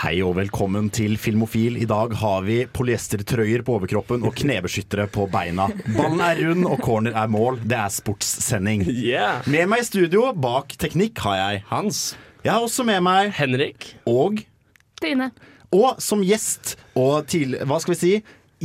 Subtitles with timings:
[0.00, 1.74] Hei og velkommen til Filmofil.
[1.76, 5.66] I dag har vi polyestertrøyer på overkroppen og knebeskyttere på beina.
[5.92, 7.58] Ballen er rund og corner er mål.
[7.68, 8.86] Det er sportssending.
[8.88, 9.44] Yeah.
[9.44, 12.00] Med meg i studio, bak teknikk, har jeg Hans.
[12.40, 13.90] Jeg har også med meg Henrik.
[14.08, 14.40] og
[15.02, 15.28] Trine.
[15.68, 18.14] Og som gjest og til Hva skal vi si?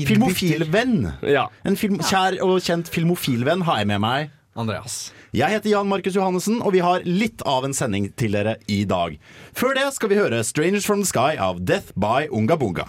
[0.08, 1.02] Filmofilvenn.
[1.28, 1.50] Ja.
[1.68, 4.32] En film, kjær og kjent filmofilvenn har jeg med meg.
[4.56, 5.10] Andreas.
[5.36, 8.86] Jeg heter Jan Markus Johannessen, og vi har litt av en sending til dere i
[8.88, 9.18] dag.
[9.52, 12.86] Før det skal vi høre 'Strangers From The Sky' av Death by Unga Bunga.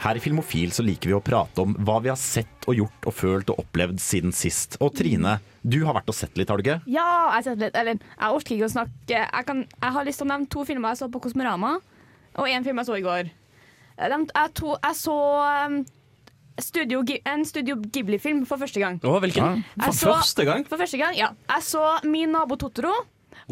[0.00, 3.04] Her i Filmofil så liker vi å prate om hva vi har sett og gjort
[3.04, 4.78] og følt og opplevd siden sist.
[4.80, 6.80] Og Trine, du har vært og sett litt, har du ikke?
[6.88, 7.76] Ja, jeg har sett litt.
[7.76, 9.12] Eller, jeg orker ikke å snakke.
[9.28, 11.76] Jeg, kan, jeg har lyst til å nevne to filmer jeg så på Kosmorama,
[12.32, 13.30] og én film jeg så i går.
[14.00, 15.20] Jeg, to, jeg så
[15.68, 15.82] um,
[16.58, 19.00] studio, en Studio Ghibli-film for første gang.
[19.04, 19.64] Åh, hvilken?
[19.78, 19.84] Ja.
[19.86, 20.66] For så- første gang?
[20.68, 21.28] For første gang, ja.
[21.48, 22.92] Jeg så Min nabo Totoro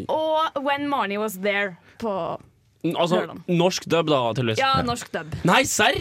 [0.07, 2.39] og When Marnie Was There på
[2.85, 3.41] Altså, Lørdag.
[3.49, 4.57] norsk dub, da, tydeligvis.
[4.57, 5.33] ja, norsk dub.
[5.43, 5.97] Nei, serr?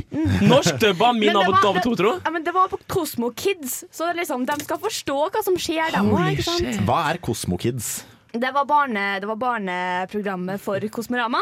[0.47, 2.21] Norsk dub av min nabo David Totoro?
[2.25, 5.57] Ja, men det var på Cosmo Kids, så det liksom, de skal forstå hva som
[5.57, 6.39] skjer dem òg.
[6.87, 8.05] Hva er Cosmo Kids?
[8.33, 11.41] Det var, barne, det var barneprogrammet for Kosmorama.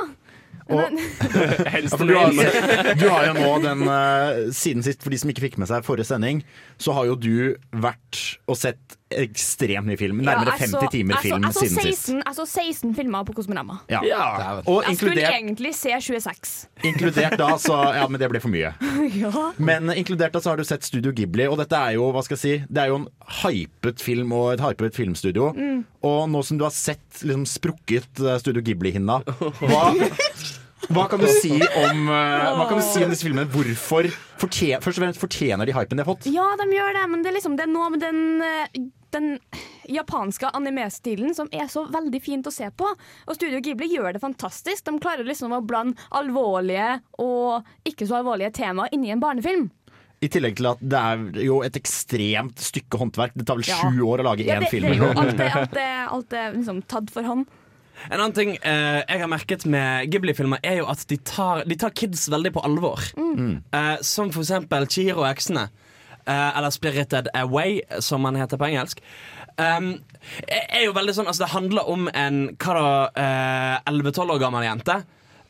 [0.67, 0.99] Men,
[1.75, 5.45] Hens du, har, du har jo nå den eh, Siden sist, for de som ikke
[5.45, 6.43] fikk med seg forrige sending,
[6.83, 7.37] så har jo du
[7.71, 10.21] vært og sett ekstremt mye film.
[10.25, 12.07] Nærmere Ja, altså, 50 timer altså, film altså, siden sist.
[12.07, 13.79] 16, Jeg så 16 filmer på Kosmorama.
[13.91, 14.01] Ja.
[14.07, 14.27] Ja.
[14.67, 16.55] Og Jeg skulle egentlig se 26.
[16.85, 18.75] inkludert da, så Ja, men det ble for mye.
[19.23, 19.33] ja.
[19.59, 22.37] Men inkludert da så har du sett Studio Ghibli, og dette er jo hva skal
[22.37, 23.09] jeg si Det er jo en
[23.43, 25.53] hypet film og et hypet filmstudio.
[25.57, 25.85] Mm.
[26.07, 29.21] Og nå som du har sett liksom sprukket eh, Studio Ghibli-hinna,
[29.61, 29.83] hva,
[30.95, 33.47] hva kan du si om uh, Hva kan du si om disse filmene?
[33.51, 34.09] Hvorfor
[34.41, 36.29] fortjener, først og fremst fortjener de hypen de har fått?
[36.31, 38.81] ja, de gjør det, men det er, liksom, det er noe med den, eh,
[39.17, 39.33] den
[39.91, 42.89] japanske anime-stilen som er så veldig fint å se på.
[43.27, 44.85] Og Studio Ghibli gjør det fantastisk.
[44.87, 49.69] De klarer liksom å blande alvorlige og ikke så alvorlige temaer inni en barnefilm.
[50.25, 53.35] I tillegg til at det er jo et ekstremt stykke håndverk.
[53.37, 53.77] Det tar vel Ja.
[53.85, 54.87] sju år å lage Ja, én det, film.
[54.89, 57.47] det er jo alt, det, alt, det, alt er liksom tatt for hånd.
[58.11, 61.77] En annen ting eh, jeg har merket med Ghibli-filmer, er jo at de tar, de
[61.81, 63.01] tar kids veldig på alvor.
[63.17, 65.69] Eh, som for eksempel Chihiro og Eksene.
[66.27, 69.03] Eh, eller Spirited Away, som man heter på engelsk.
[69.57, 69.93] Um,
[70.49, 72.89] er jo veldig sånn, altså Det handler om en hva da,
[73.23, 74.97] eh, 11-12 år gammel jente.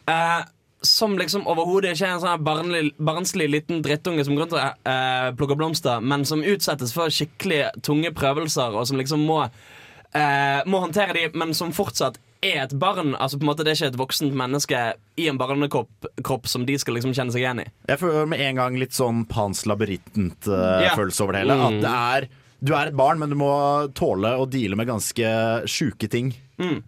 [0.07, 0.45] Uh,
[0.87, 4.85] som liksom overhodet ikke er en sånn barnlig, barnslig liten drittunge som går rundt og
[4.87, 10.61] uh, plukker blomster, men som utsettes for skikkelig tunge prøvelser, og som liksom må uh,
[10.69, 13.15] må håndtere de, men som fortsatt er et barn.
[13.17, 14.81] Altså på en måte Det er ikke et voksent menneske
[15.19, 17.67] i en barnekropp kropp som de skal liksom kjenne seg igjen i.
[17.89, 21.25] Jeg føler med en gang litt sånn Pans labyrintent-følelse Ja.
[21.25, 21.53] over det hele.
[21.55, 21.81] At Mm.
[21.81, 22.29] det er
[22.65, 26.33] Du er et barn, men du må tåle å deale med ganske sjuke ting.
[26.59, 26.81] Eh,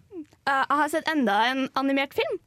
[0.47, 2.39] jeg har sett enda en animert film.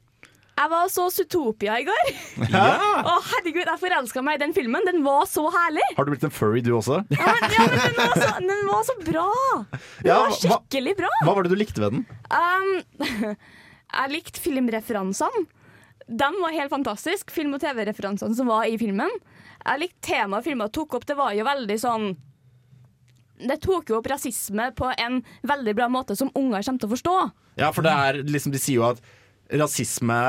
[0.53, 2.09] Jeg var og så Zootopia i går.
[2.53, 4.85] Å herregud, Jeg forelska meg i den filmen.
[4.85, 5.85] Den var så herlig.
[5.97, 6.99] Har du blitt en furry, du også?
[7.09, 9.25] Ja, men, ja, men den, var så, den var så bra.
[9.73, 11.09] Den Ja, var skikkelig bra.
[11.25, 12.05] Hva var det du likte ved den?
[12.29, 13.33] Um,
[13.97, 15.45] jeg likte filmreferansene.
[16.03, 17.33] De var helt fantastiske.
[17.33, 19.09] Film- og TV-referansene som var i filmen.
[19.63, 21.07] Jeg likte temaet filmen tok opp.
[21.09, 22.09] Det var jo veldig sånn
[23.47, 26.93] Det tok jo opp rasisme på en veldig bra måte som unger kommer til å
[26.93, 27.15] forstå.
[27.63, 29.01] Ja, for det er liksom De sier jo at
[29.61, 30.19] rasisme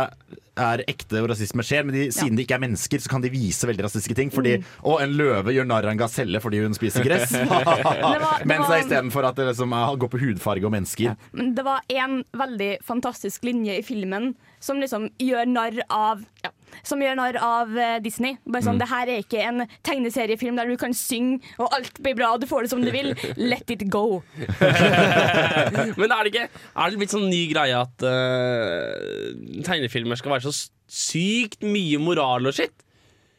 [0.55, 3.31] er ekte, og rasisme skjer, men de, siden de ikke er mennesker, så kan de
[3.33, 4.31] vise veldig rasistiske ting.
[4.35, 7.35] Fordi Å, en løve gjør narr av en gaselle fordi hun spiser gress.
[7.51, 11.17] var- det Mens det istedenfor at det liksom går på hudfarge og mennesker.
[11.35, 16.53] Men det var en veldig fantastisk linje i filmen som liksom gjør narr av ja,
[16.87, 18.39] Som gjør narr av eh, Disney.
[18.47, 22.17] Bare sånn, Det her er ikke en tegneseriefilm der du kan synge og alt blir
[22.19, 23.13] bra og du får det som du vil.
[23.41, 24.23] Let it go.
[26.01, 29.35] Men er det ikke Er det blitt sånn ny greie at uh,
[29.67, 30.55] tegnefilmer skal være så
[30.91, 32.75] sykt mye moral og shit?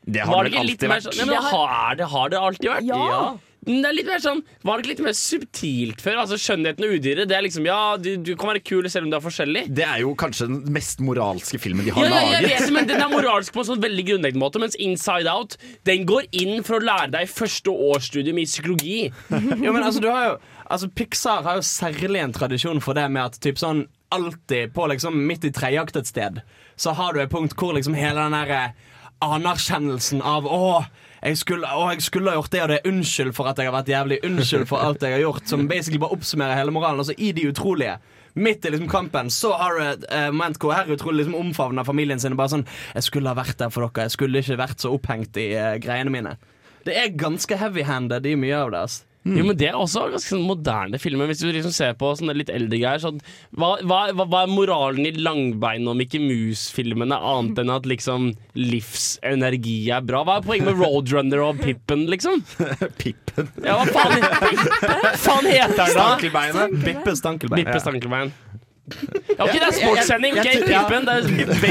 [0.05, 1.05] Det har det det ikke alltid vært.
[1.07, 2.89] sånn ja, men har, det, har det alltid vært?
[2.91, 3.21] Ja.
[3.65, 6.19] Men Det er litt mer sånn Var det ikke litt mer subtilt før?
[6.23, 7.29] Altså Skjønnheten og udyret.
[7.29, 9.65] Det er liksom Ja, du, du kan være kul selv om du er forskjellig.
[9.75, 12.89] Det er jo kanskje den mest moralske filmen de har Ja, ja, jeg vet, men
[12.89, 15.57] Den er moralsk på en sånn veldig grunnleggende måte, mens Inside Out
[15.87, 18.99] Den går inn for å lære deg første årsstudium i psykologi.
[19.65, 20.35] Jo, men altså, du har jo
[20.65, 23.83] Altså, Pixar har jo særlig en tradisjon for det med at typ sånn
[24.15, 26.39] alltid på liksom midt i tredjeakt et sted,
[26.79, 28.61] så har du et punkt hvor liksom hele den derre
[29.25, 30.85] anerkjennelsen av Å,
[31.25, 32.81] jeg skulle, å, jeg skulle ha gjort det og det.
[32.85, 34.19] Unnskyld for at jeg har vært jævlig.
[34.27, 35.47] Unnskyld for alt jeg har gjort.
[35.49, 37.01] Som basically bare oppsummerer hele moralen.
[37.01, 37.97] Altså I De utrolige.
[38.35, 41.87] Midt i liksom kampen så har du et eh, moment hvor Harry utrolig liksom omfavner
[41.87, 42.35] familien sin.
[42.35, 44.09] Bare sånn Jeg skulle ha vært der for dere.
[44.09, 46.35] Jeg skulle ikke vært så opphengt i uh, greiene mine.
[46.85, 48.85] Det er ganske heavy-handed i mye av det.
[49.25, 49.37] Ass.
[49.39, 51.29] Jo, men Det er også ganske sånn moderne filmer.
[51.31, 53.21] Hvis du liksom ser på sånne litt eldre greier sånn,
[53.57, 59.77] hva, hva, hva, er moralen i Langbein og Mickey Mouse-filmene, annet enn at liksom livsenergi
[59.95, 60.23] er bra?
[60.27, 62.43] Hva er poenget med Roadrunner og Pippen, liksom?
[63.01, 63.49] Pippen.
[63.65, 64.21] Ja, hva faen,
[65.25, 66.09] faen heter den da?
[66.15, 66.77] Stankelbeinet.
[66.85, 67.65] Bippe stankelbein.
[67.65, 68.31] Bippe Stankelbein.
[68.31, 68.54] Ja,
[68.85, 70.49] ok, Det er sportssending, ok?
[70.65, 71.15] Pippen, det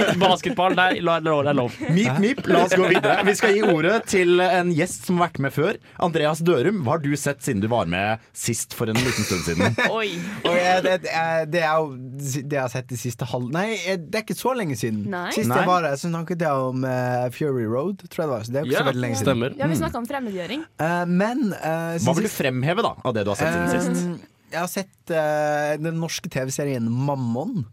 [0.01, 0.75] er basketball.
[0.75, 1.23] Det er lov.
[1.47, 1.77] Det er lov.
[1.95, 3.21] Mip, mip, la oss gå videre.
[3.29, 5.79] Vi skal gi ordet til en gjest som har vært med før.
[6.03, 9.47] Andreas Dørum, hva har du sett siden du var med sist for en liten stund
[9.47, 9.79] siden?
[9.99, 10.11] Oi.
[10.45, 13.49] Det, er jo det jeg har sett de siste halv...
[13.55, 15.05] Nei, det er ikke så lenge siden.
[15.15, 15.29] Nei.
[15.37, 18.45] Sist jeg var her, så snakket jeg om eh, Fury Road, tror jeg det var.
[18.49, 19.31] Så det er jo ikke Ja, så veldig lenge siden.
[19.31, 19.57] stemmer.
[19.63, 20.67] Ja, vi snakka om fremmedgjøring.
[20.83, 24.31] Eh, men eh, Hva vil du fremheve da av det du har sett siden sist?
[24.55, 27.65] Jeg har sett uh, den norske TV-serien Mammon.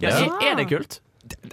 [0.00, 1.00] Ja, Er det kult?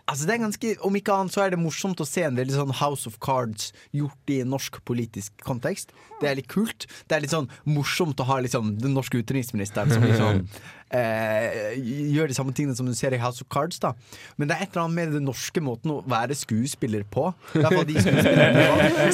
[0.06, 2.56] Altså det er ganske, Om ikke annet så er det morsomt å se en veldig
[2.56, 5.94] sånn House of Cards gjort i en norsk politisk kontekst.
[6.22, 6.88] Det er litt kult.
[7.08, 10.44] Det er litt sånn morsomt å ha liksom den norske utenriksministeren som liksom
[10.98, 11.74] eh,
[12.14, 13.80] gjør de samme tingene som du ser i House of Cards.
[13.84, 13.94] da
[14.38, 17.30] Men det er et eller annet med den norske måten å være skuespiller på.
[17.54, 17.94] De var,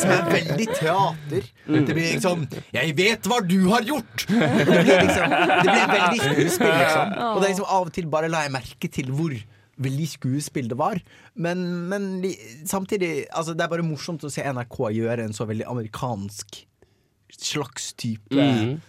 [0.03, 1.51] som er veldig teater.
[1.69, 6.19] Det blir liksom 'Jeg vet hva du har gjort!' Det blir liksom Det blir veldig
[6.25, 7.15] skuespill, liksom.
[7.29, 9.33] Og det er liksom av og til bare la jeg merke til hvor
[9.79, 10.99] veldig skuespill det var.
[11.35, 12.09] Men, men
[12.67, 16.65] samtidig altså Det er bare morsomt å se NRK gjøre en så veldig amerikansk
[17.39, 18.79] slags type Mhm.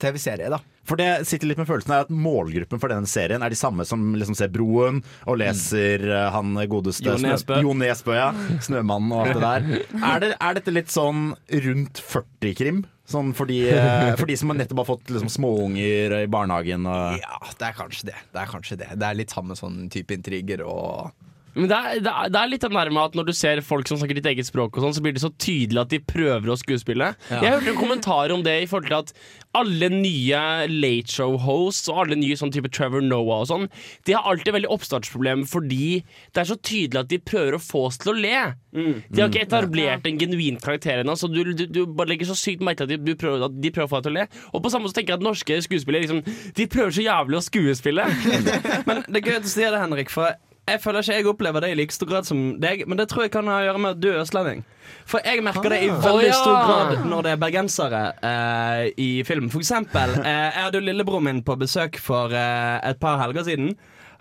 [0.00, 0.60] TV-serie, da.
[0.88, 3.84] For det sitter litt med følelsen av at Målgruppen for denne serien er de samme
[3.86, 6.30] som liksom ser Broen og leser mm.
[6.34, 7.60] han godeste Jo Nesbø.
[7.62, 8.30] Jo Nesbø, ja.
[8.64, 9.68] Snømannen og alt det der.
[10.10, 11.30] Er, det, er dette litt sånn
[11.66, 12.82] rundt 40-krim?
[13.10, 17.18] Sånn for de, eh, for de som nettopp har fått liksom, småunger i barnehagen og
[17.18, 18.18] Ja, det er kanskje det.
[18.30, 21.10] Det er kanskje det Det er litt samme sånn type intriger og
[21.56, 23.62] Men det er, det, er, det er litt den der med at når du ser
[23.66, 26.00] folk som snakker ditt eget språk, og sånn, så blir det så tydelig at de
[26.02, 27.12] prøver å skuespille.
[27.30, 29.14] Jeg hørte en kommentar om det i forhold til at
[29.58, 33.66] alle nye Late Show-hosts og alle nye sånn type Trevor Noah og sånn,
[34.06, 37.88] de har alltid veldig oppstartsproblemer fordi det er så tydelig at de prøver å få
[37.88, 38.36] oss til å le.
[38.70, 42.38] De har ikke etablert en genuin karakter ennå, så du, du, du bare legger så
[42.38, 44.18] sykt merke til at de, du prøver, at de prøver å få deg til å
[44.20, 44.28] le.
[44.54, 46.22] Og på samme måte tenker jeg at norske skuespillere liksom,
[46.56, 48.06] De prøver så jævlig å skuespille.
[48.86, 50.14] Men det er gøy at du sier det, Henrik.
[50.14, 50.30] For
[50.70, 52.84] jeg føler ikke jeg opplever det i like stor grad som deg.
[52.88, 54.64] Men det tror jeg kan ha å gjøre med at du er østlending.
[55.08, 59.48] For jeg merker det i veldig stor grad når det er bergensere eh, i film.
[59.52, 63.46] For eksempel, eh, jeg hadde jo lillebroren min på besøk for eh, et par helger
[63.48, 63.74] siden.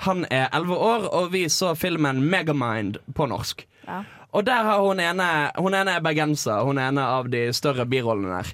[0.06, 3.66] Han er elleve år, og vi så filmen Megamind på norsk.
[3.88, 4.04] Ja.
[4.31, 6.62] Og der har hun ene Hun ene er bergenser.
[6.63, 8.54] Hun er ene av de større birollene der.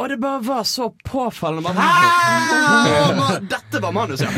[0.00, 1.74] Og det bare var så påfallende.
[1.76, 4.30] Bare, Dette var manus, ja!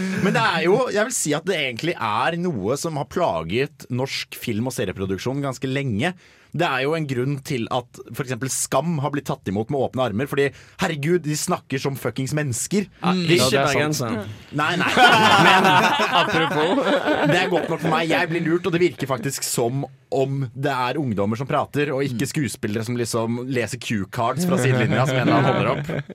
[0.24, 3.86] Men det er jo, jeg vil si at det egentlig er noe som har plaget
[3.92, 6.14] norsk film- og serieproduksjon ganske lenge.
[6.54, 8.36] Det er jo en grunn til at f.eks.
[8.54, 10.28] Skam har blitt tatt imot med åpne armer.
[10.30, 10.44] Fordi
[10.78, 12.86] herregud, de snakker som fuckings mennesker.
[12.86, 13.98] Ikke Ja, det er sant.
[13.98, 14.20] Sånn.
[14.54, 14.92] Nei, nei,
[15.48, 15.66] men
[16.22, 16.78] Apropos.
[17.26, 18.06] det er godt nok for meg.
[18.12, 19.82] Jeg blir lurt, og det virker faktisk som
[20.14, 25.08] om det er ungdommer som prater, og ikke skuespillere som liksom leser cue-cards fra sidelinja
[25.10, 26.14] som en eller annen holder opp.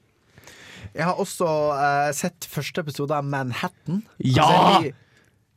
[1.00, 4.02] Jeg har også uh, sett første episode av Manhattan.
[4.20, 4.48] Ja!
[4.48, 4.92] Altså,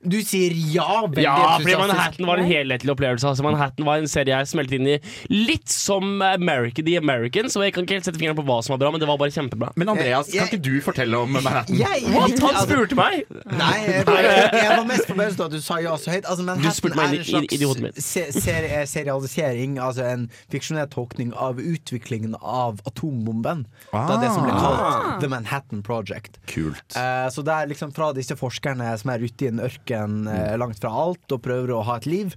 [0.04, 1.76] du sier ja, veldig Ja, fordi.
[1.78, 3.26] Manhattan var en helhetlig opplevelse.
[3.28, 4.96] Altså, Manhattan var en serie jeg smelte inn i
[5.30, 7.54] litt som America, The Americans.
[7.56, 9.18] Og jeg kan ikke helt sette fingeren på hva som var bra, men det var
[9.20, 9.70] bare kjempebra.
[9.78, 11.76] Men Andreas, Jeg- kan ikke du fortelle om Manhattan?
[11.78, 12.34] Jeg, What?
[12.42, 13.24] Han altså- spurte meg!
[13.46, 16.24] Nei, jeg, jeg, jeg var mest forbauset over at du sa ja så høyt.
[16.26, 17.94] Altså, Du Manhattan spurte meg er inn en i- i- i hodet mitt.
[18.02, 23.66] slags se serie serialisering, altså en fiksjonell tolkning av utviklingen av atombomben.
[23.92, 24.18] Ah.
[24.22, 26.38] det som ble kalt The Manhattan Project.
[26.46, 26.82] Kult.
[26.96, 30.56] Uh, så det er liksom fra disse forskerne som er ute i en ørken eh,
[30.60, 32.34] langt fra alt og prøver å ha et liv.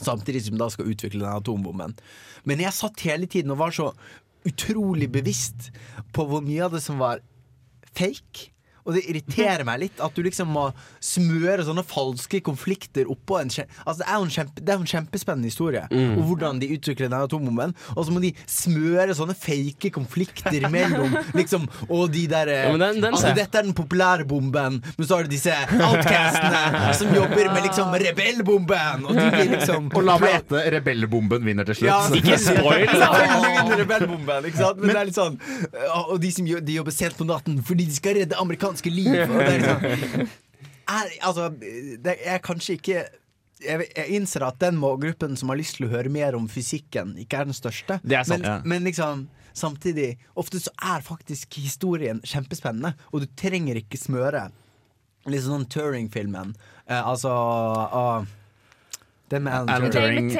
[0.00, 1.96] Samtidig som da skal utvikle den atombomben.
[2.48, 3.90] Men jeg satt hele tiden og var så
[4.48, 5.68] utrolig bevisst
[6.16, 7.20] på hvor mye av det som var
[7.96, 8.48] fake.
[8.86, 10.68] Og det irriterer meg litt at du liksom må
[11.04, 14.84] smøre sånne falske konflikter oppå en Altså Det er jo en, kjempe, det er jo
[14.86, 15.82] en kjempespennende historie
[16.16, 17.74] Og hvordan de utvikler den atombomben.
[17.96, 22.76] Og så må de smøre sånne fake konflikter mellom Liksom, og de der eh, Ja,
[22.78, 23.34] den- den Altså ser.
[23.40, 25.52] Dette er den populære bomben, men så har du disse
[26.04, 29.04] outcastene som jobber med liksom rebellbomben.
[29.08, 31.90] Og de blir liksom Og la meg gjette, rebellbomben vinner til slutt.
[31.90, 32.86] ja, Ikke spoil.
[32.90, 34.80] Selvfølgelig vinner rebellbomben, ikke sant?
[34.80, 35.38] Men, det er litt sånn
[36.10, 38.38] Og de som de jobber sent på natten fordi de skal redde
[38.70, 39.24] amerikanske liv.
[39.26, 40.30] Og det er liksom
[40.98, 41.48] er, Altså,
[42.04, 43.02] det er kanskje ikke
[43.60, 47.42] jeg, innser at den målgruppen som har lyst til å høre mer om fysikken, ikke
[47.42, 48.00] er den største.
[48.00, 48.56] Er sant, men, ja.
[48.64, 54.48] men liksom samtidig Ofte så er faktisk historien kjempespennende, og du trenger ikke smøre.
[55.28, 56.54] Litt sånn Turing-filmen.
[56.86, 57.28] Eh, altså
[59.38, 60.30] med Alan Alan Turing.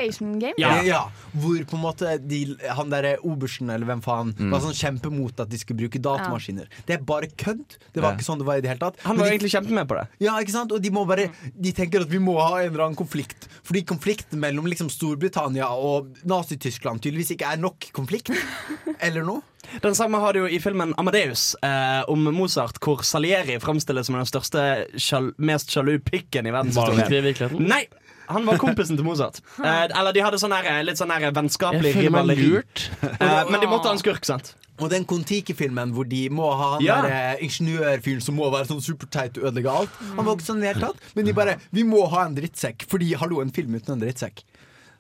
[0.41, 0.55] Game.
[0.59, 0.83] Ja.
[0.83, 1.01] ja,
[1.39, 5.49] Hvor på en måte de, han derre obersten, eller hvem faen, var sånn kjempemot at
[5.53, 6.67] de skulle bruke datamaskiner.
[6.89, 7.77] Det er bare kødd.
[7.95, 8.17] Det var Ja.
[8.19, 8.99] ikke sånn det var i det hele tatt.
[9.05, 10.09] Han var de- egentlig kjempemed på det.
[10.27, 10.73] ja, ikke sant?
[10.73, 13.47] Og de må bare De tenker at vi må ha en eller annen konflikt.
[13.63, 18.31] Fordi konflikten mellom liksom Storbritannia og Nazi-Tyskland tydeligvis ikke er nok konflikt.
[19.01, 19.43] Eller noe.
[19.83, 24.17] Den samme har du jo i filmen Amadeus eh, om Mozart, hvor Salieri framstilles som
[24.17, 24.65] den største,
[24.99, 27.61] sjal mest sjalu pikken i verdenshistorien.
[27.69, 27.85] Nei!
[28.31, 29.41] Han var kompisen til Mozart.
[29.61, 32.49] Eh, eller de hadde sånn her, litt sånn her vennskapelig Jeg føler meg rivaleri.
[32.55, 32.87] lurt.
[33.21, 34.55] Eh, men de måtte ha en skurk, sant?
[34.81, 37.01] Og den Kon-Tiki-filmen hvor de må ha han Ja.
[37.05, 39.99] der eh, ingeniørfyren som må være sånn superteit og ødelegge alt.
[40.17, 41.11] Han var ikke sånn i det hele tatt.
[41.19, 44.41] Men de bare Vi må ha en drittsekk, fordi hallo, en film uten en drittsekk.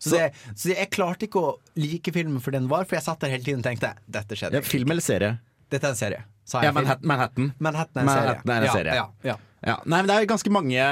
[0.01, 3.21] Så, det, så jeg klarte ikke å like filmen for den var, for jeg satt
[3.25, 4.61] der hele tiden og tenkte dette skjedde.
[4.61, 5.35] Ja, film eller serie?
[5.73, 6.23] Dette er en serie.
[6.49, 6.87] Sa Ja, jeg film?
[7.09, 7.11] Manhattan.
[7.13, 7.53] Manhattan.
[7.61, 8.37] Manhattan er en serie.
[8.45, 8.95] Manhattan er en serie.
[8.97, 9.35] Ja, ja.
[9.35, 10.85] Ja, nei, men Det er ganske mange,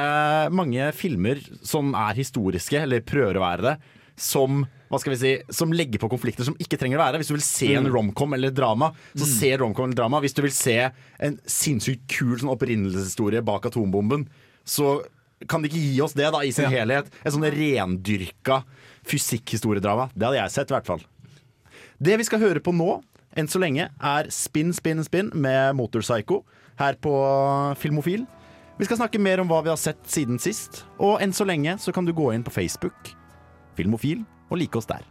[0.52, 3.76] mange filmer som er historiske, eller prøver å være det,
[4.18, 7.12] som hva skal vi si, som legger på konflikter som ikke trenger å være.
[7.12, 7.20] det.
[7.22, 10.20] Hvis du vil se en romcom eller drama, så se romcom eller drama.
[10.24, 10.78] Hvis du vil se
[11.20, 14.26] en sinnssykt kul sånn opprinnelseshistorie bak atombomben,
[14.64, 15.02] så
[15.46, 16.80] kan de ikke gi oss det da i sin Ja.
[16.80, 17.06] helhet.
[17.24, 18.62] En sånn rendyrka
[19.04, 20.08] fysikkhistoriedrama.
[20.16, 21.04] Det hadde jeg sett, i hvert fall.
[22.00, 23.02] Det vi skal høre på nå,
[23.36, 26.44] enn så lenge, er Spinn, spinn, spinn med Motorpsycho
[26.78, 27.12] her på
[27.78, 28.26] Filmofil.
[28.78, 31.72] Vi skal snakke mer om hva vi har sett siden sist, og enn så lenge
[31.82, 33.10] så kan du gå inn på Facebook,
[33.74, 35.02] Filmofil, og like oss der.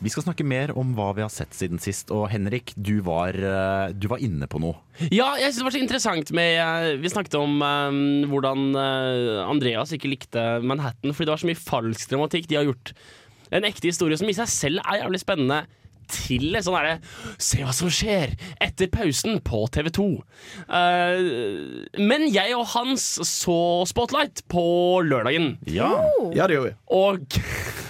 [0.00, 2.08] Vi skal snakke mer om hva vi har sett siden sist.
[2.08, 4.80] Og Henrik, du var, eh, du var inne på noe.
[5.12, 8.00] Ja, jeg synes det var så interessant med eh, Vi snakket om um,
[8.32, 8.72] hvordan
[9.44, 12.48] Andreas ikke likte Manhattan fordi det var så mye falsk dramatikk.
[12.48, 12.96] De har gjort
[13.50, 15.66] en ekte historie som i seg selv er jævlig spennende.
[16.10, 16.96] Til sånn herre
[17.38, 20.06] Se hva som skjer etter pausen på TV 2.
[22.02, 24.64] men jeg og Hans så Spotlight på
[25.06, 25.52] lørdagen.
[25.70, 25.92] Ja.
[26.34, 26.76] Ja, det gjorde vi.
[26.98, 27.38] Og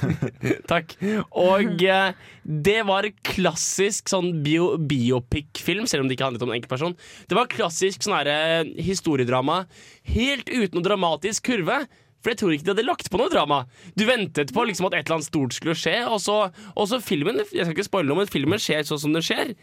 [0.73, 0.95] Takk.
[1.37, 2.13] Og uh,
[2.45, 6.97] det var klassisk sånn bio, biopic-film, selv om det ikke handlet om en enkeltperson.
[7.29, 8.39] Det var klassisk sånn herre
[8.81, 9.65] historiedrama
[10.15, 11.83] helt uten noe dramatisk kurve.
[12.21, 13.63] For jeg tror ikke de hadde lagt på noe drama.
[13.97, 16.39] Du ventet på liksom at et eller annet stort skulle skje, og så,
[16.75, 19.55] og så filmen Jeg skal ikke spoile noe, men filmen skjer sånn som den skjer.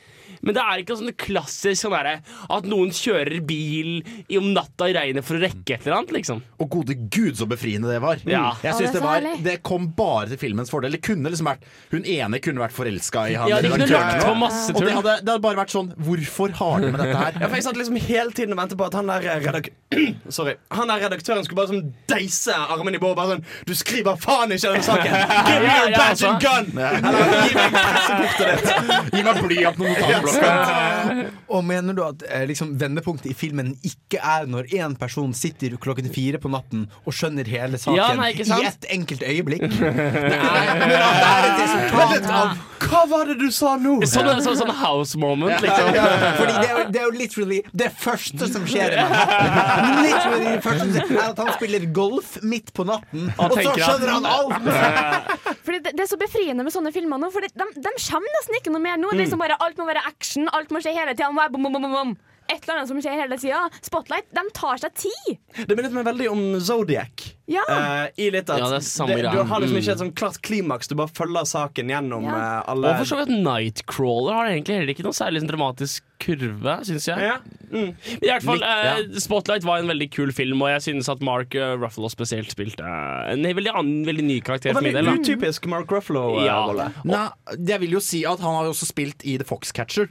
[0.42, 2.16] Men det er ikke sånn klassisk sånn derre
[2.54, 4.02] at noen kjører bil
[4.38, 6.42] om natta i regnet for å rekke et eller annet, liksom.
[6.62, 8.22] Og gode gud, så befriende det var.
[8.28, 8.52] Ja.
[8.64, 10.98] Jeg synes det var, det kom bare til filmens fordel.
[10.98, 13.50] Det kunne liksom vært Hun ene kunne vært forelska i han.
[13.52, 16.54] Ja, de kunne lagt på masse Og det hadde, det hadde bare vært sånn Hvorfor
[16.60, 17.38] har dere med dette her?
[17.42, 20.56] Ja, for jeg satt liksom hele tiden og ventet på at han der redaktøren Sorry
[20.78, 23.18] Han der redaktøren skulle bare sånn deise armen i bordet.
[23.18, 25.12] Bare sånn Du skriver faen ikke denne saken!
[25.48, 26.40] Give me your Ja, ja, badge and altså.
[26.44, 26.66] gun!
[26.78, 28.68] Eller gi meg pressekortet ditt!
[29.18, 30.52] Gi meg blyanten og notatblokka.
[31.58, 35.78] Og mener du at eh, liksom, vendepunktet i filmen ikke er når én person sitter
[35.82, 39.64] klokken fire på natten og skjønner hele saken Ja, nei, i et enkelt øyeblikk?
[39.78, 42.56] Det er, men det er et resultat av
[42.88, 43.96] Hva var det du sa nå?
[44.08, 45.90] Sånn, sånn, sånn house moment, liksom.
[46.38, 50.04] Fordi det er, det er jo literally det første som skjer i Manhattan.
[50.06, 53.74] Literally det første som skjer er at han spiller golf midt på natten, og så
[53.74, 54.70] skjønner han alt!
[55.66, 58.38] Fordi det, det er så befriende med sånne filmer nå, for de, de, de kommer
[58.38, 59.10] nesten ikke noe mer nå.
[59.12, 61.32] Det er liksom bare Alt må være action, alt må skje hele tida.
[62.50, 63.64] Et eller annet som skjer hele tida.
[63.84, 65.38] Spotlight, de tar seg tid.
[65.68, 67.34] Det minnet meg veldig om Zodiac.
[67.48, 67.64] Ja.
[67.70, 69.32] Uh, I litt at Ja, det det.
[69.32, 69.82] Du har liksom Mm.
[69.84, 72.36] ikke et sånn klart klimaks, du bare følger saken gjennom Ja.
[72.36, 76.04] uh, alle Og for så vidt Nightcrawler har egentlig heller ikke noe særlig sånn dramatisk
[76.20, 77.20] kurve, syns jeg.
[77.22, 77.38] ja.
[77.72, 77.92] mm.
[78.24, 81.54] I hvert fall, eh, Spotlight var en veldig kul film, og jeg synes at Mark
[81.54, 84.88] Ruffalo spesielt spilte en veldig, annen, veldig ny karakter Og for.
[84.92, 86.92] Veldig utypisk Mark Ruffalo-rolle.
[87.06, 87.30] Ja.
[87.56, 90.10] Jeg vil jo si at han har også spilt i The Foxcatcher.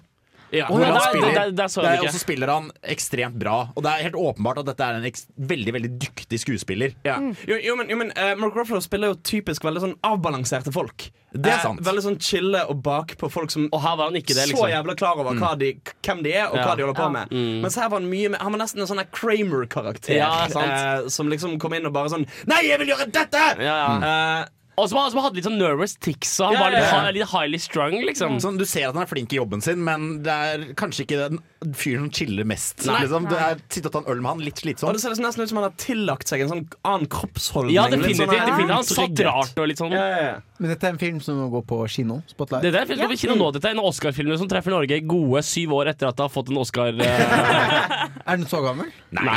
[0.55, 0.93] Ja, oh, ja.
[0.95, 2.25] der, spiller- der, der så Der jeg det også ikke.
[2.27, 3.57] spiller han ekstremt bra.
[3.75, 6.95] Og det er helt åpenbart at dette er en veldig veldig dyktig skuespiller.
[7.05, 7.17] Ja.
[7.49, 11.09] Jo, jo, men, jo, men uh, Mark Ruffalo spiller jo typisk veldig sånn avbalanserte folk.
[11.37, 11.81] Det er Eh, sant.
[11.85, 14.63] veldig sånn chille og bakpå folk som Og her var han ikke det, liksom.
[14.63, 15.73] så jævla klar over hva de,
[16.07, 16.65] hvem de er, og Ja.
[16.65, 17.29] hva de holder på med.
[17.31, 17.61] Mm.
[17.63, 20.17] Mens her var han mye med Han var nesten en sånn Kramer-karakter.
[20.17, 23.43] Ja, eh, som liksom kom inn og bare sånn Nei, jeg vil gjøre dette!
[23.61, 24.41] Ja, ja.
[24.43, 24.47] Eh,
[24.77, 27.13] Og som, som hadde litt sånn nervous tics Så han Ja, var litt, ja, ja.
[27.17, 28.37] litt highly strung, liksom.
[28.45, 31.21] Sånn, du ser at han er flink i jobben sin, men det er kanskje ikke
[31.23, 31.41] den
[31.75, 32.85] fyren som chiller mest.
[32.87, 33.01] Nei.
[33.07, 33.29] Liksom.
[33.31, 35.51] Du er Sitte og ta en øl med han, litt Og det ser nesten ut
[35.51, 37.75] som han har tillagt seg en sånn annen kroppsholdning.
[37.75, 38.29] Ja, definitivt.
[38.29, 39.97] sånn Han satt rart og litt sånn.
[39.97, 40.37] Ja, ja, ja.
[40.57, 42.21] Men dette er en film som må gå på kino.
[42.31, 42.65] Spotlight.
[42.65, 43.51] Det der går på kino nå.
[43.57, 46.53] Dette er en Oscar-film som treffer Norge gode syv år etter at det har fått
[46.53, 46.97] en Oscar.
[46.97, 48.89] eh, Er den så gammel?
[49.15, 49.37] Nei.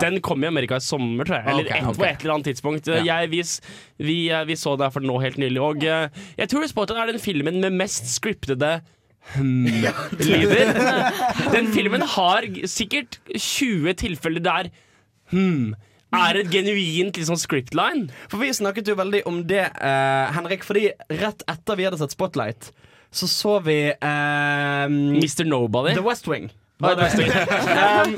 [0.00, 1.46] Den kom i Amerika i sommer, tror jeg.
[1.52, 1.98] Eller okay, okay.
[2.00, 2.88] på et eller annet tidspunkt.
[2.88, 3.42] Jeg, vi,
[4.02, 5.60] vi, eh, vi så det for nå helt nylig.
[5.62, 8.80] Og eh, jeg tror Spotlight er den filmen med mest scriptede
[9.36, 10.72] hmm-lyder.
[11.54, 14.72] Den filmen har sikkert 20 tilfeller der
[15.30, 15.74] hmm
[16.12, 18.08] er et genuint liksom, scriptline.
[18.30, 20.90] For vi snakket jo veldig om det, eh, Henrik, fordi
[21.22, 22.72] rett etter vi hadde sett Spotlight,
[23.12, 25.44] så så vi eh, Mr.
[25.48, 25.94] Nobody.
[25.94, 26.50] The West Wing.
[26.82, 27.08] Var det?
[28.06, 28.16] um,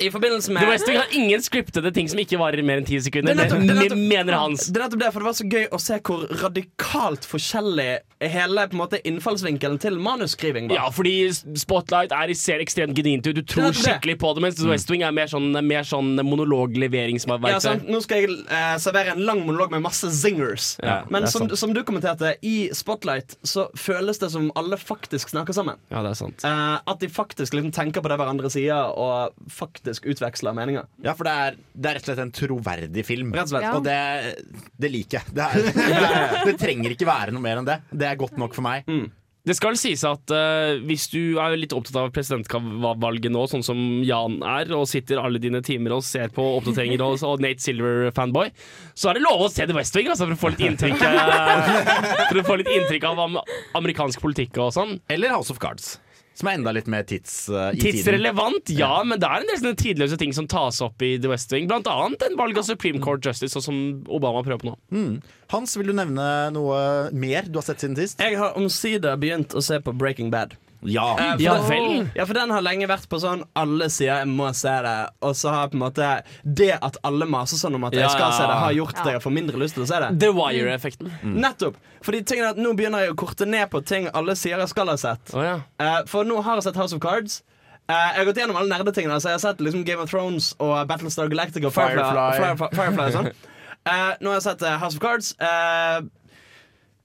[0.00, 2.86] I forbindelse med The West Wing har ingen skriptede ting som ikke varer mer enn
[2.88, 3.34] ti sekunder.
[3.36, 4.68] Det er nettopp- er mener Hans.
[4.70, 8.66] Det er nettopp det, for det var så gøy å se hvor radikalt forskjellig hele
[8.68, 10.76] på en måte innfallsvinkelen til manusskriving var.
[10.76, 11.14] Ja, fordi
[11.60, 13.36] Spotlight er, ser ekstremt genuint ut.
[13.38, 13.78] Du tror det.
[13.80, 17.48] skikkelig på det, mens The West Wing er mer sånn, mer sånn monologleveringsverktøy.
[17.52, 17.88] Ja, sant?
[17.88, 20.74] Nå skal jeg eh, servere en lang monolog med masse zingers.
[20.84, 25.56] Ja, Men som, som du kommenterte, i Spotlight så føles det som alle faktisk snakker
[25.56, 25.80] sammen.
[25.92, 26.44] Ja, det er sant.
[26.44, 30.88] Eh, at de faktisk liksom tenker på det hverandre sier, og faktisk utveksler meninger.
[31.04, 33.32] Ja, for det er, det er rett og slett en troverdig film.
[33.36, 33.68] Rett og slett.
[33.68, 33.76] Ja.
[33.78, 35.28] Og det, det liker jeg.
[35.40, 37.80] Det, er, det, trenger ikke være noe mer enn det.
[37.90, 38.88] Det er godt nok for meg.
[39.40, 43.78] Det skal sies at uh, hvis du er litt opptatt av presidentvalget nå, sånn som
[44.04, 48.52] Jan er, og sitter alle dine timer og ser på oppdateringer og, og Nate Silver-fanboy,
[48.92, 51.00] så er det lov å se The West Wing altså, for å få litt inntrykk
[51.00, 51.72] uh,
[52.28, 53.40] For å få litt inntrykk av am
[53.80, 54.98] amerikansk politikk og sånn.
[55.08, 55.94] Eller House of Cards.
[56.38, 57.98] Som er enda litt mer tids, uh, i tiden.
[57.98, 61.32] Tidsrelevant, ja, men det er en del sånne tidløse ting som tas opp i The
[61.32, 61.66] West Wing.
[61.68, 65.04] Blant annet en valg av Supreme Court Justice, sånn som Obama prøver på nå.
[65.52, 66.80] Hans, vil du nevne noe
[67.12, 68.22] mer du har sett siden sist?
[68.22, 70.56] Jeg har omsider begynt å se på Breaking Bad.
[70.82, 71.10] Ja.
[71.18, 72.08] Eh, for Ja vel.
[72.16, 74.96] Ja, for den har lenge vært på sånn alle sier jeg må se det,
[75.26, 76.08] og så har på en måte
[76.44, 79.24] det at alle maser sånn om at jeg skal se det, har gjort at jeg
[79.26, 80.10] får mindre lyst til å se det.
[80.24, 81.12] The Wire-effekten.
[81.36, 81.78] Nettopp.
[82.00, 84.72] Fordi tingen er at Nå begynner jeg å korte ned på ting alle sier jeg
[84.72, 85.32] skal ha sett.
[85.36, 85.56] Oh, ja.
[85.80, 87.42] Eh, for nå har jeg sett House of Cards.
[87.90, 89.18] Uh, jeg har gått gjennom alle nerdetingene.
[89.18, 92.04] Så jeg har sett liksom Game of Thrones og Battlestar Galactica Firefly.
[92.04, 92.38] Firefly.
[92.38, 93.30] Firefly, Firefly og sånn.
[93.88, 95.32] uh, nå har jeg sett uh, House of Cards.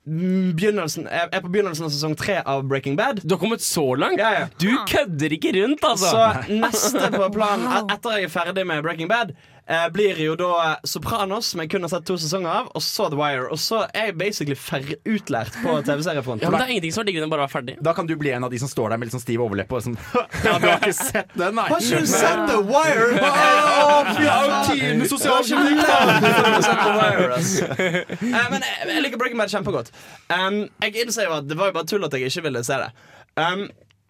[0.05, 3.23] Mm, begynnelsen, jeg er på begynnelsen av sesong tre av Breaking Bad.
[3.25, 4.19] Du har kommet så langt?
[4.21, 4.45] Ja, ja.
[4.61, 6.11] Du kødder ikke rundt, altså!
[6.13, 9.33] Så neste på planen et- etter jeg er ferdig med Breaking Bad,
[9.67, 13.09] eh, blir jo da Sopranos, som jeg kun har sett to sesonger av, og så
[13.09, 13.47] The Wire.
[13.51, 14.57] Og så er jeg basically
[15.05, 16.49] utlært på TV-seriefronten.
[16.51, 17.75] men Det er ingenting som er diggere enn bare å være ferdig.
[17.85, 19.75] Da kan du bli en av de som står der med litt sånn stiv overleppe
[19.77, 19.97] og sånn
[20.45, 21.67] Ja, du har ikke sett den, nei?
[21.71, 23.09] Har ikke du sett The Wire?
[23.25, 24.37] Oh, jo
[24.69, 25.83] tidenes sosialkritikk,
[28.35, 29.91] Eh, Men jeg, jeg liker Breaking Bad kjempegodt.
[30.31, 32.77] Um, jeg innser jo at det var jo bare tull at jeg ikke ville se
[32.81, 32.89] det.
[33.39, 33.65] Um,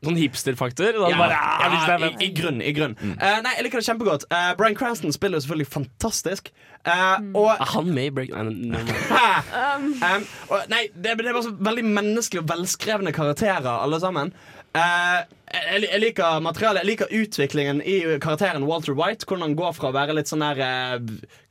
[0.06, 1.00] Sånn hipsterfaktor.
[1.02, 2.62] Ja, bare, ja, til ja, i, I grunn.
[2.62, 4.26] i grunn Eh, Nei, jeg liker det kjempegodt.
[4.32, 6.52] Uh, Bryan Cranston spiller jo selvfølgelig fantastisk.
[6.86, 8.34] Eh, og Er han med i Break...
[8.36, 8.44] Nei,
[8.76, 10.12] nei, nei.
[10.12, 14.34] um, og, Nei, det, det bare så veldig menneskelige og velskrevne karakterer, alle sammen.
[14.76, 15.22] Eh,
[15.56, 19.28] jeg, jeg liker materialet, jeg liker utviklingen i karakteren Walter White.
[19.28, 20.96] Hvordan han går fra å være litt sånn der eh,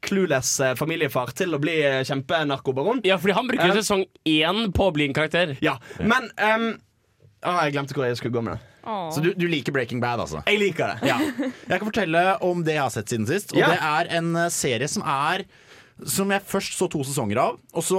[0.04, 3.00] clueless eh, familiefar til å bli eh, kjempenarkobaron.
[3.08, 5.56] Ja, fordi han bruker jo sesong én på å bli en karakter.
[5.64, 6.68] Ja, men um,
[7.44, 8.70] å, Jeg glemte hvor jeg skulle gå med det.
[9.14, 10.42] Så du, du liker Breaking Bad, altså?
[10.44, 11.08] Jeg liker det.
[11.08, 11.16] Ja.
[11.70, 13.54] Jeg kan fortelle om det jeg har sett siden sist.
[13.54, 13.70] Og Ja.
[13.72, 15.46] det er en eh, serie som er
[16.10, 17.98] Som jeg først så to sesonger av, og så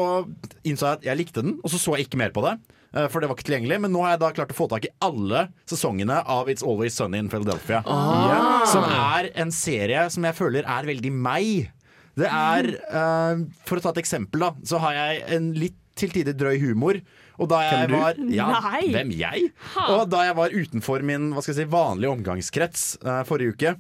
[0.68, 2.58] innså jeg at jeg likte den, og så så jeg ikke mer på det.
[2.94, 4.86] eh, For det var ikke tilgjengelig Men nå har jeg da klart å få tak
[4.86, 7.82] i alle sesongene av It's Always Sunny in Philadelphia.
[7.88, 8.66] Ja.
[8.70, 11.72] Som er en serie som jeg føler er veldig meg.
[12.16, 16.12] Det er uh, For å ta et eksempel, da, så har jeg en litt til
[16.12, 17.00] tider drøy humor.
[17.42, 18.86] Og da jeg var ja, Nei.
[18.94, 19.52] Hvem jeg?
[19.90, 23.76] Og da jeg var utenfor min hva skal jeg si, vanlige omgangskrets eh, forrige uke,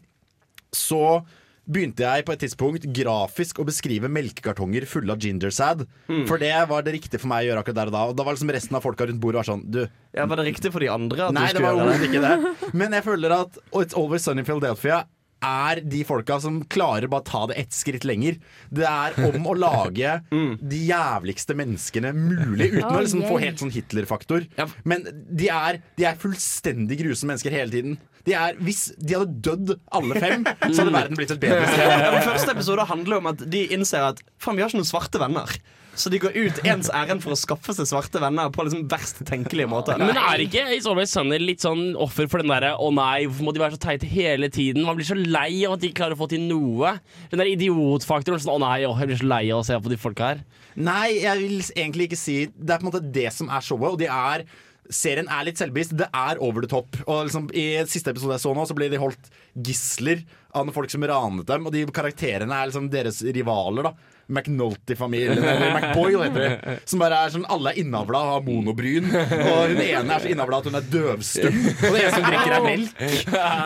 [0.75, 1.21] så
[1.65, 5.81] begynte jeg på et tidspunkt grafisk å beskrive melkekartonger fulle av gingersad.
[6.29, 8.03] For det var det riktige for meg å gjøre akkurat der og da.
[8.11, 9.81] Og da var liksom resten av folka rundt bordet var sånn Du,
[10.13, 11.31] Ja, Var det riktig for de andre?
[11.31, 12.71] At nei, du det var gjøre overhodet ikke det.
[12.77, 15.01] Men jeg føler at It's Always Sunny in Philadelphia
[15.45, 18.39] er de folka som klarer bare ta det ett skritt lenger.
[18.73, 20.15] Det er om å lage
[20.73, 24.49] de jævligste menneskene mulig, uten å liksom få helt sånn Hitler-faktor.
[24.58, 24.67] Ja.
[24.88, 27.97] Men de er, de er fullstendig grusomme mennesker hele tiden.
[28.25, 31.86] De er, hvis de hadde dødd alle fem, så hadde verden blitt et bedre sted.
[31.86, 34.89] Ja, Den første episode handler om at de innser at Faen, vi har ikke noen
[34.89, 35.51] svarte venner.
[35.95, 39.21] Så de går ut ens ærend for å skaffe seg svarte venner på liksom verst
[39.27, 39.95] tenkelige måte.
[39.99, 43.47] Men er ikke It's Always Sunny litt sånn offer for den derre 'å nei, hvorfor
[43.47, 44.84] må de være så teite hele tiden'?
[44.84, 46.99] Man blir så lei av at de ikke klarer å få til noe.
[47.31, 48.43] Den der idiotfaktoren.
[48.43, 50.43] Sånn 'å nei, å, jeg blir så lei av å se på de folka her'.
[50.75, 53.91] Nei, jeg vil egentlig ikke si Det er på en måte det som er showet,
[53.91, 54.45] og de er
[54.88, 55.97] Serien er litt selvbevisst.
[55.97, 56.86] Det er over the top.
[57.08, 60.21] Og liksom, I siste episode jeg så nå, så ble de holdt gisler
[60.53, 61.65] av noen folk som ranet dem.
[61.65, 63.81] Og de karakterene er liksom deres rivaler.
[63.81, 63.93] da
[64.27, 66.75] McNulty-familien, eller McBoyle heter det.
[66.89, 69.09] Som bare er sånn Alle er innavla og har monobryn.
[69.11, 71.59] Og hun ene er så innavla at hun er døvstum.
[71.61, 73.03] Og det eneste hun drikker, er melk.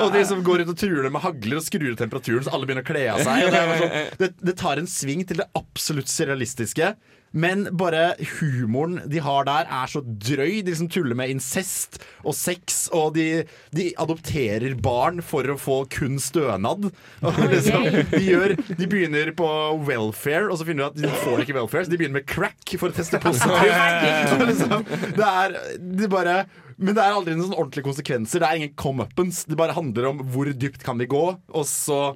[0.06, 2.86] Og de som går ut og truer med hagler og skrur temperaturen så alle begynner
[2.86, 3.48] å kle av seg.
[3.50, 6.94] Det, sånn, det, det tar en sving til det absolutt surrealistiske.
[7.32, 10.62] Men bare humoren de har der, er så drøy.
[10.64, 13.44] De liksom tuller med incest og sex, og de,
[13.76, 16.90] de adopterer barn for å få kun stønad.
[17.50, 19.50] Liksom, de, gjør, de begynner på
[19.88, 22.76] welfare, og så finner de at de får ikke welfare, så de begynner med crack
[22.80, 24.36] for å teste positivt.
[24.50, 25.60] Liksom, det er
[26.00, 26.42] de bare
[26.80, 28.40] men det er aldri noen sånn ordentlige konsekvenser.
[28.40, 29.42] Det er ingen come-upens.
[29.50, 32.14] Det bare handler om hvor dypt kan vi gå, og så,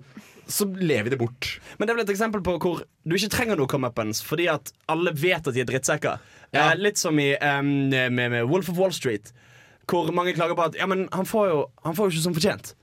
[0.47, 1.49] så lever vi det bort.
[1.77, 4.73] Men det er vel et eksempel på hvor du ikke trenger noe come-uppens fordi at
[4.91, 6.21] alle vet at de er drittsekker.
[6.53, 6.69] Ja.
[6.69, 9.34] Eh, litt som i um, med, med Wolf of Wall Street,
[9.89, 12.38] hvor mange klager på at Ja, men han får jo, han får jo ikke som
[12.38, 12.73] fortjent.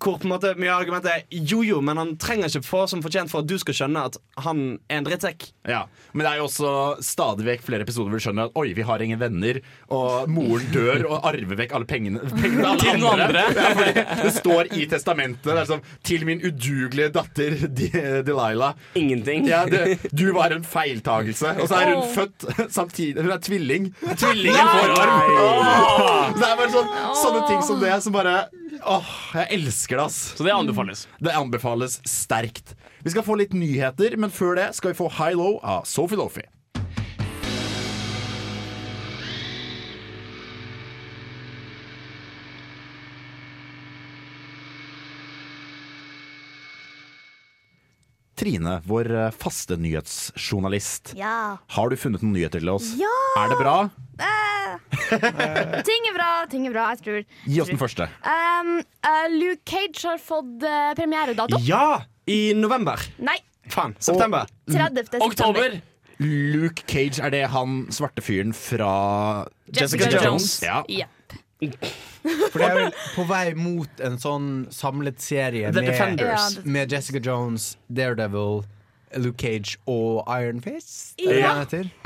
[0.00, 2.84] Hvor på en måte mye av argumentet er jo jo, men han trenger ikke få
[2.90, 5.50] som fortjent for at du skal skjønne at han er en drittsekk.
[5.68, 6.70] Ja, Men det er jo også
[7.04, 9.60] stadig vekk flere episoder hvor du skjønner at oi, vi har ingen venner,
[9.92, 13.44] og moren dør og arver vekk alle pengene, pengene alle Til alle noen andre.
[13.52, 17.58] Ja, det står i testamentet det er sånn, til min udugelige datter
[18.26, 18.80] Delilah.
[18.98, 19.46] Ingenting.
[19.50, 21.54] Ja, det, du var en feiltagelse.
[21.60, 22.10] Og så er hun oh.
[22.16, 23.22] født samtidig.
[23.22, 23.90] Hun er tvilling.
[24.02, 25.30] Tvillingen får arv.
[25.36, 26.32] Oh.
[26.32, 28.36] Så det er bare sånn, sånne ting som det som bare
[28.82, 30.34] Åh, jeg elsker det, ass.
[30.36, 31.08] Så det anbefales.
[31.18, 32.74] Det anbefales sterkt.
[33.02, 36.20] Vi skal få litt nyheter, men før det skal vi få High Low av Sophie
[36.20, 36.44] Lofi.
[48.42, 51.12] Trine, vår eh, faste nyhetsjournalist.
[51.14, 51.58] Ja.
[51.76, 52.88] Har du funnet noen nyheter til oss?
[52.98, 53.12] Ja.
[53.38, 53.76] Er det bra?
[55.88, 57.20] Ting er bra, ting er bra, jeg tror.
[57.44, 58.06] Gi oss den første.
[58.24, 61.60] Um, uh, Luke Cage har fått uh, premieredato.
[61.66, 62.02] Ja!
[62.30, 63.02] I november.
[63.22, 63.36] Nei,
[63.70, 63.94] Faen.
[64.02, 64.50] September.
[64.70, 65.04] 30.
[65.04, 65.26] september.
[65.28, 65.80] Oktober!
[66.22, 68.92] Luke Cage, er det han svarte fyren fra
[69.70, 70.56] Jessica Jones.
[70.66, 70.82] Ja.
[70.90, 71.92] Jepp.
[72.22, 77.72] For det er vel på vei mot en sånn samlet serie med, med Jessica Jones,
[77.90, 78.62] Daredevil,
[79.20, 81.14] Luke Cage og Iron Fist.
[81.20, 81.54] Ja.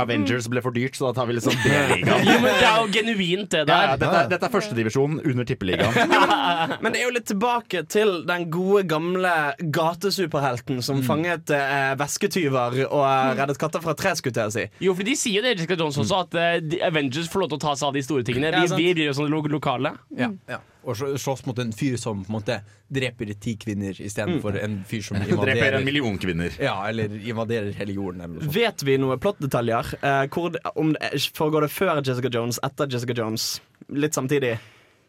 [0.03, 2.27] Avengers ble for dyrt, så da tar vi liksom B-ligaen.
[2.27, 3.93] Jo, men det er jo genuint, det der.
[3.93, 6.15] ja, dette, dette er førstedivisjon under tippeligaen.
[6.83, 9.33] Men det er jo litt tilbake til den gode, gamle
[9.75, 14.67] gatesuperhelten som fanget eh, vesketyver og eh, reddet katter fra tre, skulle si.
[14.83, 17.61] Jo, for de sier jo det, Jessica Jones også, at eh, Avengers får lov til
[17.61, 18.53] å ta seg av de store tingene.
[18.57, 19.95] Vi, vi blir jo sånn lo lokale.
[20.17, 20.61] Ja, ja.
[20.87, 22.61] Og slåss mot en fyr som på en måte
[22.95, 24.65] dreper ti kvinner istedenfor Mm.
[24.65, 26.55] en fyr som Dreper en million kvinner.
[26.63, 28.21] Ja, eller invaderer hele jorden.
[28.23, 28.55] Eller sånt.
[28.55, 29.91] Vet vi noe plottdetaljer?
[29.99, 33.49] Eh, hvor det, om det, foregår det før Jessica Jones, etter Jessica Jones?
[33.91, 34.55] Litt samtidig?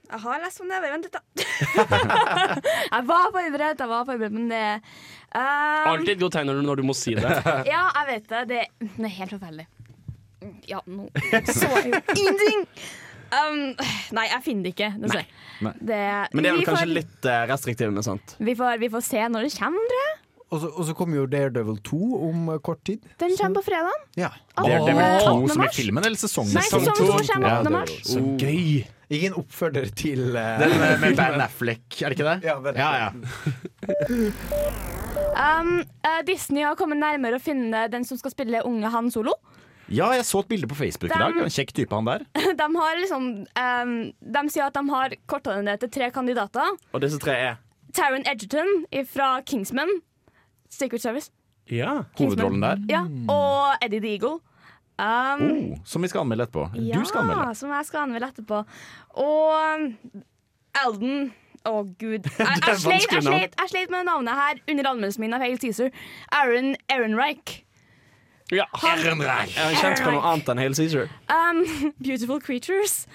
[0.07, 0.81] Jeg har lest om det.
[0.81, 1.21] Vent litt, da.
[2.95, 4.65] jeg var forberedt, jeg var forberedt, men det
[5.35, 7.33] um, Alltid godt tegn når du- må si det.
[7.67, 8.43] Ja, jeg vet det.
[8.53, 8.61] Det,
[8.97, 9.67] det er helt forferdelig.
[10.69, 11.09] Ja, nå
[11.49, 12.65] så jeg jo ingenting!
[13.31, 13.75] Um,
[14.15, 14.91] nei, jeg finner det ikke.
[15.01, 15.25] Nei.
[15.65, 15.73] Nei.
[15.81, 15.97] det,
[16.33, 18.35] Men det er vel kanskje får, litt restriktivt restriktive med sånt.
[18.39, 20.15] vi får, vi får se når det kommer, tror jeg.
[20.49, 23.01] Og så- Og så kommer jo Daredevil 2 om eh, kort tid.
[23.19, 23.91] Den kommer på fredag.
[24.15, 24.29] Ja.
[24.55, 25.49] To 18.
[25.49, 26.53] som er filmen, eller sesongen?
[26.53, 26.93] Nei, sesong 2
[27.27, 27.63] kommer Ja, 18.
[27.63, 27.91] det er mars.
[27.91, 28.85] jo- Så gøy!
[29.09, 32.43] Ingen oppfølger til uh, Den med, med Ben Affleck, er det ikke det?
[32.43, 33.11] Ja, Ben ja, ja.
[35.37, 39.35] Um, uh, Disney har kommet nærmere å finne den som skal spille unge Han Solo.
[39.89, 41.37] Ja, jeg så et bilde på Facebook i dag.
[41.43, 42.25] En kjekk type, han der.
[42.61, 46.75] De, har liksom, um, de sier at de har korta ned til tre kandidater.
[46.93, 47.55] Og disse tre er
[47.95, 49.89] Taron Edgerton fra Kingsman.
[50.69, 51.31] Secret Service.
[51.71, 52.01] Ja.
[52.19, 52.81] Hovedrollen der.
[52.91, 54.37] Ja, Og Eddie the Eagle.
[54.97, 56.63] Um, Oh, som vi skal anmelde etterpå.
[56.81, 57.55] ja, Du skal anmelde.
[57.55, 58.63] som jeg skal anmelde etterpå.
[59.13, 59.91] Og
[60.85, 61.31] Elden
[61.67, 62.23] Å, Å, gud.
[62.39, 65.57] Jeg, jeg, sleit, jeg, sleit, jeg sleit med navnet her under anmeldelsen min av Hale
[65.59, 65.89] Teaser.
[66.31, 67.57] Aaron Ehrenreich.
[68.53, 68.65] Ja.
[68.79, 69.57] Ehrenreich.
[69.57, 71.09] Er han kjent for noe annet enn Hale Caesar?
[71.27, 71.63] Um,
[72.05, 73.05] beautiful Creatures.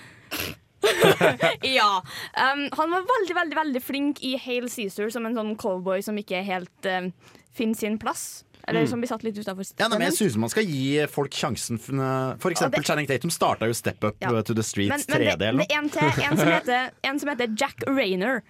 [1.63, 1.91] ja.
[2.37, 6.19] Um, han var veldig, veldig veldig flink i Hale Caesar som en sånn cowboy som
[6.21, 7.13] ikke helt um,
[7.55, 8.45] finner sin plass.
[8.69, 11.35] Eller som blir satt litt utafor Ja, nei, men jeg synes man skal gi folk
[11.35, 11.81] sjansen.
[11.83, 11.99] For
[12.45, 14.31] for eksempel Channing Tatum starta jo Step Up Ja.
[14.31, 15.49] uh, to the Streets Men, men det, 3D.
[15.49, 16.23] eller det er en til.
[16.29, 18.43] En som, heter, en som heter Jack Rayner.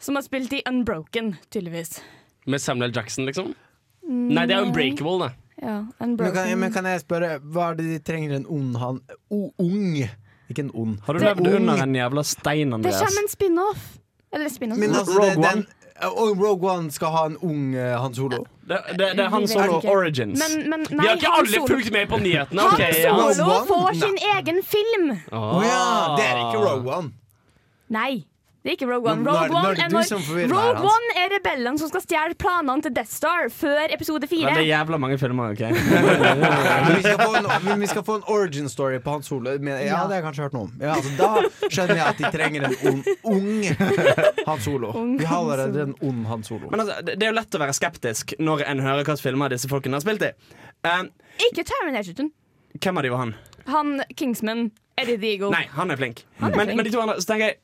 [0.00, 1.98] Som har spilt i Unbroken, tydeligvis.
[2.46, 3.50] Med Samuel Jackson, liksom?
[4.06, 5.34] Nei, det er Unbreakable, det.
[5.62, 8.76] Ja, en Men kan, men kan jeg spørre, hva er det de trenger en ond
[8.80, 9.98] han o, Ung,
[10.48, 10.98] ikke en ond.
[11.04, 13.98] Har du Det- levd under den jævla stein, Det kommer en spin-off.
[14.32, 14.78] Eller spin-off.
[14.78, 15.66] Men altså, Rogue det, den,
[16.02, 18.44] og Rogue One skal ha en ung uh, Han Solo.
[18.68, 19.80] Det, det, det er Han Solo.
[19.84, 20.38] Origins.
[20.40, 22.60] Men, men Vi har ikke alle fulgt med på nyhetene.
[22.60, 23.64] Han Solo ja.
[23.68, 25.10] Får sin egen film!
[25.32, 27.12] Å ja, det er ikke Rogue One.
[27.90, 28.24] Nei.
[28.60, 29.24] Det er ikke Rogue One.
[29.24, 30.82] Rogue er One er, når, Rogue.
[30.84, 34.52] One er rebellen som skal stjele planene til Death Star før episode fire.
[34.52, 35.62] er jævla mange filmer, OK?
[36.90, 39.54] Vi, skal få en, men vi skal få en origin story på Hans Solo.
[39.54, 40.74] Ja, det har jeg kanskje hørt noe om.
[40.80, 43.48] Ja, altså, da skjønner jeg at de trenger en ond, ung
[44.50, 44.92] Hans Solo.
[45.16, 46.68] Vi har allerede en ond Hans Solo.
[46.72, 49.52] Men altså, det det er jo lett å være skeptisk når en hører hvilke filmer
[49.52, 50.30] disse folkene har spilt i.
[50.84, 51.10] Um,
[51.48, 52.28] Ikke Terminator.
[52.76, 53.34] hvem av de var han?
[53.70, 54.70] Han Kingsman,
[55.00, 55.50] Eddie Deagle.
[55.52, 56.24] Nei, han er flink.
[56.40, 56.76] Han er men, flink.
[56.76, 57.58] men de to andre, så tenker jeg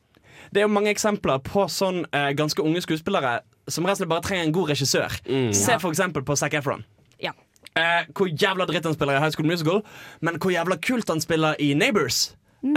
[0.53, 4.13] Det er jo mange eksempler på sånn eh, ganske unge skuespillere som rett og slett
[4.13, 5.17] bare trenger en god regissør.
[5.57, 6.85] Se for eksempel på Zac Efron.
[7.23, 7.33] Ja.
[7.77, 9.83] Eh, hvor jævla dritt han spiller i High School Musical,
[10.25, 12.33] men hvor jævla kult han spiller i Neighbors.
[12.65, 12.71] Eh,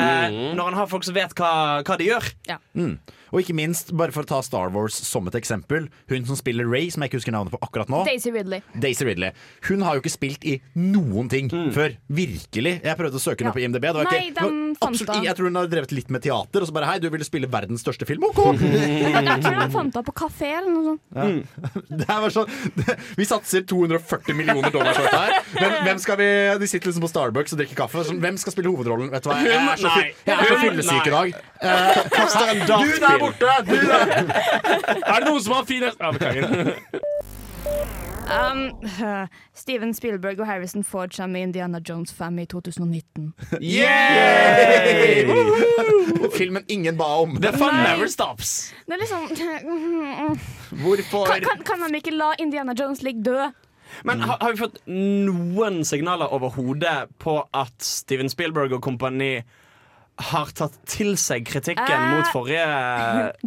[0.58, 1.52] når han har folk som vet hva,
[1.88, 2.26] hva de gjør.
[3.32, 6.66] Og ikke minst, bare for å ta Star Wars som et eksempel, hun som spiller
[6.70, 8.64] Ray, som jeg ikke husker navnet på akkurat nå, Daisy Ridley.
[8.82, 9.32] Daisy Ridley,
[9.70, 11.94] hun har jo ikke spilt i noen ting før.
[12.10, 12.76] Virkelig.
[12.84, 13.58] Jeg prøvde å søke henne Ja.
[13.58, 13.86] på IMDb.
[13.90, 16.22] Det var Nei, ikke, det de fant absolutt, jeg tror hun har drevet litt med
[16.26, 18.24] teater, og så bare Hei, du ville spille verdens største film?
[18.30, 18.40] OK!
[18.60, 21.90] Jeg, tror han fant henne på kafé eller noe sånt.
[22.00, 25.36] Det her var sånn, det, vi satser 240 millioner dollar på dette her.
[25.54, 26.28] Hvem, hvem skal vi,
[26.62, 28.04] De sitter liksom på Starbucks og drikker kaffe.
[28.10, 29.10] Hvem skal spille hovedrollen?
[29.14, 31.40] Vet du hva, Jeg er så, jeg er så fyllesyk i dag.
[32.14, 33.46] Kast deg en Du der borte!
[33.68, 33.76] Du.
[35.12, 36.00] Er det noen som har fin hest?
[36.00, 36.76] Ja, beklager.
[38.30, 38.72] Um,
[39.54, 43.34] Steven Spielberg og Harrison Ford kommer med Indiana Jones 5 i 2019.
[46.34, 47.42] Filmen ingen ba om.
[47.42, 48.74] The fun never stops.
[48.86, 49.20] Det er liksom
[50.84, 51.26] Hvorfor?
[51.26, 53.52] kan, kan, kan de ikke la Indiana Jones ligge død?
[54.04, 59.40] Men har, har vi fått noen signaler overhodet på at Steven Spielberg og kompani
[60.20, 62.64] har tatt til seg kritikken Eh, mot forrige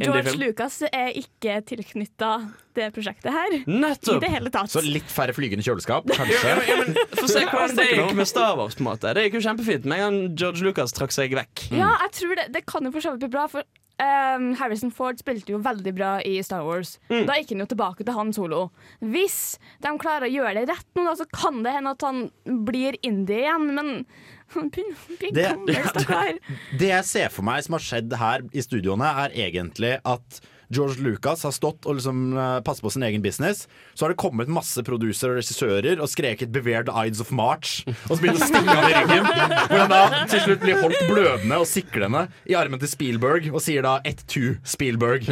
[0.00, 0.40] George indie-film?
[0.46, 2.30] Lucas er ikke tilknytta
[2.76, 3.58] det prosjektet her.
[3.60, 4.72] I det hele tatt.
[4.72, 6.54] Så litt færre flygende kjøleskap, kanskje?
[6.70, 8.78] ja, men Få se hvordan det gikk med Star Wars.
[8.78, 11.68] på en måte Det gikk jo kjempefint med en gang George Lucas trakk seg vekk.
[11.76, 13.68] Ja, jeg tror det, det kan jo for så vidt bli bra, for
[14.02, 16.96] Um, Harrison Ford spilte jo veldig bra i Star Wars.
[17.12, 17.26] Mm.
[17.28, 18.62] Da gikk han jo tilbake til han solo.
[19.04, 19.36] Hvis
[19.84, 22.24] de klarer å gjøre det rett nå, da, så kan det hende at han
[22.66, 23.92] blir indie igjen, men
[25.34, 25.46] Det-
[26.78, 30.40] Det jeg ser for meg som har skjedd her i studioene, er egentlig at
[30.72, 33.66] George Lucas har stått og liksom eh, passet på sin egen business.
[33.94, 37.82] Så har det kommet masse producer og regissører og skreket 'Beware the Ides of March'.
[38.08, 39.28] Og så begynner å stinge av i ryggen.
[39.68, 43.60] Hvor han da til slutt blir holdt blødende og siklende i armen til Spielberg og
[43.64, 45.28] sier da 'ett to Spielberg'.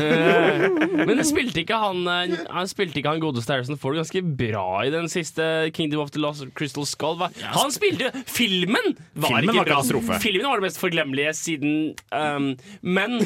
[1.07, 4.91] Men spilte ikke han eh, Han spilte ikke han godeste Harrison Ford ganske bra i
[4.93, 7.17] den siste Kingdom of the Lost Crystal Skull?
[7.41, 9.75] Han spilte Filmen var Filmen ikke var bra.
[9.81, 10.21] katastrofe.
[10.23, 11.73] Filmen var det mest forglemmelige siden
[12.13, 12.51] um,
[12.83, 13.19] Men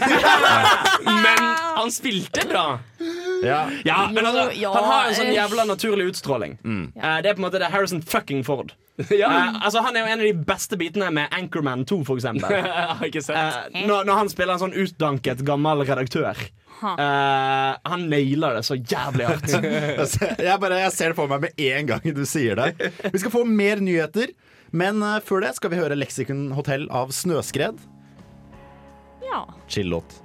[1.24, 1.42] Men
[1.74, 2.04] han spilte
[2.51, 2.67] bra.
[3.45, 3.71] Ja.
[3.85, 5.37] Ja, men altså, ja, Han har en sånn eh.
[5.37, 6.57] jævla naturlig utstråling.
[6.64, 8.73] Eh, det er på en måte det er Harrison fucking Ford.
[9.03, 12.53] uh, altså Han er jo en av de beste bitene med Anchorman 2, for eksempel.
[13.03, 13.73] Jeg ikke sett.
[13.75, 16.45] Eh, når, når han spiller en sånn utdanket, gammel redaktør.
[16.85, 19.55] Uh, han nailer det så jævlig hardt.
[20.45, 22.90] Jeg, bare, jeg ser det for meg med en gang du sier det.
[23.09, 24.35] Vi skal få mer nyheter,
[24.75, 27.81] men før det skal vi høre Lexicon Hotell av Snøskred.
[29.25, 30.23] Ja, Chill-låt.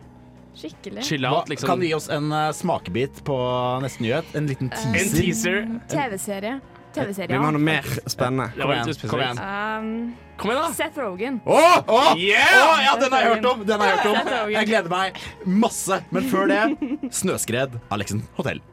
[0.59, 1.03] Skikkelig.
[1.07, 1.67] Chill out, liksom.
[1.71, 3.37] Kan du gi oss en uh, smakebit på
[3.83, 4.35] neste nyhet?
[4.37, 5.21] En liten En teaser?
[5.21, 5.61] teaser.
[5.91, 6.59] TV-serie.
[6.89, 8.49] Vi TV-serie, må ha noe mer spennende.
[8.57, 9.41] Kom igjen, kom igjen.
[9.45, 9.91] Um,
[10.39, 10.71] Kom igjen, da.
[10.73, 11.37] Seth Rogen.
[11.45, 12.63] Oh, oh, Yeah!
[12.63, 13.63] oh ja, den har jeg hørt om!
[13.67, 14.51] Den har jeg hørt om.
[14.55, 15.99] Jeg gleder meg masse.
[16.15, 16.61] Men før det,
[17.13, 18.63] Snøskred Alexen Lexen Hotell.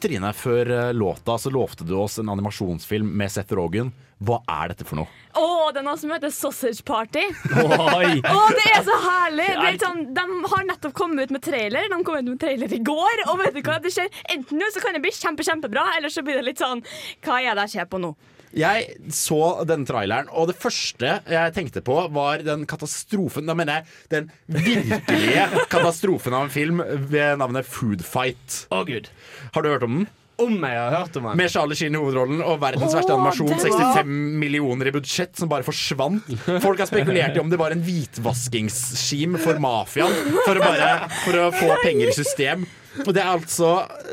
[0.00, 3.92] Trine, før eh, låta så lovte du oss en animasjonsfilm med Seth Rogen.
[4.20, 5.08] Hva er dette for noe?
[5.36, 7.22] Å, det er noe som heter Sausage Party.
[7.52, 8.20] Oi.
[8.20, 9.46] oh, det er så herlig!
[9.48, 11.88] Det er sånn, de har nettopp kommet ut med trailer.
[11.92, 13.24] De kom ut med trailer i går.
[13.30, 16.12] Og vet du hva, det skjer Enten nå så kan det bli kjempe, kjempebra, eller
[16.12, 16.84] så blir det litt sånn
[17.24, 18.12] Hva er det jeg ser på nå?
[18.56, 23.80] Jeg så denne traileren, og det første jeg tenkte på, var den katastrofen Da mener
[23.80, 28.64] jeg den virkelige katastrofen av en film ved navnet Food Fight.
[28.74, 29.10] Å, gud.
[29.54, 30.08] Har du hørt om den?
[30.40, 31.36] Om jeg har hørt om han.
[31.36, 33.52] Med Charlie Sheen i hovedrollen og verdens verste animasjon.
[33.60, 36.26] 65 millioner i budsjett som bare forsvant.
[36.64, 40.92] Folk har spekulert i om det var en hvitvaskingsskim for mafiaen for å, bare,
[41.24, 42.66] for å få penger i system.
[43.06, 43.68] Og det er, altså,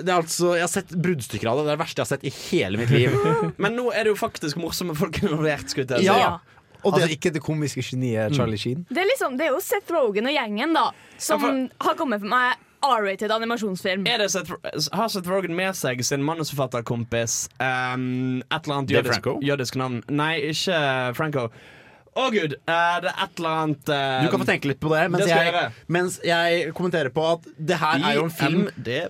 [0.06, 1.64] det er altså Jeg har sett bruddstykker av det.
[1.66, 3.16] Det er det verste jeg har sett i hele mitt liv.
[3.58, 5.66] Men nå er det jo faktisk morsomme folk involvert.
[5.74, 6.12] skulle jeg si.
[6.12, 6.38] Ja.
[6.86, 8.86] Og det- Altså ikke det komiske geniet Charlie Sheen.
[8.90, 11.96] Det er, liksom, det er jo Seth Rogen og gjengen da som Ja, for- har
[11.98, 14.06] kommet for meg R-rated animasjonsfilm.
[14.08, 14.52] Er det Seth,
[14.94, 20.04] har Seth Rogen med seg sin manusforfatterkompis um, et eller annet jødisk, jødisk navn?
[20.14, 20.78] Nei, ikke
[21.18, 21.48] Franco.
[22.18, 24.90] Å gud, Uh, det er et eller annet uh, Du kan få tenke litt på
[24.90, 28.34] det mens, det jeg jeg, mens jeg kommenterer på at det her er jo en
[28.34, 29.04] film de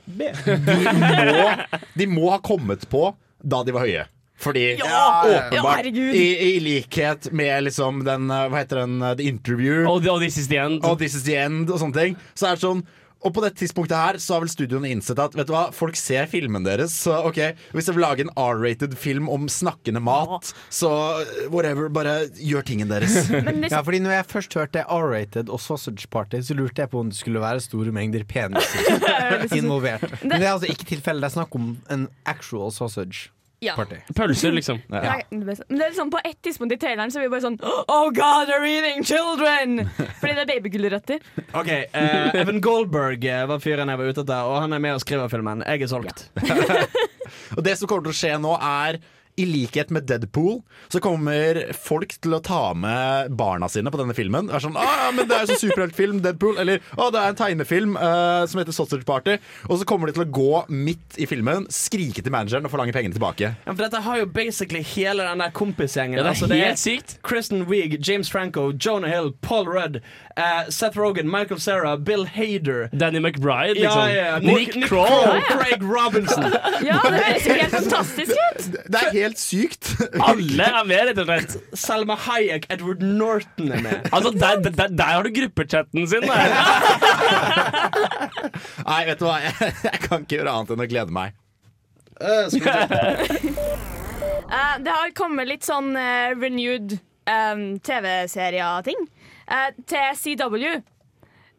[1.32, 1.47] må,
[1.95, 4.06] de må ha kommet på da de var høye.
[4.38, 8.99] Fordi Ja, åpenbart, ja, i, i likhet med liksom den uh, Hva heter den?
[9.17, 10.84] The Interview Og, og This Is The End.
[10.86, 12.19] og This Is The End og sånne ting.
[12.38, 12.84] Så er det sånn
[13.25, 15.97] og på dette tidspunktet her Så har vel studioene innsett at Vet du hva, folk
[15.99, 16.93] ser filmen deres.
[17.06, 17.39] Så ok,
[17.75, 20.89] hvis jeg vil lage en R-rated film om snakkende mat, så
[21.21, 23.15] uh, whatever, bare gjør tingen deres.
[23.47, 23.71] Hvis...
[23.71, 27.12] Ja, fordi når jeg først hørte R-rated og Sausage Party, så lurte jeg på om
[27.12, 29.01] det skulle være store mengder peniser
[29.60, 30.06] involvert.
[30.23, 31.23] Men det er altså ikke tilfellet.
[31.25, 33.32] Det er snakk om en actual sausage
[33.63, 33.76] ja.
[33.76, 34.00] party.
[34.15, 34.80] Pølser, liksom.
[34.91, 37.58] Nei, Men det er liksom på ett tidspunkt i traileren så er vi bare sånn
[37.63, 39.82] Oh God, they're eating children!
[40.22, 41.28] Fordi det er babygulrøtter.
[41.54, 44.98] OK, Uh, Evan Goldberg eh, var fyren jeg var ute etter, og han er med
[44.98, 45.63] og skriver filmen.
[45.65, 46.28] Jeg er solgt.
[47.58, 49.00] Og det som kommer til å skje nå er
[49.38, 54.15] i likhet med Deadpool så kommer folk til å ta med barna sine på denne
[54.17, 54.47] filmen.
[54.50, 56.58] Det er sånn, ah, men det er jo så superheltfilm, Deadpool.
[56.62, 59.36] Eller ah, det er en tegnefilm uh, som heter Sausage Party.
[59.67, 62.95] Og så kommer de til å gå midt i filmen, skrike til manageren og forlange
[62.97, 63.52] pengene tilbake.
[63.54, 66.17] Ja, for dette har jo basically hele den der kompisgjengen.
[66.17, 67.15] Ja, det er Altså, helt sykt.
[67.26, 70.02] Kristen Wiig, James Franco, Jonah Hill, Paul Rudd,
[70.38, 72.89] uh, Seth Rogen, Michael Cera, Bill Hader.
[72.93, 74.10] Danny McBride, liksom.
[74.10, 74.39] ja, ja.
[74.39, 75.41] Nick, Kroll.
[75.50, 76.50] Craig Robinson.
[76.86, 78.67] Ja, det høres jo helt fantastisk ut!
[78.88, 79.92] Det er helt sykt.
[80.28, 81.58] Alle er med, rett og slett.
[81.76, 84.08] Selma Hayek, Edward Norton er med.
[84.12, 86.22] Altså, der, der, der har du gruppechatten sin.
[86.24, 86.32] Der.
[88.88, 91.30] Nei, vet du hva, jeg, jeg kan ikke gjøre annet enn å glede meg.
[92.22, 92.46] Eh,
[94.86, 99.00] det har kommet litt sånn eh, renewed um, TV-serier-ting
[99.52, 100.68] eh, til CW.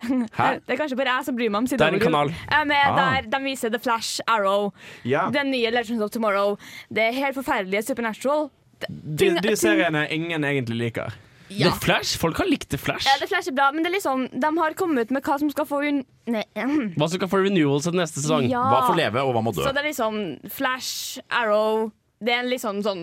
[0.03, 0.49] Hæ?
[0.67, 1.79] Det er kanskje bare jeg som bryr meg om CW.
[1.81, 2.31] Det er en kanal.
[2.31, 4.73] Eh, de viser The Flash, Arrow,
[5.05, 5.29] Ja.
[5.35, 6.57] den nye Legends of Tomorrow.
[6.91, 8.49] Det er helt forferdelige Supernatural.
[8.89, 11.17] De, de seriene ingen egentlig liker.
[11.49, 11.71] Ja.
[11.71, 12.19] The Flash?
[12.21, 13.07] Folk har likt The Flash.
[13.09, 15.51] Ja, The Flash er bra, men det liksom, de har kommet ut med hva som
[15.51, 15.81] skal få.
[16.29, 16.45] Nei.
[16.99, 18.45] Hva som skal få renewals til neste sesong.
[18.53, 18.61] Ja.
[18.69, 19.65] Hva får leve, og hva må dø?
[19.65, 20.19] Så det er liksom
[20.53, 23.03] Flash, Arrow Det er litt sånn, sånn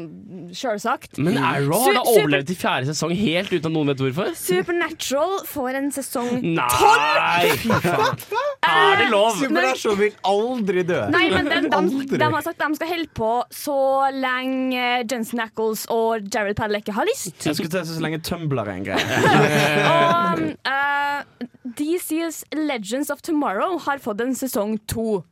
[0.52, 1.16] sjølsagt.
[1.24, 4.34] Men Arrow har da overlevd i fjerde sesong helt uten at noen vet hvorfor.
[4.36, 8.26] Supernatural får en sesong faen.
[8.66, 9.38] Er det lov?
[9.40, 11.00] Supernatural vil aldri dø.
[11.16, 12.20] Nei, men de, de, Aldri.
[12.20, 13.78] de har sagt de skal holde på så
[14.16, 17.38] lenge Jensen Ackles og Jared Padleck har lyst.
[17.40, 19.22] Jeg skulle til å si så lenge Tumblr er en greie.
[19.96, 21.48] Og uh,
[21.80, 25.24] DC's Legends of Tomorrow har fått en sesong to.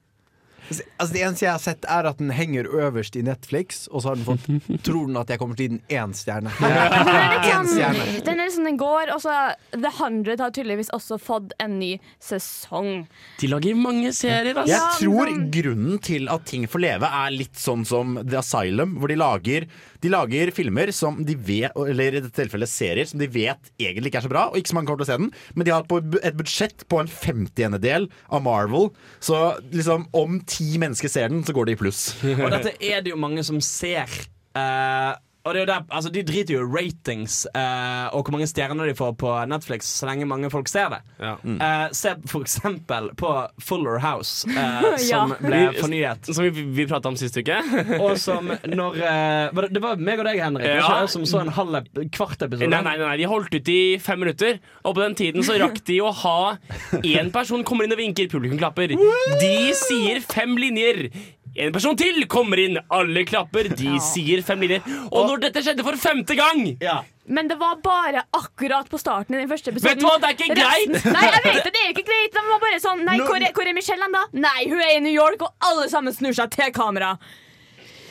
[0.71, 4.13] Altså Det eneste jeg har sett, er at den henger øverst i Netflix, og så
[4.13, 4.45] har den fått
[4.87, 6.53] Tror den at jeg kommer til å gi den én stjerne.
[6.63, 8.05] Den er litt Én stjerne.
[8.07, 9.33] sånn, den er sånn den går, og så
[9.75, 11.91] The Hundred har tydeligvis også fått en ny
[12.23, 13.05] sesong.
[13.41, 14.71] De lager mange serier, altså.
[14.71, 19.11] Jeg tror grunnen til at ting får leve, er litt sånn som The Asylum, hvor
[19.11, 19.67] de lager,
[20.03, 24.11] de lager filmer som de vet, eller i dette tilfellet serier, som de vet egentlig
[24.11, 25.73] ikke er så bra, og ikke så mange kommer til å se den, men de
[25.75, 25.87] har
[26.27, 28.91] et budsjett på en femtiendedel av Marvel,
[29.23, 32.05] så liksom om ti mennesker ser den, så går det i pluss.
[32.35, 34.11] Og dette er det jo mange som ser.
[34.53, 38.31] Eh, og det er jo der, altså De driter jo i ratings eh, og hvor
[38.37, 40.99] mange stjerner de får på Netflix, så lenge mange folk ser det.
[41.19, 41.33] Ja.
[41.43, 45.39] Eh, se for eksempel på Fuller House, eh, som Ja.
[45.43, 46.29] ble fornyet.
[46.31, 47.57] Som vi, vi prata om sist uke.
[48.05, 50.79] Og som når eh, var det, det var meg og deg, Henrik, Ja.
[50.79, 52.71] ikke, som så en halv kvart episode.
[52.71, 55.59] Nei, nei, nei, nei, De holdt ut i fem minutter, og på den tiden så
[55.59, 56.37] rakk de å ha
[57.03, 58.95] én person kommer inn og vinker, publikum klapper.
[58.95, 61.09] De sier fem linjer.
[61.55, 63.69] En person til kommer inn, alle klapper.
[63.77, 64.85] De sier fem linjer.
[65.11, 67.01] Og når dette skjedde for femte gang Ja.
[67.25, 69.93] Men det var bare akkurat på starten i den første episoden.
[69.93, 71.05] Vet du hva, det er ikke greit!
[71.13, 72.33] Nei, jeg vet det, det er ikke greit.
[72.35, 74.25] Det var bare sånn Nei, hvor er, hvor er Michelle da?
[74.35, 77.13] Nei, hun er i New York, og alle sammen snur seg til kamera.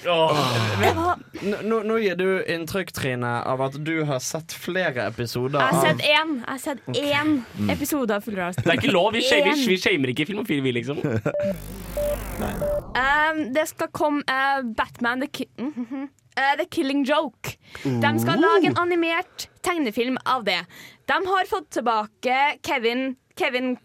[0.06, 1.14] Åh.
[1.62, 5.78] Nå, nå, gir du inntrykk, Trine, av at du har sett flere episoder jeg har
[5.78, 8.60] av sett én Jeg har sett én episode av Full House.
[8.62, 9.12] Det er ikke lov.
[9.14, 11.02] Vi shamer, vi shamer ikke Filmofil, vi, liksom.
[12.92, 16.02] Um, det skal komme uh, Batman The, Ki mm -hmm.
[16.38, 17.56] uh, The Killing Joke.
[17.84, 20.64] De skal lage en animert tegnefilm av det.
[21.06, 23.76] De har fått tilbake Kevin Kevin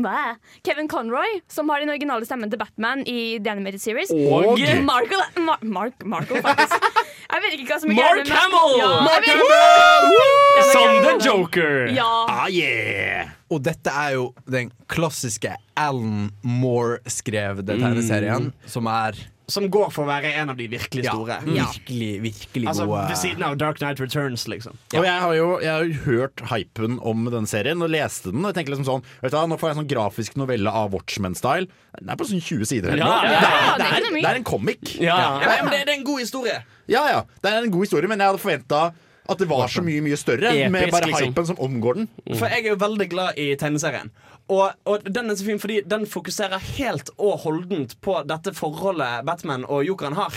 [0.00, 0.36] Hva?
[0.64, 4.12] Kevin Conroy, som har den originale stemmen til Batman i The Animated Series.
[4.12, 6.88] Og Marco Mar Mark, Markle, faktisk.
[7.32, 8.74] Jeg vet ikke hva som er Mark Hamill!
[8.80, 10.42] Ja, Mark Hamill!
[10.72, 11.76] som The Joker.
[11.96, 12.08] Ja.
[12.30, 13.32] Ah, yeah!
[13.52, 19.18] Og dette er jo den klassiske Alan Moore-skrevne tegneserien, som er
[19.50, 21.38] som går for å være en av de virkelig store.
[21.50, 24.78] Ja, Virkelig, virkelig Altså gode Ved siden av Dark Night Returns, liksom.
[24.94, 28.44] Og jeg har jo jeg har jo hørt hypen om den serien og leste den.
[28.44, 30.92] Og jeg tenker liksom sånn vet du, Nå får jeg en sånn grafisk novelle av
[30.94, 31.70] Watchmen-style.
[31.98, 32.98] Den er på sånn 20 sider.
[32.98, 34.94] Ja, ja, det, ja, er, det er det, er, det er en comic.
[35.02, 35.18] Ja.
[35.42, 36.60] Ja, men det, det er en god historie.
[36.90, 38.86] Ja ja, det er en god historie, men jeg hadde forventa
[39.32, 40.50] at det var så mye mye større.
[40.72, 41.30] med bare hypen liksom.
[41.30, 42.08] hypen som omgår den.
[42.34, 44.10] For jeg er jo veldig glad i tegneserien.
[44.52, 49.24] Og, og den er så fin fordi den fokuserer helt og holdent på dette forholdet
[49.28, 50.36] Batman og Jokeren har.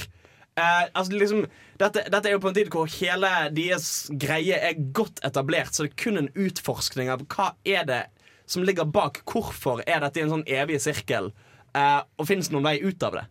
[0.56, 1.42] Eh, altså liksom,
[1.82, 3.90] dette, dette er jo på en tid hvor hele deres
[4.22, 8.04] greie er godt etablert, så det er kun en utforskning av hva er det
[8.48, 9.20] som ligger bak.
[9.28, 11.34] Hvorfor er dette i en sånn evig sirkel?
[11.76, 13.26] Eh, og fins det noen vei ut av det?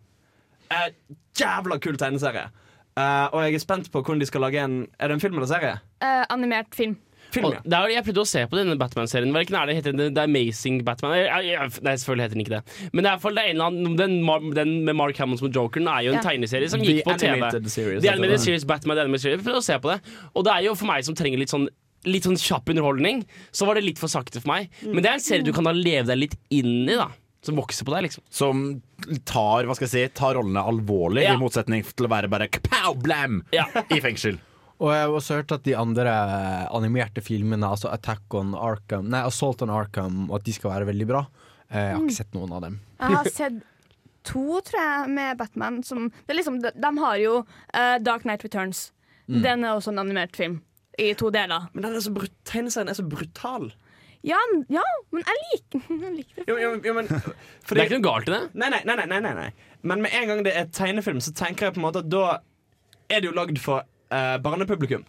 [0.75, 0.91] Eh,
[1.39, 2.51] jævla kul tegneserie.
[2.99, 5.41] Eh, og jeg er spent på hvordan de skal lage en Er det en film
[5.41, 5.79] eller serie?
[6.05, 6.99] Eh, animert film.
[7.35, 7.61] Film, ja.
[7.65, 9.33] det er, jeg prøvde å se på denne Batman-serien.
[9.35, 9.99] Hva er det er heter?
[10.15, 11.15] The Amazing Batman?
[11.19, 12.89] Nei, selvfølgelig heter den ikke det.
[12.95, 14.19] Men det er for det ene, den,
[14.57, 16.25] den med Mark Hamill som Jokeren er jo en Ja.
[16.31, 17.41] tegneserie som The gikk på TV.
[17.69, 18.41] Series, The Animated.
[18.45, 19.39] Series, Batman, The Animated Series.
[19.41, 19.99] Jeg prøvde å se på det.
[20.35, 21.69] Og det er jo for meg som trenger litt sånn
[22.05, 24.67] Litt sånn kjapp underholdning, så var det litt for sakte for meg.
[24.85, 27.07] Men det er en serie du kan da leve deg litt inn i, da.
[27.41, 28.21] Som vokser på deg, liksom.
[28.29, 28.61] Som
[29.25, 31.33] tar hva skal jeg si, tar rollene alvorlig, Ja.
[31.33, 33.65] i motsetning til å være bare kapow, blam Ja.
[33.89, 34.37] i fengsel.
[34.83, 36.13] Og jeg har også hørt at de andre
[36.75, 40.89] animerte filmene, altså Attack on Arkham Nei, Assault on Arkham, og at de skal være
[40.91, 41.23] veldig bra.
[41.71, 42.81] Eh, Jeg har ikke sett noen av dem.
[43.01, 43.61] Jeg har sett
[44.25, 45.83] to, tror jeg, med Batman.
[45.87, 48.87] Som, det er liksom, de, de har jo uh, Dark Knight Returns.
[49.29, 50.59] Den er også en animert film.
[51.01, 51.69] I to deler.
[51.73, 52.13] Men den er så
[52.47, 53.71] tegneserien er så brutal.
[54.25, 54.39] Ja,
[54.73, 56.45] ja men jeg liker, jeg liker det.
[56.49, 57.09] Jo, jo, jo, men,
[57.69, 58.43] Det er ikke noe galt i det.
[58.57, 59.49] nei, nei, nei, nei, nei.
[59.85, 62.39] Men med en gang det er tegnefilm, så tenker jeg på en måte at da
[63.13, 63.85] er det jo lagd for
[64.15, 65.05] eh, barnepublikum.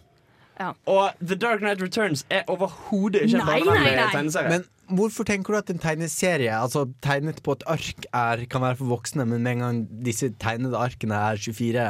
[0.56, 0.70] Ja.
[0.88, 4.12] Og The Dark Knight Returns er overhodet ikke en Nei, barnevennlig nei, nei.
[4.14, 4.52] tegneserie.
[4.54, 8.78] Men hvorfor tenker du at en tegneserie, altså tegnet på et ark, er, kan være
[8.80, 11.86] for voksne, men med en gang disse tegnede arkene er 24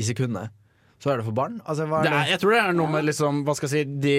[0.00, 0.48] i sekundet,
[1.02, 1.58] så er det for barn?
[1.68, 3.84] Altså, hva Det er er, jeg tror det er noe med liksom, hva skal jeg
[3.84, 4.16] si, de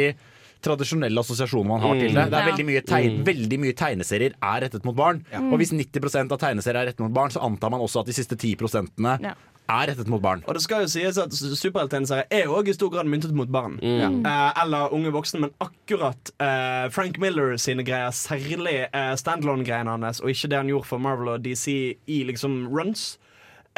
[0.62, 2.24] tradisjonelle assosiasjonene man har til det.
[2.30, 2.52] Det er Ja.
[2.52, 5.26] veldig mye, tegn, veldig mye tegneserier er rettet mot barn.
[5.34, 8.14] Og hvis 90% av tegneserier er rettet mot barn, så antar man også at de
[8.14, 8.56] siste 10
[9.22, 9.34] Ja.
[9.68, 10.44] Er rettet mot barn.
[10.48, 13.78] Og det skal jo sies at superhelttegneserier er også i stor grad myntet mot barn.
[13.84, 20.24] Eh, eller unge voksne, men akkurat eh, Frank Miller sine greier, særlig eh, standalone-greiene hans,
[20.24, 21.68] og ikke det han gjorde for Marvel og DC
[22.08, 23.16] i liksom runs,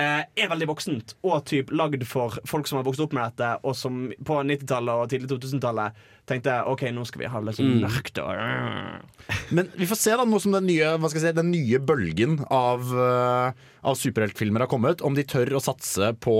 [0.04, 3.76] er veldig voksent og typ lagd for folk som har vokst opp med dette, og
[3.78, 8.22] som på 90-tallet og tidlig 2000-tallet tenkte OK, nå skal vi ha litt sånn mørkt
[8.22, 12.86] og Men vi får se da nå som den nye, si, den nye bølgen av,
[12.93, 16.38] uh, av superheltfilmer har kommet, om de tør å satse på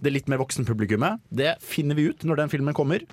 [0.00, 1.20] det litt mer voksenpublikummet.
[1.28, 3.04] Det finner vi ut når den filmen kommer.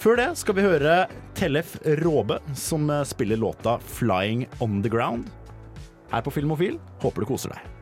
[0.00, 0.94] Før det skal vi høre
[1.36, 5.28] Tellef Råbe, som eh, spiller låta 'Flying On The Ground'.
[6.10, 6.80] Her på Filmofil.
[7.04, 7.79] Håper du koser deg.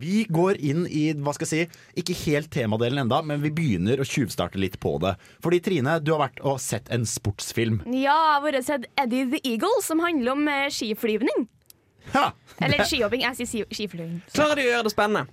[0.00, 4.00] Vi går inn i hva skal jeg si, ikke helt temadelen enda, men vi begynner
[4.00, 5.14] å tjuvstarte litt på det.
[5.44, 7.82] Fordi Trine, du har vært og sett en sportsfilm.
[7.92, 11.44] Ja, jeg har vært sett Eddie the Eagle, som handler om eh, skiflyvning.
[12.14, 12.30] Ha!
[12.64, 13.26] Eller skihopping.
[13.28, 14.22] Jeg sier skiflyvning.
[14.32, 15.26] Klarer de å gjøre det spennende?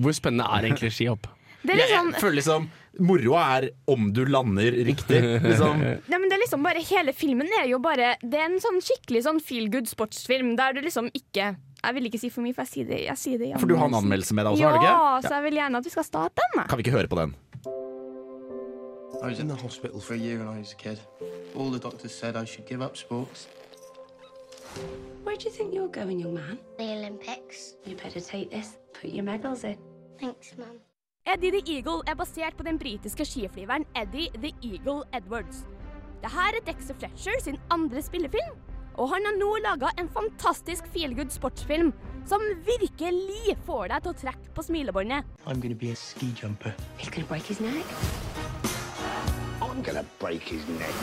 [0.00, 1.26] Hvor spennende er egentlig skihopp?
[1.60, 2.68] Det er liksom, jeg føler liksom
[3.04, 5.20] Moroa er om du lander riktig.
[5.44, 5.82] Liksom.
[6.10, 8.80] Nei, men det er liksom bare Hele filmen er jo bare Det er en sånn
[8.84, 11.52] skikkelig sånn feel good sportsfilm der du liksom ikke
[11.84, 13.66] Jeg vil ikke si for mye, for jeg sier det, jeg sier det i For
[13.70, 15.28] du har en anmeldelse med deg også, Ja, har du ikke?
[15.28, 16.64] så jeg vil gjerne at vi skal starte den.
[16.68, 17.34] Kan vi ikke høre på den?
[19.22, 20.98] I was in the hospital for a year when I was a kid.
[21.56, 23.48] All the doctors said I should give up sports.
[25.24, 26.58] Where do you think you're going, young man?
[26.78, 27.74] The Olympics.
[27.86, 28.78] You better take this.
[29.00, 29.76] Put your medals in.
[30.20, 30.78] Thanks, Mum.
[31.26, 35.64] Eddie the Eagle er basert på den britiske skiflyveren Eddie the Eagle Edwards.
[36.22, 38.56] Dette er Dexter Fletcher sin andre spillefilm,
[39.00, 41.88] og han har nå laga en fantastisk feelgood sportsfilm
[42.28, 45.24] som virkelig får deg til å trekke på smilebåndet.
[45.46, 46.74] I'm going be a ski jumper.
[46.98, 47.86] He's going break his neck.
[49.62, 50.94] I'm gonna break his neck.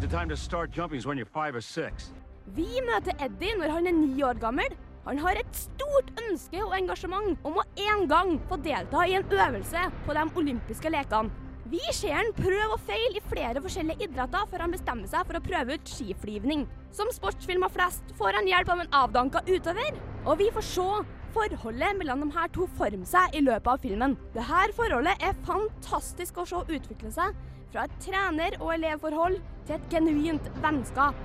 [0.00, 2.10] The time to start jumping is when you're five or six.
[2.56, 4.74] Vi møter Eddie når han er ni år gammel.
[5.06, 9.24] Han har et stort ønske og engasjement om å en gang få delta i en
[9.30, 11.43] øvelse på de olympiske lekene.
[11.72, 15.38] Vi ser han prøve og feile i flere forskjellige idretter før han bestemmer seg for
[15.38, 16.66] å prøve ut skiflyvning.
[16.92, 19.96] Som sportsfilmer flest får han hjelp av en avdanka utøver,
[20.28, 20.88] og vi får se
[21.34, 24.16] forholdet mellom de her to forme seg i løpet av filmen.
[24.36, 27.32] Dette forholdet er fantastisk å se utvikle seg
[27.72, 31.16] fra et trener- og elevforhold til et genuint vennskap.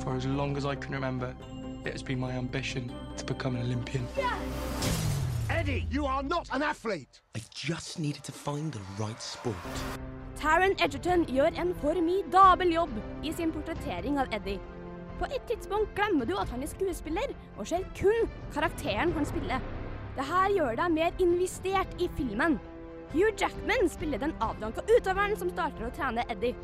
[0.00, 1.34] For as long as I can remember,
[1.84, 4.08] it has been my ambition to become an Olympian.
[5.58, 7.20] Eddie, you are not an athlete.
[7.34, 9.80] I just needed to find the right sport.
[10.38, 12.92] Taron Edgerton gjør en formidabel jobb
[13.26, 14.60] i sin portrettering av Eddie.
[15.18, 19.66] På et tidspunkt glemmer du at han er skuespiller, og ser kun karakteren han spiller.
[20.14, 22.60] Dette gjør deg mer investert i filmen.
[23.10, 26.54] Hugh Jackman spiller den avdanka utøveren som starter å trene Eddie.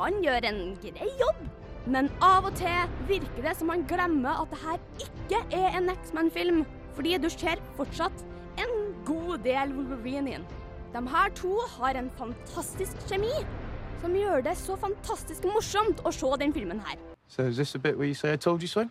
[0.00, 1.44] Han gjør en grei jobb,
[1.86, 6.64] men av og til virker det som han glemmer at dette ikke er en X-Man-film,
[6.94, 8.24] fordi du ser fortsatt
[8.58, 8.72] en
[9.04, 10.46] god del Wolverine inn.
[10.94, 13.34] De her to har en fantastisk kjemi,
[14.00, 16.98] som gjør det så fantastisk morsomt å se den filmen her.
[17.28, 18.84] So is this the bit where you say I told you so?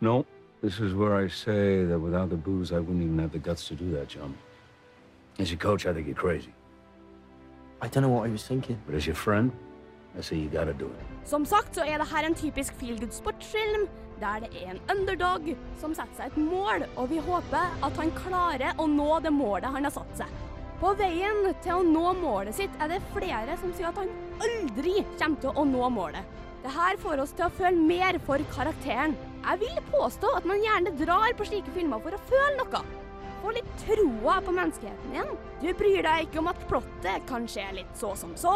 [0.00, 0.24] No,
[0.62, 3.66] this is where I say that without the booze, I wouldn't even have the guts
[3.68, 4.36] to do that John.
[5.38, 6.52] As your coach, I think you're crazy.
[7.80, 8.78] I don't know what I was thinking.
[8.86, 9.52] But as your friend,
[10.18, 11.06] I say you gotta do it.
[11.24, 13.88] Som sagt så er det her en typisk feel good sportsfilm,
[14.20, 15.48] der det er en underdog
[15.80, 19.70] som setter seg et mål, og vi håper at han klarer å nå det målet
[19.74, 20.36] han har satt seg.
[20.78, 24.12] På veien til å nå målet sitt er det flere som sier at han
[24.44, 26.36] aldri kommer til å nå målet.
[26.62, 29.16] Dette får oss til å føle mer for karakteren.
[29.42, 32.82] Jeg vil påstå at man gjerne drar på slike filmer for å føle noe.
[33.38, 35.34] Få litt troa på menneskeheten igjen.
[35.62, 38.54] Du bryr deg ikke om at plottet kan skje litt så som så.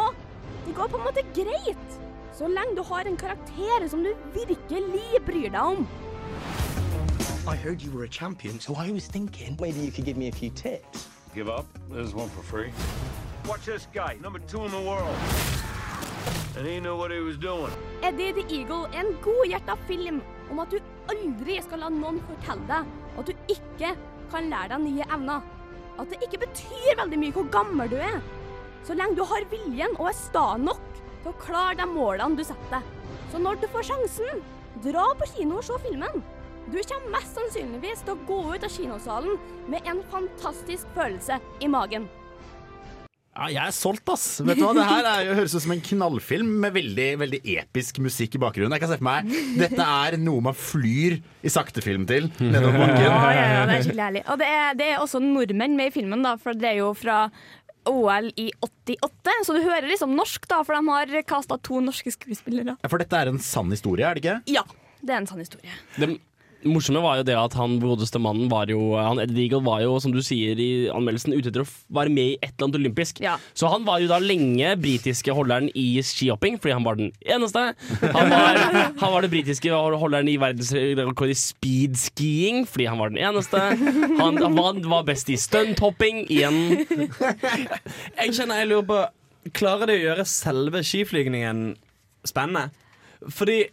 [0.63, 1.99] Det går på en måte greit.
[2.33, 5.87] Så lenge du har en karakter som du virkelig bryr deg om.
[7.45, 10.29] I heard you were a champion, so I was thinking maybe you could give me
[10.29, 11.07] a few tips.
[11.35, 11.65] Give up?
[11.91, 12.71] There's one for free.
[13.47, 15.15] Watch this guy, number two in the world.
[16.57, 17.71] And he knew what he was doing.
[18.01, 20.21] Eddie the Eagle er en godhjerta film
[20.51, 20.79] om at du
[21.09, 23.93] aldri skal la noen fortelle deg at du ikke
[24.31, 25.45] kan lære deg nye evner.
[25.99, 28.17] At det ikke betyr veldig mye hvor gammel du er.
[28.83, 30.92] Så lenge du har viljen og er sta nok
[31.23, 33.19] til å klare de målene du setter deg.
[33.33, 34.43] Så når du får sjansen,
[34.85, 36.23] dra på kino og se filmen.
[36.71, 39.39] Du kommer mest sannsynligvis til å gå ut av kinosalen
[39.71, 42.07] med en fantastisk følelse i magen.
[43.33, 44.25] Ja, jeg er solgt, ass.
[44.45, 47.97] Vet du hva, Det her er, høres ut som en knallfilm med veldig veldig episk
[48.05, 48.75] musikk i bakgrunnen.
[48.77, 53.17] Jeg kan se for meg Dette er noe man flyr i saktefilm til nedover Ja,
[53.33, 54.23] ja, ja, det er skikkelig herlig.
[54.29, 56.91] Og det er, det er også nordmenn med i filmen, da, for det er jo
[56.97, 57.23] fra
[57.89, 62.13] OL i 88, så du hører liksom norsk, da, for de har kasta to norske
[62.15, 62.77] skuespillere.
[62.81, 64.37] Ja, For dette er en sann historie, er det ikke?
[64.53, 64.63] Ja,
[65.03, 65.75] det er en sann historie.
[65.97, 66.09] Det
[66.69, 69.95] morsomme var jo det at han godeste mannen var jo Han Eddie Eagle var jo,
[70.03, 73.21] som du sier i anmeldelsen, ute etter å være med i et eller annet olympisk.
[73.23, 73.35] Ja.
[73.57, 77.65] Så han var jo da lenge britiske holderen i skihopping, fordi han var den eneste.
[78.03, 78.61] Han var,
[79.01, 83.63] han var den britiske holderen i verdensrekord i speedskiing, fordi han var den eneste.
[84.21, 86.85] Han, han var best i stunthopping igjen.
[88.19, 89.03] Jeg kjenner jeg lurer på
[89.51, 91.73] Klarer de å gjøre selve skiflygningen
[92.23, 92.69] spennende?
[93.27, 93.65] Fordi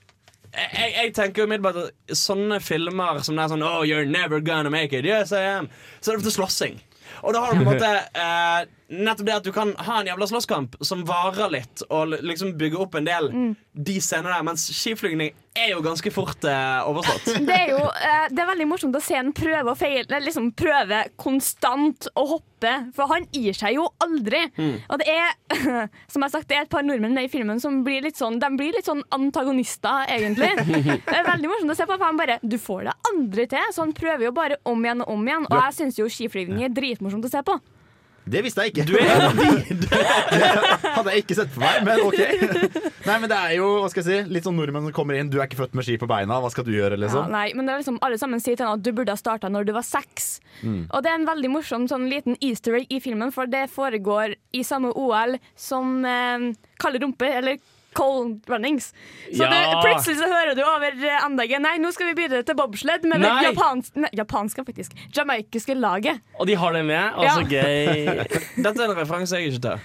[0.55, 4.73] jeg, jeg, tenker umiddelbart at sånne filmer som det er sånn Oh, you're never gonna
[4.73, 5.07] make it.
[5.07, 5.71] Yes, I am.
[6.01, 6.81] Så er det ofte slåssing.
[7.23, 7.93] Og da har du på en måte
[8.25, 8.61] eh,
[8.91, 12.81] nettopp det at du kan ha en jævla slåsskamp som varer litt, og liksom bygge
[12.83, 13.31] opp en del
[13.73, 17.33] de scenene der, mens skiflygning er jo ganske fort eh, overstått.
[17.49, 20.51] Det er jo eh, det er veldig morsomt å se en prøve å feile, liksom
[20.59, 24.43] prøve konstant å hoppe, for han gir seg jo aldri.
[24.55, 24.77] Mm.
[24.87, 25.33] Og det er,
[26.13, 28.21] som jeg har sagt, det er et par nordmenn med i filmen som blir litt
[28.21, 30.51] sånn, de blir litt sånn antagonister, egentlig.
[31.11, 33.73] Det er veldig morsomt å se på, for han bare Du får det aldri til,
[33.75, 35.47] så han prøver jo bare om igjen og om igjen.
[35.51, 37.57] Og jeg syns jo skiflygning er dritmorsomt å se på.
[38.25, 38.85] Det visste jeg ikke.
[38.87, 39.23] Du er
[40.97, 42.19] Hadde jeg ikke sett for meg, men ok.
[43.07, 45.31] Nei, men det er jo hva skal jeg si, litt sånn nordmenn som kommer inn.
[45.33, 46.99] Du er ikke født med ski på beina, hva skal du gjøre?
[46.99, 47.33] Ja, liksom?
[47.33, 49.51] nei, men det er liksom Alle sammen sier til henne at du burde ha starta
[49.51, 50.31] når du var seks.
[50.61, 50.85] Mm.
[50.91, 54.37] Og det er en veldig morsom sånn liten easter egg i filmen, for det foregår
[54.57, 56.51] i samme OL som eh,
[56.81, 57.61] Kalle rumper, eller
[57.95, 58.93] cold runnings.
[59.35, 59.51] Så Ja.
[59.51, 63.05] du, plutselig så hører du over eh, anlegget Nei, nå skal vi videre til bobsled
[63.11, 64.93] med det japanske, japansk, japanske, faktisk.
[65.17, 66.21] Jamaikiske laget.
[66.39, 67.13] Og de har det med.
[67.15, 67.63] Og så Ja.
[67.63, 68.29] gøy.
[68.65, 69.81] Dette er en referanse jeg ikke tar.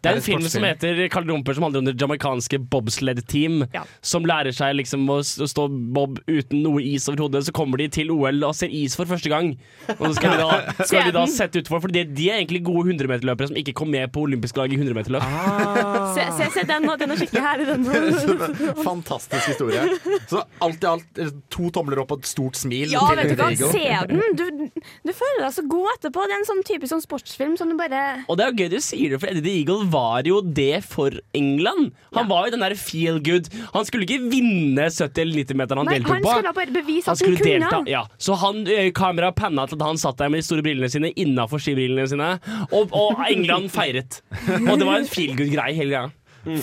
[0.00, 3.66] Det er en film som heter Karl rumper, som handler om det jamaicanske bobsled-team.
[4.00, 7.44] Som lærer seg liksom å stå bob uten noe is over hodet.
[7.48, 9.52] Så kommer de til OL og ser is for første gang.
[9.98, 12.62] Og så skal de da, skal de da sette utfor For de, de er egentlig
[12.64, 15.26] gode 100-meterløpere som ikke kom med på olympisk lag i 100-meterløp.
[16.16, 18.80] Se, se, se den nå, den er skikkelig herlig, den.
[18.80, 19.84] Fantastisk historie.
[20.30, 21.20] Så alt i alt
[21.52, 22.90] to tomler opp og et stort smil.
[22.94, 24.24] Ja, vet du hva, se den!
[24.38, 24.44] Du,
[25.06, 26.24] du føler deg så god etterpå.
[26.26, 28.72] Det er en sånn typisk sånn sportsfilm som du bare Og det er jo gøy
[28.74, 31.90] du sier det, for Eddie the Eagle var jo det for England.
[32.16, 33.48] Han var jo den der feel good.
[33.74, 36.34] Han skulle ikke vinne 70 eller 90-meteren han Nei, deltok han på.
[36.38, 37.50] skulle bare bevise Han at han kunne.
[37.50, 38.04] delta, ja.
[38.18, 41.12] Så han, ø, kameraet panna til at han satt der med de store brillene sine
[41.18, 42.30] innafor skibrillene sine,
[42.70, 44.20] og, og England feiret.
[44.60, 46.10] Og det var en feel good-greie hele greia.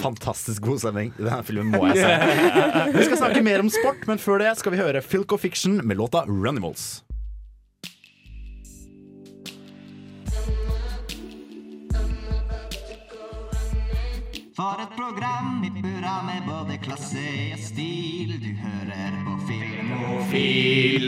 [0.02, 1.12] Fantastisk god stemning.
[1.20, 2.14] Denne filmen må jeg se.
[2.98, 6.00] Vi skal snakke mer om sport, men før det skal vi høre Filco Fiction med
[6.00, 7.04] låta Runimals.
[14.58, 17.22] For et program i burra med både klasse
[17.54, 18.32] og stil.
[18.42, 21.06] Du hører på Filmofil.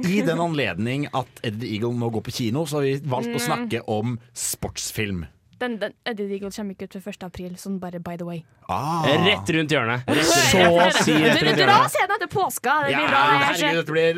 [0.00, 3.40] I den anledning at Eddie Eagle nå går på kino, så har vi valgt å
[3.40, 3.46] Mm.
[3.48, 5.26] snakke om sportsfilm.
[5.60, 7.22] Den, den Eddie Eagle kommer ikke ut før 1.
[7.26, 8.44] april, sånn bare by the way.
[8.68, 9.02] Ah.
[9.04, 10.04] Rett rundt hjørnet.
[10.06, 11.92] Så Så si rett rundt Dra hjørnet.
[11.92, 12.84] den etter påska.
[12.86, 13.22] Det Ja, blir bra.
[13.44, 14.14] herregud, dette blir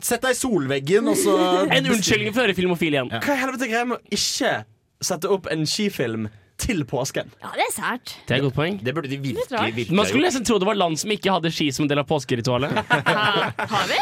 [0.00, 3.10] Sett deg i solveggen, og så En unnskyldning for å høre Filmofil igjen.
[3.10, 4.64] Hva i helvete greier med å ikke
[5.00, 6.28] sette opp en skifilm
[6.60, 7.30] til påsken?
[7.42, 8.14] Ja, det er sært.
[8.28, 8.78] Det er et godt poeng.
[8.84, 9.74] Det burde de virkelig, rart.
[9.74, 10.32] virkelig Man skulle gjort.
[10.34, 12.74] nesten tro det var land som ikke hadde ski som en del av påskeritualet.
[13.74, 14.00] Har vi?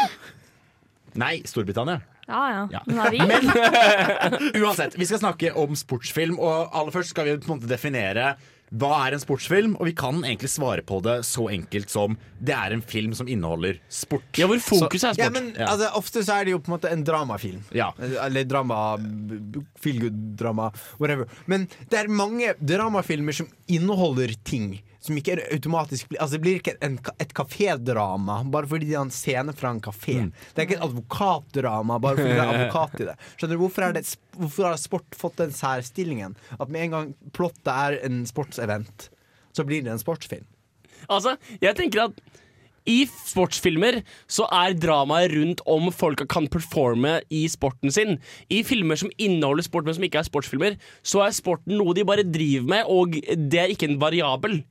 [1.19, 1.99] Nei, Storbritannia.
[2.27, 2.61] Ja ja.
[2.71, 2.79] Ja.
[2.87, 3.19] Men har vi?
[4.63, 8.35] Uansett, vi skal snakke om sportsfilm, og aller først skal vi på en måte definere
[8.73, 12.55] hva er en sportsfilm, og vi kan egentlig svare på det så enkelt som det
[12.57, 14.23] er en film som inneholder sport.
[14.39, 15.33] Ja, hvor fokuset er Ja, sport.
[15.37, 15.67] men Ja.
[15.69, 17.61] altså, Ofte så er det jo på en måte en dramafilm.
[17.71, 17.91] Ja.
[17.99, 18.97] Eller drama
[19.79, 21.27] Feel good-drama, whatever.
[21.45, 24.81] Men det er mange dramafilmer som inneholder ting.
[25.03, 29.01] Som ikke automatisk blir- Altså Det blir ikke en, et kafédrama bare fordi det er
[29.03, 30.15] en scene fra en kafé.
[30.23, 30.29] Mm.
[30.53, 33.17] Det er ikke et advokatdrama bare fordi det er advokat i det.
[33.35, 34.05] Skjønner du, Hvorfor, det,
[34.37, 36.37] hvorfor har sport fått den særstillingen?
[36.59, 39.09] At med en gang plottet er en sportsevent,
[39.53, 40.47] så blir det en sportsfilm.
[41.11, 42.23] Altså, jeg tenker at
[42.87, 48.17] i sportsfilmer så er dramaet rundt om folka kan performe i sporten sin.
[48.51, 52.03] I filmer som inneholder sport, men som ikke er sportsfilmer, så er sporten noe de
[52.07, 53.15] bare driver med, og
[53.51, 54.61] det er ikke en variabel.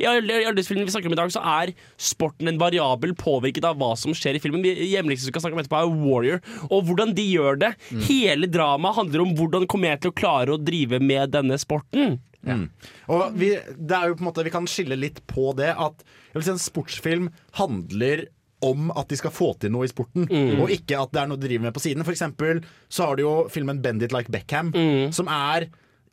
[0.00, 3.76] I alle, filmene vi snakker om i dag, så er sporten en variabel påvirket av
[3.78, 4.62] hva som skjer i filmen.
[4.64, 6.40] Vi- Hjemligste vi skal snakke om etterpå, er Warrior.
[6.70, 7.72] Og hvordan de gjør det.
[8.08, 12.18] Hele dramaet handler om hvordan kommer jeg til å klare å drive med denne sporten.
[12.44, 12.68] Mm.
[13.08, 16.02] Og vi, det er jo på en måte, vi kan skille litt på det at
[16.04, 18.26] jeg vil si en sportsfilm handler
[18.64, 20.24] om at de skal få til noe i sporten,
[20.60, 22.04] og ikke at det er noe de driver med på siden.
[22.04, 24.72] For eksempel så har du jo filmen 'Bend It Like Beckham',
[25.12, 25.66] som er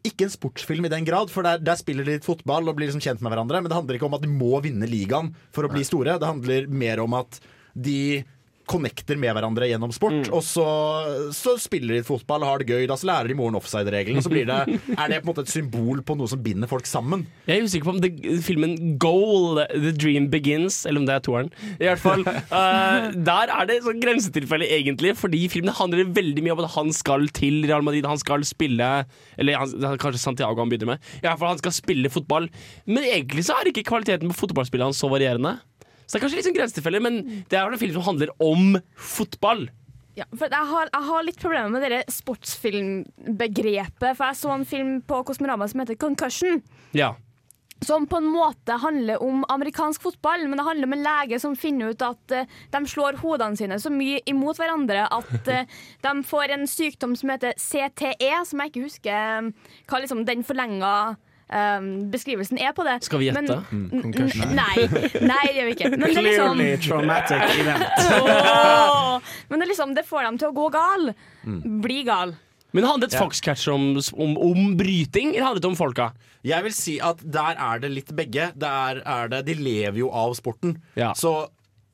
[0.08, 2.90] ikke en sportsfilm i den grad, for der, der spiller de litt fotball og blir
[2.90, 3.62] liksom kjent med hverandre.
[3.62, 6.18] Men det handler ikke om at de må vinne ligaen for å bli store.
[6.22, 7.42] Det handler mer om at
[7.78, 8.24] de
[8.70, 10.30] connecter med hverandre gjennom sport.
[10.34, 10.66] Og så,
[11.36, 12.86] så spiller de fotball og har det gøy.
[12.90, 14.20] Da så lærer de moren offside-regelen.
[14.22, 14.60] Og så blir det,
[15.02, 17.26] er det på en måte et symbol på noe som binder folk sammen.
[17.48, 18.12] Jeg er usikker på om det,
[18.46, 21.52] filmen Goal, The Dream Begins, eller om det er toeren.
[21.78, 26.56] I hvert fall, uh, Der er det sånn grensetilfelle, egentlig, fordi filmen handler veldig mye
[26.56, 28.08] om at han skal til Real Madrid.
[28.10, 28.92] Han skal spille
[29.40, 31.12] Eller han, kanskje Santiago han begynner med.
[31.22, 32.48] I hvert fall Han skal spille fotball.
[32.86, 35.58] Men egentlig så er ikke kvaliteten på fotballspillet hans så varierende.
[36.12, 38.74] Så det er kanskje litt sånn grensetilfelle, men det er en film som handler om
[39.00, 39.70] fotball.
[40.20, 44.18] Ja, for jeg har, jeg har litt problemer med det sportsfilmbegrepet.
[44.18, 46.60] For jeg så en film på Kosmorama som heter Concussion.
[46.92, 47.14] Ja.
[47.88, 51.56] Som på en måte handler om amerikansk fotball, men det handler om en lege som
[51.56, 55.64] finner ut at eh, de slår hodene sine så mye imot hverandre at eh,
[56.06, 60.44] de får en sykdom som heter CTE, som jeg ikke husker eh, hva liksom den
[60.44, 61.16] forlenga
[61.52, 62.98] eh, beskrivelsen er på det.
[63.08, 63.42] Skal vi gjette?
[63.44, 64.14] Men, Mm,
[64.56, 64.88] nei,
[65.22, 65.90] nei, det gjør vi ikke.
[65.92, 67.84] Men det liksom Clearly traumatic event.
[68.22, 71.12] oh, Men det, liksom, det får dem til å gå gal.
[71.84, 72.36] Bli gal.
[72.72, 73.20] Men handlet Ja.
[73.26, 76.12] Foxcatcher om, om, om bryting, eller handlet det om folka?
[76.48, 78.52] Jeg vil si at der er det litt begge.
[78.56, 80.78] Der er det, de lever jo av sporten.
[80.96, 81.12] Ja.
[81.14, 81.50] Så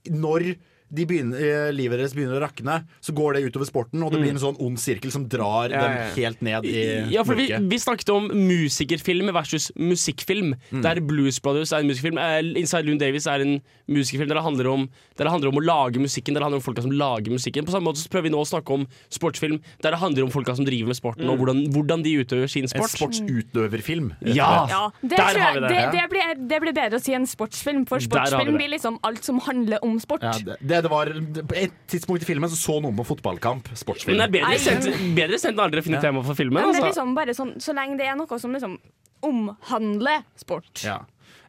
[0.07, 0.53] når
[0.89, 4.21] de begynner, eh, livet deres begynner å rakne, så går det utover sporten, og det
[4.21, 7.23] blir en sånn ond sirkel som drar Ja, dem ja, dem helt ned i Ja,
[7.27, 10.53] for vi, vi snakket om musikerfilm versus musikkfilm.
[10.83, 12.17] Der Blues Brothers er en musikkfilm.
[12.17, 13.57] eh, Inside Loon Davis er en
[13.87, 16.33] musikkfilm der det, handler om, der det handler om å lage musikken.
[16.33, 18.41] Der det handler om folka som lager musikken På samme måte så prøver vi nå
[18.43, 21.65] å snakke om sportsfilm der det handler om folka som driver med sporten, og hvordan,
[21.73, 22.87] hvordan de utøver sin sport.
[22.87, 24.11] En sportsutøverfilm.
[24.33, 24.67] Ja!
[24.69, 25.69] Ja, det, Der har vi det.
[25.69, 25.91] det.
[25.97, 29.39] Det, blir, det blir bedre å si en sportsfilm, for sportsfilm blir liksom alt som
[29.45, 30.23] handler om sport.
[30.23, 31.09] Ja, det, det, det var,
[31.49, 33.69] på et tidspunkt i filmen så så noen på fotballkamp.
[33.77, 34.17] Sportsfilm.
[34.17, 36.61] Men det er bedre sendt, bedre sendt enn aldri å finne tema for filmen.
[36.61, 36.93] Men det er Altså.
[36.93, 38.77] liksom bare sånn, så lenge det er noe som liksom
[39.27, 40.83] omhandler sport.
[40.85, 41.01] Ja.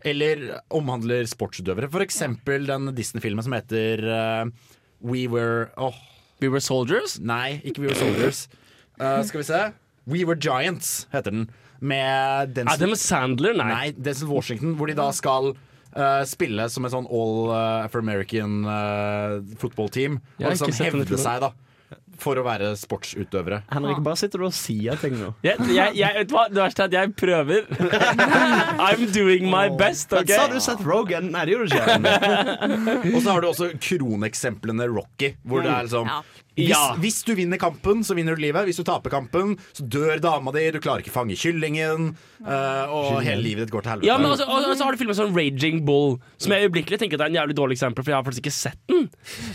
[0.07, 1.91] Eller omhandler sportsutøvere.
[1.93, 4.51] For eksempel den Disney-filmen som heter uh,
[5.03, 5.97] We Were oh.
[6.41, 7.19] We Were Soldiers?
[7.19, 8.47] Nei, ikke We Were Soldiers.
[9.01, 9.63] Uh, skal vi se.
[10.09, 11.49] We Were Giants heter den.
[11.81, 13.59] Med Denzel, Adam Sandler?
[13.59, 13.69] Nei.
[13.71, 15.53] nei, Denzel Washington, hvor de da skal
[15.95, 20.21] eh, spille som et sånn all uh, Afro-American uh, football team.
[20.41, 21.55] Og liksom hevde seg, da.
[22.19, 23.61] For å være sportsutøvere.
[23.71, 25.31] Henrik, bare sitter du og sier ting nå?
[25.47, 26.49] Jeg, jeg, jeg, vet du hva?
[26.51, 27.69] Det verste er at jeg prøver.
[28.89, 30.33] I'm doing my best, OK?
[30.35, 31.31] Sa du Seth Rogan?
[31.33, 33.13] Nei, det gjorde du ikke.
[33.15, 36.21] Og så har du også kroneksemplene Rocky, hvor det er liksom Ja.
[36.59, 36.95] Hvis, Ja.
[36.99, 38.67] hvis du vinner kampen, så vinner du livet.
[38.67, 43.17] Hvis du taper kampen, så dør dama di, du klarer ikke fange kyllingen, Uh, og
[43.27, 44.07] hele livet ditt går til helvete.
[44.07, 47.01] Ja, men altså, og, og så har du filmer som Raging Bull, som jeg øyeblikkelig
[47.01, 49.09] tenker at er en jævlig dårlig eksempel, for jeg har faktisk ikke sett den.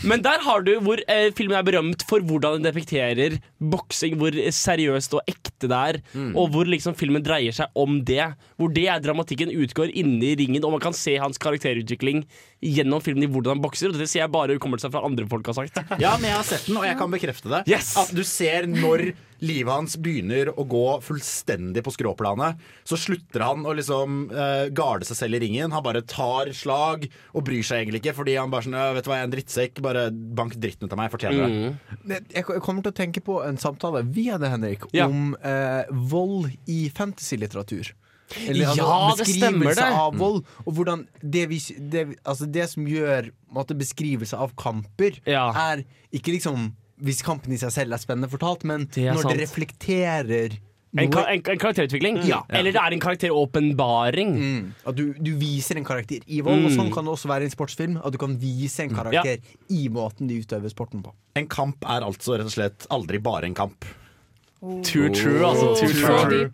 [0.04, 3.38] Men der har du hvor eh, filmen er berømt for hvordan den defekterer
[3.72, 6.00] boksing, hvor seriøst og ekte det er,
[6.36, 8.26] og hvor liksom filmen dreier seg om det.
[8.60, 12.26] Hvor det er dramatikken utgår inne i ringen, og man kan se hans karakterutvikling
[12.64, 15.46] gjennom filmen i hvordan han bokser, og det sier jeg bare seg fra andre folk
[15.50, 15.78] har sagt.
[16.00, 17.62] Ja, men jeg har sett den, og jeg kan bekrefte det.
[17.70, 17.94] Yes.
[18.00, 19.10] At du ser når
[19.44, 25.04] livet hans begynner å gå fullstendig på skråplanet, så slutter han å liksom uh, garde
[25.08, 25.74] seg selv i ringen.
[25.74, 27.04] Han bare tar slag
[27.34, 29.34] og bryr seg egentlig ikke, fordi han bare sånn Vet du hva, jeg er en
[29.34, 29.82] drittsekk.
[29.84, 31.08] Bare bank dritten ut av meg.
[31.10, 31.50] Jeg fortjener det.
[31.52, 32.14] Mm.
[32.14, 35.08] Jeg jeg kommer til å tenke på en samtale vi hadde, Henrik, Ja.
[35.10, 37.92] om uh, vold i fantasy-litteratur.
[38.48, 39.84] Eller, altså, Ja, det stemmer det.
[39.84, 45.20] av vold, og hvordan det, vi, det, altså det som gjør måtte, beskrivelse av kamper,
[45.26, 45.50] Ja.
[45.52, 46.72] er ikke liksom
[47.04, 49.34] hvis kampen i seg selv er spennende fortalt, men Det når sant.
[49.34, 50.58] det reflekterer
[50.96, 52.20] En, ka en, en karakterutvikling.
[52.24, 52.44] Ja.
[52.54, 54.28] Eller det er en karakteråpenbaring.
[54.38, 54.74] Mm.
[54.86, 57.48] At du, du viser en karakter i vold, og sånn kan det også være i
[57.50, 57.96] en sportsfilm.
[57.98, 59.42] At du kan vise en karakter
[59.74, 61.10] i måten de utøver sporten på.
[61.34, 63.84] En kamp er altså rett og slett aldri bare en kamp.
[64.86, 65.74] Too true, altså.
[65.82, 66.52] Too true.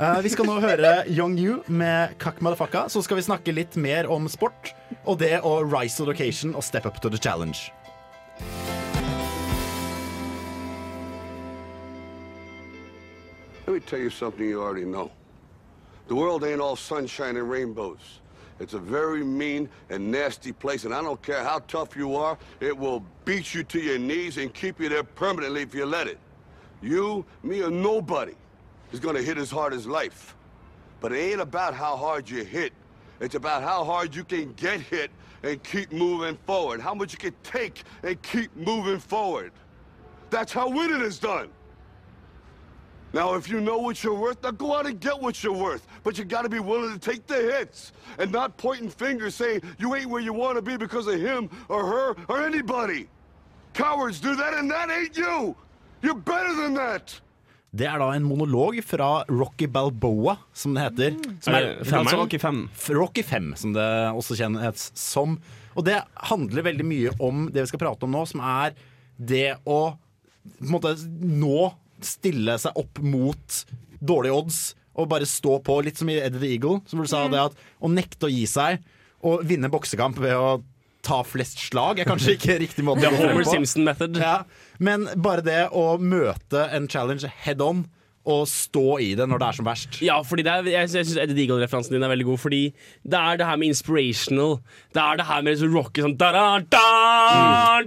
[0.00, 2.84] Eh, vi skal nå høre Young You med Kakk Madafaka.
[2.88, 4.70] Så skal vi snakke litt mer om sport
[5.02, 7.72] og det å rise to the occasion og step up to the challenge.
[13.66, 15.10] Let me tell you something you already know.
[16.06, 18.20] The world ain't all sunshine and rainbows.
[18.60, 22.38] It's a very mean and nasty place, and I don't care how tough you are,
[22.60, 26.06] it will beat you to your knees and keep you there permanently if you let
[26.06, 26.18] it.
[26.82, 28.34] You, me, or nobody
[28.92, 30.34] is gonna hit as hard as life.
[31.00, 32.72] But it ain't about how hard you hit.
[33.20, 35.10] It's about how hard you can get hit
[35.42, 36.80] and keep moving forward.
[36.80, 39.52] How much you can take and keep moving forward.
[40.30, 41.50] That's how winning is done.
[43.12, 45.86] Now, if you know what you're worth, now go out and get what you're worth.
[46.02, 49.94] But you gotta be willing to take the hits and not pointing fingers saying you
[49.94, 53.08] ain't where you wanna be because of him or her or anybody.
[53.72, 55.56] Cowards do that and that ain't you.
[56.02, 57.18] You're better than that.
[57.68, 61.16] Det er da en monolog fra Rocky Balboa, som det heter.
[61.44, 62.62] Som Er altså Rocky 5.
[62.96, 65.36] Rocky 5, som det også kjennes som.
[65.76, 65.98] Og det
[66.30, 68.72] handler veldig mye om det vi skal prate om nå, som er
[69.18, 69.80] det å
[70.48, 71.68] på en måte nå
[72.00, 73.58] stille seg opp mot
[74.00, 74.60] dårlige odds
[74.98, 77.58] og bare stå på, litt som i Eddie the Eagle, som du sa, det at
[77.84, 78.80] å nekte å gi seg
[79.26, 80.56] og vinne boksekamp ved å
[81.06, 83.52] ta flest slag er kanskje ikke riktig måte å Homer på.
[83.52, 84.18] Simpson method.
[84.20, 84.42] Ja,
[84.82, 87.86] men bare det å møte en challenge head on
[88.28, 89.98] og stå i det når det er som verst.
[90.04, 92.42] Ja, fordi det er, jeg, jeg syns Eddie Deagle-referansen din er veldig god.
[92.42, 92.60] Fordi
[93.08, 94.58] det er det her med inspirational.
[94.92, 96.44] Det er det her med så rocky sånn da, da,
[96.76, 96.84] da,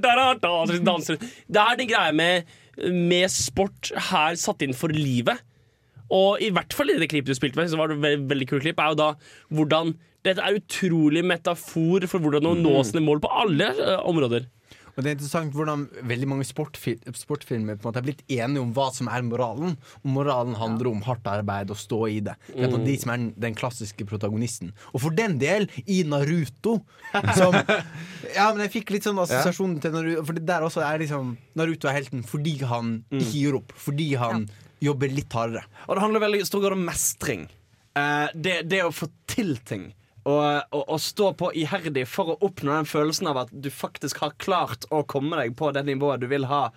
[0.02, 1.22] da, da, da, danser.
[1.22, 2.50] Det er den greia med,
[2.90, 5.44] med sport her satt inn for livet.
[6.12, 8.26] Og i hvert fall i det klippet du spilte med, så var det et veldig,
[8.34, 9.12] veldig kult klipp, er jo da
[9.54, 9.94] hvordan
[10.26, 14.50] dette er utrolig metafor for hvordan å nå sine mål på alle uh, områder.
[14.92, 18.60] Og det er interessant hvordan veldig mange sportfil sportfilmer på en måte er blitt enige
[18.60, 19.78] om hva som er moralen.
[20.04, 22.34] Og moralen handler om hardt arbeid og stå i det.
[22.50, 24.74] Det er på de som er den- den klassiske protagonisten.
[24.92, 26.82] Og for den del, i Naruto
[27.38, 27.56] som
[28.36, 30.26] Ja, men jeg fikk litt sånn assosiasjon til Naruto.
[30.28, 33.72] For det der også er liksom Naruto er helten fordi han ikke gir opp.
[33.80, 34.50] Fordi han
[34.84, 35.64] jobber litt hardere.
[35.88, 37.48] Og det handler veldig stor grad om mestring.
[37.96, 39.94] Uh, det, det å få til ting.
[40.22, 44.36] Og, og, stå på iherdig for å oppnå den følelsen av at du faktisk har
[44.38, 46.68] klart å komme deg på det nivået du vil ha,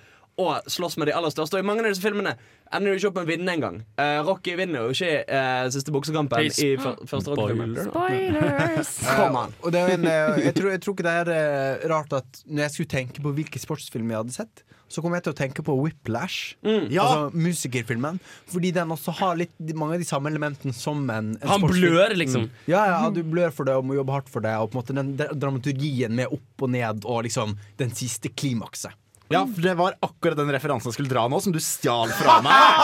[0.40, 1.58] og slåss med de aller største.
[1.58, 2.34] Og i mange av disse filmene
[2.74, 3.76] ender du ikke opp med å vinne engang.
[4.00, 6.74] Uh, Rocky vinner jo ikke uh, siste boksekampen Hey, i
[7.10, 7.76] første Rocky-filmen.
[7.86, 8.94] Spoilers!
[9.18, 9.54] Kom an.
[9.62, 12.40] Og det er en, uh, jeg, tror, jeg tror ikke det er uh, rart at
[12.48, 14.64] når jeg skulle tenke på hvilke sportsfilmer jeg hadde sett,
[14.94, 16.54] så kom jeg til å tenke på Whiplash.
[16.62, 17.02] Ja.
[17.02, 18.18] Altså musikerfilmen.
[18.52, 21.94] Fordi den også har litt, mange av de samme elementene som en, en Han sportsfilm.
[21.96, 22.44] blør, liksom.
[22.70, 24.52] Ja, ja, du blør for det og må jobbe hardt for det.
[24.60, 28.94] Og på en måte den dramaturgien med opp og ned og liksom den siste klimakset.
[29.32, 32.38] Ja, for Det var akkurat den referansen jeg skulle dra nå, som du stjal fra
[32.44, 32.80] meg.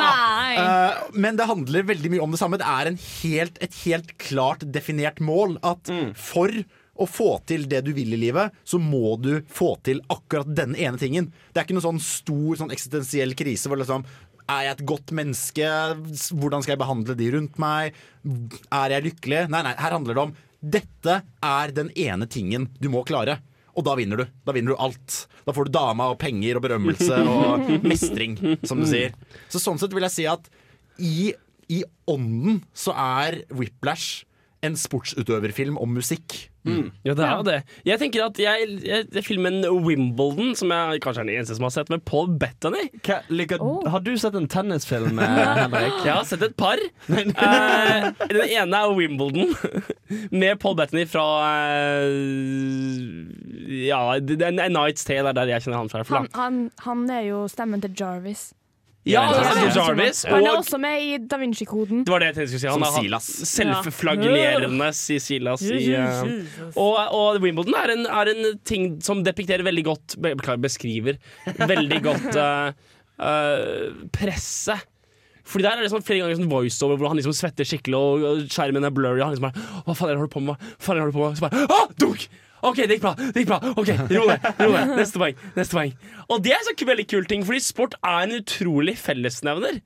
[0.00, 0.54] Nei!
[0.58, 2.58] Eh, men det handler veldig mye om det samme.
[2.60, 5.58] Det er en helt, et helt klart definert mål.
[5.64, 6.50] At for
[6.94, 10.78] å få til det du vil i livet, så må du få til akkurat denne
[10.78, 11.30] ene tingen.
[11.50, 14.04] Det er ikke noen sånn stor sånn eksistensiell krise hvor liksom
[14.44, 15.68] er jeg et godt menneske?
[16.36, 17.96] Hvordan skal jeg behandle de rundt meg?
[18.68, 19.46] Er jeg lykkelig?
[19.50, 20.34] Nei, nei, her handler det om
[20.64, 21.14] dette
[21.44, 23.38] er den ene tingen du må klare.
[23.74, 24.26] Og da vinner du.
[24.46, 25.24] Da vinner du alt.
[25.46, 29.16] Da får du dama og penger og berømmelse og mestring, som du sier.
[29.52, 30.46] Så sånn sett vil jeg si at
[31.02, 31.32] i,
[31.74, 34.22] i ånden så er Whiplash
[34.64, 36.50] en sportsutøverfilm om musikk.
[36.64, 36.86] Mm.
[37.04, 37.56] Ja, det er jo det.
[37.84, 41.66] Jeg tenker at jeg, jeg, jeg Filmen Wimbledon, som jeg kanskje er den eneste som
[41.66, 43.60] har sett, med Paul Bettany Hva, liker,
[43.92, 45.98] Har du sett en tennisfilm, eh, Henrik?
[46.06, 46.80] Jeg har sett et par.
[47.14, 49.52] Eh, den ene er Wimbledon,
[50.40, 51.24] med Paul Bettany fra
[51.84, 52.08] eh,
[53.84, 56.04] Ja, A Night's Tale er der jeg kjenner han fra.
[56.14, 58.52] Han, han, han er jo stemmen til Jarvis.
[59.04, 59.72] Ja, Ja, ja.
[59.76, 60.24] Jarvis.
[60.24, 62.04] Han er også med i Da Vinci-koden.
[62.06, 62.68] det var det jeg tenkte jeg skulle si.
[62.70, 63.26] Han Som er Silas.
[63.50, 65.62] Selvflagellerende si Silas.
[65.62, 70.16] I, eh, og, og Wimbledon er en, er en ting som depikterer veldig godt
[70.64, 71.18] beskriver
[71.68, 72.72] veldig godt uh,
[73.28, 74.88] uh, presset.
[75.44, 78.48] Fordi der er det sånn flere ganger sånn voiceover hvor han liksom svetter skikkelig, og
[78.48, 79.20] skjermen er blurry.
[79.20, 80.64] Og han liksom bare Hva faen er det du holder på med?
[80.78, 81.36] Hva faen er det du holder på med?
[81.36, 82.26] Så bare ah, dunk!
[82.64, 83.14] OK, det gikk bra.
[83.20, 84.94] det gikk bra OK, ro deg.
[84.94, 85.42] Neste poeng.
[85.56, 85.92] Neste poeng.
[86.28, 89.82] Og det er en sånn veldig kul ting, fordi sport er en utrolig fellesnevner.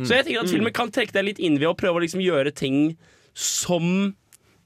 [0.00, 2.22] Så jeg tenker at filmen kan trekke deg litt inn ved å prøve å liksom
[2.24, 2.94] gjøre ting
[3.36, 4.14] som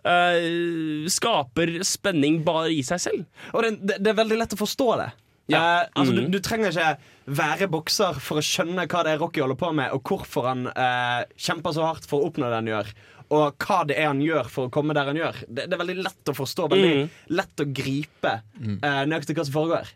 [0.07, 3.47] uh, skaper spenning bare i seg selv.
[3.53, 5.09] Og det, det, det er veldig lett å forstå det.
[5.51, 5.59] Ja.
[5.59, 6.19] Uh, altså, mm.
[6.19, 9.73] du, du trenger ikke være bokser for å skjønne hva det er Rocky holder på
[9.75, 12.95] med, og hvorfor han uh, kjemper så hardt for å oppnå det han gjør.
[13.35, 15.39] Og hva det er han gjør for å komme der han gjør.
[15.47, 16.68] Det, det er veldig lett å forstå.
[16.72, 17.14] Veldig mm.
[17.35, 19.95] lett å gripe eh, nøyaktig hva som foregår.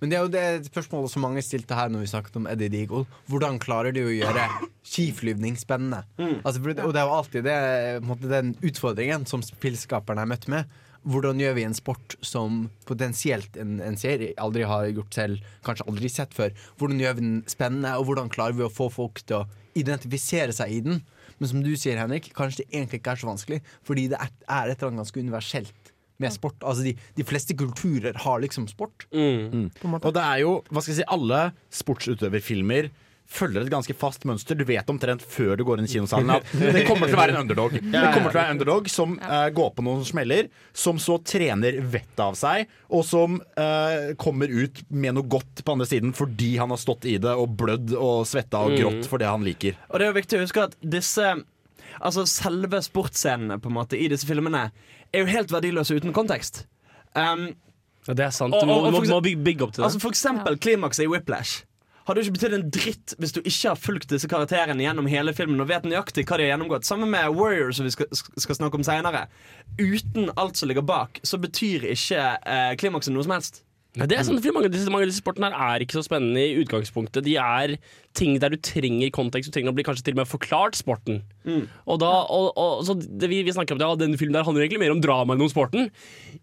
[0.00, 2.72] Men det er jo det spørsmålet som mange stilte her når vi snakket om Eddie
[2.72, 3.06] Deagle.
[3.32, 4.48] Hvordan klarer de å gjøre
[4.84, 6.02] skiflyvning spennende?
[6.42, 7.60] Altså, for, og det er jo alltid det,
[8.04, 10.68] måte, den utfordringen som spillskaperne er møtt med.
[11.06, 15.86] Hvordan gjør vi en sport som potensielt en, en serie aldri har gjort selv, kanskje
[15.88, 16.52] aldri sett før?
[16.80, 19.46] Hvordan gjør vi den spennende, og hvordan klarer vi å få folk til å
[19.78, 21.04] identifisere seg i den?
[21.38, 24.32] Men som du sier, Henrik, kanskje det egentlig ikke er så vanskelig, fordi det er,
[24.48, 26.56] er et eller annet ganske universelt med sport.
[26.64, 29.04] Altså de, de fleste kulturer har liksom sport.
[29.12, 29.68] Mm.
[30.00, 31.42] Og det er jo, hva skal jeg si, alle
[31.82, 32.88] sportsutøverfilmer
[33.28, 34.54] følger et ganske fast mønster.
[34.58, 36.46] Du vet omtrent før du går inn i kinosalen at
[36.76, 37.74] det kommer til å være en underdog.
[37.80, 41.18] Det kommer til å være en underdog som uh, går på noen smeller, som så
[41.26, 46.14] trener vettet av seg, og som uh, kommer ut med noe godt på andre siden
[46.16, 48.80] fordi han har stått i det og blødd og svetta og Mm.
[48.82, 49.76] grått for det han liker.
[49.90, 51.34] Og det er jo viktig å huske at disse
[51.96, 54.66] Altså selve sportsscenene på en måte i disse filmene
[55.14, 56.66] er jo helt verdiløse uten kontekst.
[57.16, 57.54] Um,
[58.06, 58.52] Ja, det er sant.
[58.52, 59.86] Du må, må, må bygge, bygge opp til det.
[59.88, 61.64] Altså For eksempel klimakset i Whiplash.
[62.06, 65.34] Hadde jo ikke betydd en dritt hvis du ikke har fulgt disse karakterene gjennom hele
[65.34, 66.86] filmen og vet nøyaktig hva de har gjennomgått.
[66.86, 69.24] Sammen med Warrior, som vi skal, skal snakke om seinere.
[69.80, 73.64] Uten alt som ligger bak, så betyr ikke eh, klimakset noe som helst.
[73.96, 76.02] Det er sant, fordi mange, av disse, mange av disse sportene her er ikke så
[76.04, 77.24] spennende i utgangspunktet.
[77.24, 77.76] De er
[78.16, 79.48] ting der du trenger kontekst.
[79.48, 81.22] Du trenger å bli kanskje til og med forklart sporten.
[81.88, 84.46] Og da, og, og, så det vi, vi snakker om det, ja, denne filmen der
[84.46, 85.88] handler egentlig mer om drama enn om sporten.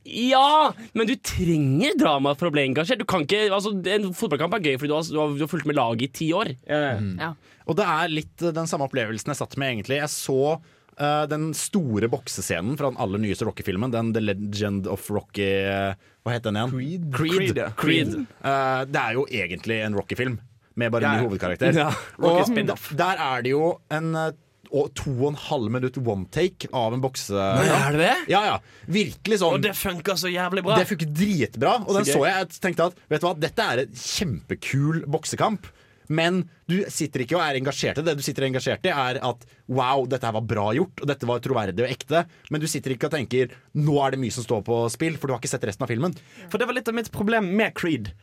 [0.03, 3.03] Ja, men du trenger drama for å bli engasjert.
[3.03, 5.51] Du kan ikke, altså, en fotballkamp er gøy fordi du har, du har, du har
[5.53, 6.55] fulgt med laget i ti år.
[6.65, 7.33] Ja.
[7.69, 9.99] Og det er litt eh, den samme opplevelsen jeg satt med, egentlig.
[10.01, 13.93] Jeg så uh, den store boksescenen fra den aller nyeste Rocky-filmen.
[13.93, 16.71] Den The Legend of Rocky eh, Hva het den igjen?
[16.71, 17.07] Creed.
[17.11, 17.35] Creed.
[17.35, 17.69] Creed, ja.
[17.79, 18.13] Creed.
[18.39, 20.37] Uh, det er jo egentlig en Rocky-film,
[20.79, 21.75] med bare en ny hovedkarakter.
[21.83, 21.89] Ja.
[22.17, 22.89] Rocky Og spin-off.
[22.97, 24.31] der er det jo en eh,
[24.73, 27.35] og to og en halv minutt one take av en bokse...
[27.37, 28.15] Er det det?
[28.31, 28.55] Ja, ja.
[28.89, 29.59] Virkelig sånn.
[29.59, 30.79] Og det funker så jævlig bra.
[30.79, 31.75] Det funker dritbra.
[31.83, 35.69] Og den så jeg jeg tenkte at vet du hva, dette er en kjempekul boksekamp.
[36.13, 38.15] Men du sitter ikke og er engasjert i det.
[38.19, 41.41] Du sitter engasjert i er at wow, dette her var bra gjort, og dette var
[41.43, 42.25] troverdig og ekte.
[42.53, 45.29] Men du sitter ikke og tenker nå er det mye som står på spill, for
[45.29, 46.15] du har ikke sett resten av filmen.
[46.51, 48.13] For det var litt av mitt problem med Creed.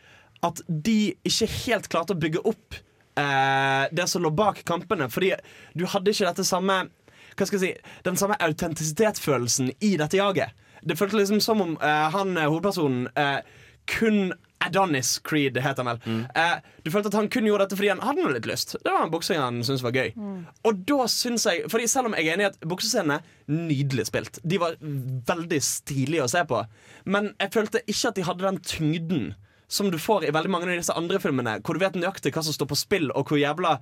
[0.45, 2.79] At de ikke helt klarte å bygge opp
[3.19, 5.09] eh, det som lå bak kampene.
[5.11, 5.35] Fordi
[5.77, 6.83] du hadde ikke dette samme
[7.31, 10.55] Hva skal jeg si Den samme autentisitetsfølelsen i dette jaget.
[10.81, 13.41] Det føltes liksom som om eh, han eh, hovedpersonen eh,
[13.91, 15.99] kun Adonis Creed, het han vel.
[16.37, 16.55] Eh,
[16.85, 18.75] du følte at han kun gjorde dette fordi han hadde noe litt lyst.
[18.81, 20.11] Det var en boksing han syntes var gøy.
[20.69, 24.05] Og da syns jeg Fordi Selv om jeg er enig i at boksescenene er nydelig
[24.07, 26.61] spilt, de var veldig stilige å se på,
[27.05, 29.25] men jeg følte ikke at de hadde den tyngden
[29.71, 32.43] som du får i veldig mange av disse andre filmene, hvor du vet nøyaktig hva
[32.43, 33.77] som står på spill, og hvor jævla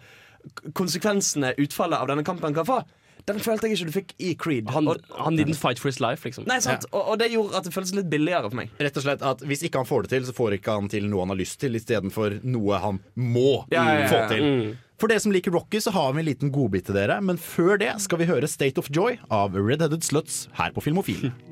[0.78, 2.82] konsekvensene utfallet av denne kampen kan få.
[3.30, 4.70] Den følte jeg ikke du fikk i Creed.
[4.74, 6.48] Han, og, han didn't fight for his life, liksom.
[6.50, 6.88] nei, sant?
[6.92, 8.74] Og, og det gjorde at det føltes litt billigere for meg.
[8.82, 11.10] Rett og slett at Hvis ikke han får det til, så får ikke han til
[11.12, 14.46] noe han har lyst til, istedenfor noe han må Ja, ja, ja, få til.
[14.46, 14.78] Mm.
[15.00, 17.22] For dere som liker Rocky, så har vi en liten godbit til dere.
[17.24, 20.84] Men før det skal vi høre State of Joy av Red Headed Sluts her på
[20.84, 21.30] Filmofil.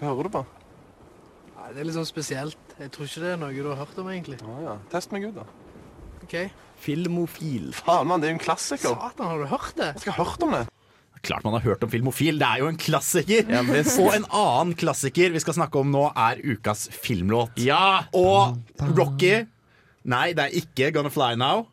[0.00, 0.42] Hva hører du på?
[1.58, 2.74] Nei, det er litt sånn spesielt.
[2.80, 4.40] Jeg tror ikke det er noe du har hørt om, egentlig.
[4.40, 4.76] Ja, ja.
[4.92, 5.44] Test meg ut, da.
[6.24, 6.36] Ok.
[6.80, 7.70] Filmofil.
[7.76, 8.96] Faen, mann, det er jo en klassiker.
[8.96, 9.90] Satan, har du hørt det?
[9.92, 10.64] Jeg skal ha hørt om det.
[11.20, 13.44] Klart man har hørt om Filmofil, det er jo en klassiker!
[13.52, 17.60] og en annen klassiker vi skal snakke om nå, er ukas filmlåt.
[17.60, 18.06] Ja!
[18.16, 18.56] Og
[18.96, 19.42] Rocky
[20.08, 21.66] Nei, det er ikke Gonna Fly Now.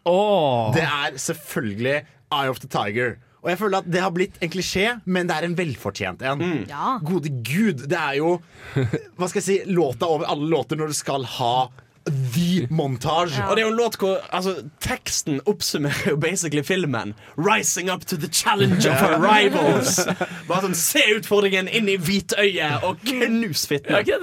[0.75, 3.15] Det er selvfølgelig Eye of the Tiger.
[3.47, 6.45] Og jeg føler at Det har blitt en klisjé, men det er en velfortjent en.
[6.67, 6.97] Ja.
[7.07, 8.37] Gode gud, det er jo
[9.17, 11.69] Hva skal jeg si låta over alle låter når du skal ha
[12.07, 13.35] the montage.
[13.49, 17.13] Og det er jo en låt hvor altså, teksten oppsummerer jo basically filmen.
[17.35, 19.99] 'Rising up to the challenge of our rivals'.
[20.47, 23.91] Bare sånn, Se utfordringen inn i hvitøyet og knus fitten.
[24.07, 24.19] Ja,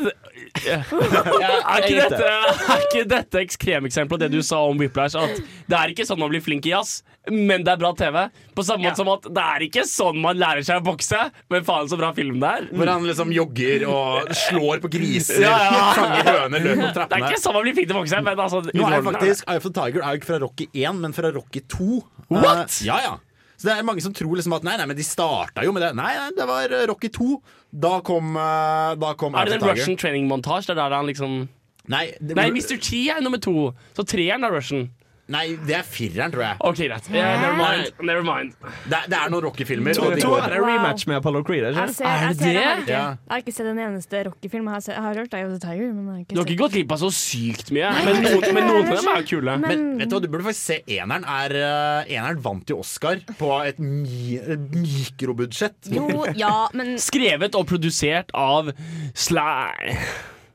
[0.65, 5.19] er ikke dette, er ikke dette ekstremeksempelet det du sa om Whiplash?
[5.19, 5.41] At
[5.71, 7.01] det er ikke sånn man blir flink i jazz,
[7.31, 8.21] men det er bra TV.
[8.55, 11.67] På samme måte som at det er ikke sånn man lærer seg å bokse, men
[11.67, 12.71] faen så bra film det er.
[12.71, 15.85] Hvor han liksom jogger og slår på griser, Ja, ja.
[15.99, 18.47] fanger høner, løper opp Det er ikke sånn man blir flink til å bokse, men
[18.47, 21.17] altså Nå er faktisk Eye of the Tiger er jo ikke fra Rocky 1, men
[21.17, 22.03] fra Rocky 2.
[22.31, 22.67] What?
[22.71, 23.15] Uh, ja, ja.
[23.55, 25.85] Så det er mange som tror liksom at nei, nei, men de starta jo med
[25.87, 25.93] det.
[25.97, 27.29] Nei, nei, det var eh, Rocky 2.
[27.75, 30.67] Da kom, eh, da kom Er det den Russian training montage?
[30.69, 31.49] Det er der han liksom
[31.91, 32.79] Nei, det, Nei, Mr.
[32.81, 33.75] T er nummer to.
[33.93, 34.87] Så treeren er Russian.
[35.29, 36.57] Nei, det er fireren, tror jeg.
[36.61, 37.07] OK, greit.
[37.13, 37.93] Yeah, never mind.
[38.05, 38.53] Never mind.
[38.91, 41.65] Det, det er noen rockefilmer To går- er det rematch med Apollo Creed?
[41.65, 43.05] Jeg, ser, jeg, ser, jeg, har ikke, Ja.
[43.17, 44.65] jeg har ikke sett en eneste Rocky-film.
[44.69, 46.51] Jeg har, jeg har hørt Eye of the Tiger, men jeg har Du ikke har
[46.55, 49.57] ikke gått glipp av så sykt mye, men noen, men noen av dem er kule.
[49.65, 51.25] Men- Men vet du hva, du burde faktisk se eneren.
[51.25, 54.39] Er, eh, eneren vant jo Oscar på et mi
[54.85, 55.89] mikrobudsjett.
[55.95, 58.71] Jo, ja, men Skrevet og produsert av
[59.15, 59.97] Sly.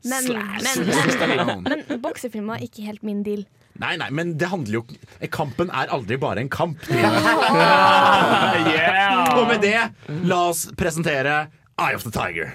[0.06, 3.42] Men, men, men, men boksefilmer er ikke helt min deal.
[3.80, 4.82] Nei, nei, men det handler jo
[5.32, 6.78] Kampen er aldri bare en kamp.
[8.70, 9.40] Yeah.
[9.40, 9.80] Og med det,
[10.28, 11.48] la oss presentere
[11.80, 12.52] Eye of the Tiger.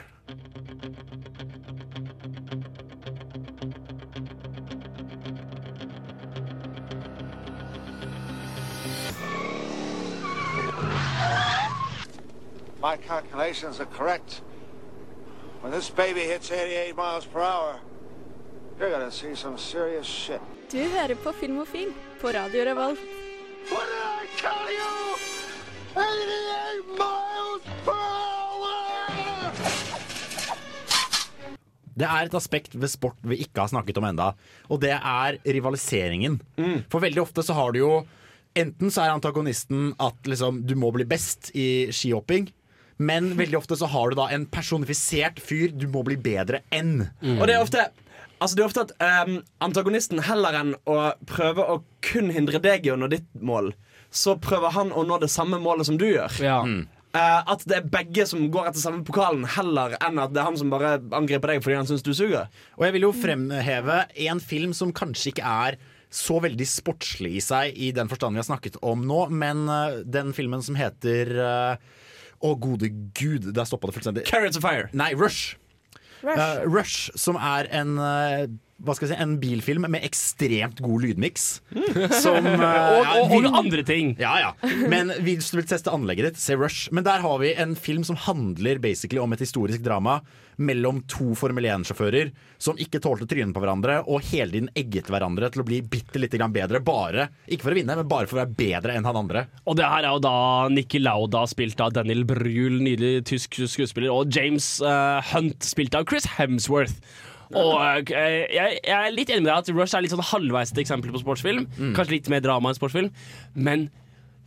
[12.80, 14.42] My calculations are correct.
[15.62, 17.80] When this baby hits 88 miles per hour,
[18.78, 20.40] you're gonna see some serious shit.
[20.72, 21.90] Du hører på Filmofil
[22.20, 23.00] på Radio Revolt.
[23.70, 24.92] What did I tell you?
[25.94, 29.52] 88 miles per hour!
[31.94, 34.32] Det er et aspekt ved sport vi ikke har snakket om enda
[34.66, 36.40] og det er rivaliseringen.
[36.90, 37.92] For veldig ofte så har du jo
[38.54, 42.44] Enten så er antagonisten at liksom, du må bli best i skihopping,
[43.02, 47.00] men veldig ofte så har du da en personifisert fyr du må bli bedre enn.
[47.34, 47.88] Og det er ofte
[48.44, 52.84] Altså det er ofte at um, antagonisten heller enn å prøve å kun hindre deg
[52.84, 53.70] i å nå ditt mål,
[54.12, 56.36] så prøver han å nå det samme målet som du gjør.
[57.14, 60.48] Eh, at det er begge som går etter samme pokalen, heller enn at det er
[60.48, 62.50] han som bare angriper deg fordi han syns du suger.
[62.76, 65.78] Og jeg vil jo fremheve en film som kanskje ikke er
[66.14, 70.02] så veldig sportslig i seg i den forstand vi har snakket om nå, men uh,
[70.04, 72.02] den filmen som heter uh,
[72.44, 74.26] Å, gode gud, der stoppa det fullstendig.
[74.28, 74.90] Carrots of Fire.
[74.92, 75.54] Nei, Rush.
[76.24, 76.40] Rush.
[76.40, 78.46] Eh, Rush, som er en eh,
[78.84, 81.46] hva skal jeg si, en bilfilm med ekstremt god lydmiks.
[82.20, 84.14] Som uh, Og, ja, og, vil- og andre ting.
[84.20, 84.52] ja, ja.
[84.90, 86.88] Men hvis du vil teste anlegget ditt, se Rush.
[86.94, 90.20] Men der har vi en film som handler basically om et historisk drama
[90.62, 92.28] mellom to Formel 1-sjåfører
[92.62, 96.20] som ikke tålte trynet på hverandre, og hele tiden egget hverandre til å bli bitte
[96.22, 96.78] lite grann bedre.
[96.86, 99.42] Bare, ikke for å vinne, men bare for å være bedre enn han andre.
[99.66, 100.34] Og det her er jo da
[100.70, 106.06] Nikki Lauda spilt av Daniel Brühl, nydelig tysk skuespiller, og James uh, Hunt spilt av
[106.06, 107.02] Chris Hemsworth.
[107.54, 110.72] Og eh, jeg, jeg er litt enig med deg at Rush er litt sånn halvveis
[110.74, 111.68] et eksempel på sportsfilm.
[111.96, 113.12] Kanskje litt mer drama enn sportsfilm.
[113.54, 113.88] Men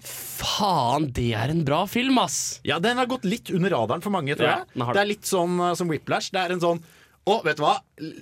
[0.04, 2.60] faen, det er en bra film, ass!
[2.68, 4.86] Ja, den har gått litt under radaren for mange, tror jeg.
[4.94, 6.30] det er litt sånn uh, som Whiplash.
[6.34, 6.84] Det er en sånn
[7.28, 7.74] å, vet du hva?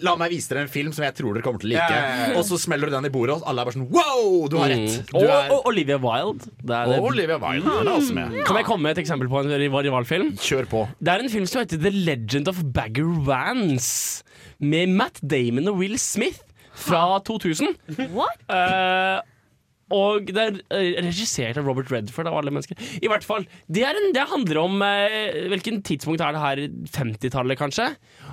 [0.06, 1.86] La meg vise dere en film som jeg tror dere kommer til å like.
[1.96, 2.38] Ja, ja.
[2.40, 4.72] Og så smeller du den i bordet, og alle er bare sånn wow, du har
[4.74, 4.96] rett.
[4.98, 5.06] Mm.
[5.12, 5.52] Du Og, er...
[5.56, 6.50] og Olivia Wilde.
[6.62, 8.40] Det er Og Olivia Wilde er også med.
[8.48, 10.34] Kan jeg komme med et eksempel på en rivalfilm?
[10.42, 10.84] Kjør på.
[11.00, 14.24] Det er en film som heter The Legend of Bagger Vance.
[14.64, 16.42] Med Matt Damon og Will Smith
[16.76, 17.76] fra 2000.
[18.16, 18.42] What?
[18.52, 19.20] Eh,
[19.94, 22.80] og det er eh, regissert av Robert Redford av alle mennesker.
[23.06, 26.62] I hvert fall, Det, en, det handler om eh, Hvilken tidspunkt er det her?
[26.96, 27.86] 50-tallet, kanskje?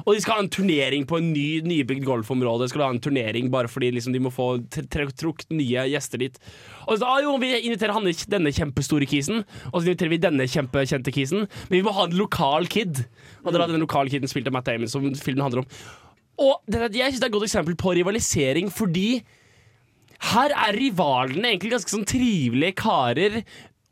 [0.07, 2.70] Og de skal ha en turnering på en ny, nybygd golfområde.
[2.72, 6.22] Skal ha en turnering Bare fordi liksom, de må få tr- tr- trukket nye gjester
[6.24, 6.38] dit.
[6.86, 10.48] Og så, ah, jo, Vi inviterer han, denne kjempestore kisen, og så inviterer vi denne
[10.48, 11.44] kjempekjente kisen.
[11.68, 13.05] Men vi må ha en lokal kid.
[13.44, 15.70] Og det er den lokale kiden spilt av Matt Damon, som filmen handler om.
[16.42, 19.20] Og det, jeg synes det er et godt eksempel på rivalisering, fordi
[20.30, 23.40] her er rivalene egentlig ganske sånn trivelige karer.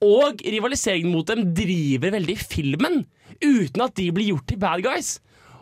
[0.01, 3.03] Og rivaliseringen mot dem driver veldig filmen,
[3.45, 5.19] uten at de blir gjort til bad guys.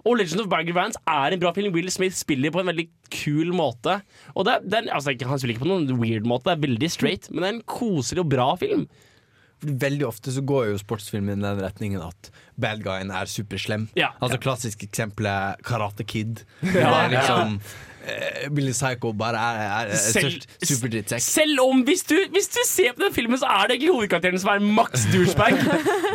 [0.06, 1.72] Og Legend of Bagger Vance er en bra film.
[1.74, 3.98] Will Smith spiller på en veldig kul måte.
[4.36, 6.62] Og det, er- det er, altså, Han spiller ikke på noen weird måte, det er
[6.68, 8.86] veldig straight, men det er en koselig og bra film.
[9.58, 12.28] Veldig ofte så går jo sportsfilmen i den retningen at
[12.62, 13.88] bad guyen er superslem.
[13.98, 14.12] Ja.
[14.22, 16.44] Altså Klassisk eksempelet Karate Kid.
[16.62, 17.08] Ja.
[17.10, 17.97] Liksom eh,
[18.54, 21.22] Billy Psycho bare er, er, er Selv- størst superdrittsekk.
[21.24, 24.42] Selv om hvis du, hvis du ser på den filmen, så er det egentlig hovedkarakteren
[24.42, 25.58] som er maks douchebag.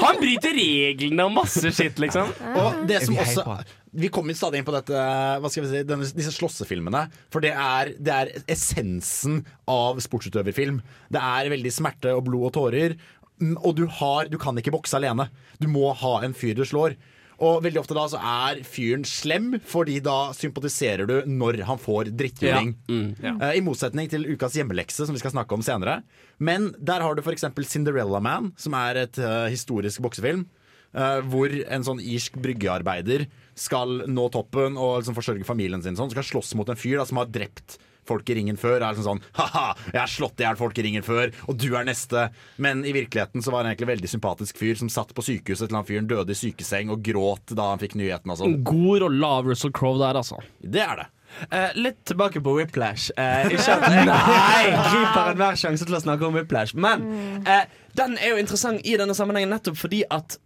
[0.03, 2.31] Han bryter reglene og masse skitt, liksom.
[2.59, 3.45] Og det som også
[3.93, 4.97] Vi kommer stadig inn på dette
[5.43, 7.05] Hva skal vi si denne, disse slåssefilmene.
[7.33, 10.79] For det er, det er essensen av sportsutøverfilm.
[11.13, 12.95] Det er veldig smerte og blod og tårer.
[13.41, 15.27] Mm, Og du, har, du kan ikke bokse alene.
[15.61, 16.97] Du må ha en fyr du slår.
[17.41, 22.11] Og veldig ofte da så er fyren slem, fordi da sympatiserer du når han får
[22.13, 22.73] drittjuling.
[22.75, 22.93] Ja.
[22.93, 23.35] Mm, ja.
[23.41, 26.01] uh, I motsetning til ukas hjemmelekse, som vi skal snakke om senere.
[26.37, 27.47] Men der har du f.eks.
[27.69, 30.45] Cinderella Man, som er et uh, historisk boksefilm.
[30.93, 33.23] Uh, hvor en sånn irsk bryggearbeider
[33.57, 35.97] skal nå toppen og liksom forsørge familien sin.
[35.97, 37.79] Sånn, skal slåss mot en fyr da, som har drept
[38.09, 38.79] folk i ringen før.
[38.79, 41.69] Er liksom sånn Ha-ha, jeg har slått i hjel folk i ringen før, og du
[41.77, 42.27] er neste.
[42.61, 45.69] Men i virkeligheten så var han egentlig en veldig sympatisk fyr som satt på sykehuset
[45.69, 48.61] til han fyren døde i sykeseng og gråt da han fikk nyheten og sånn.
[48.67, 50.39] God rolle av Russell Crowe der, altså.
[50.61, 51.09] Det er det.
[51.49, 53.09] Uh, litt tilbake på Whiplash.
[53.17, 56.77] Uh, ikke at jeg Nei, griper enhver sjanse til å snakke om Whiplash.
[56.77, 57.07] Men
[57.47, 57.63] uh,
[57.97, 60.37] den er jo interessant i denne sammenhengen nettopp fordi at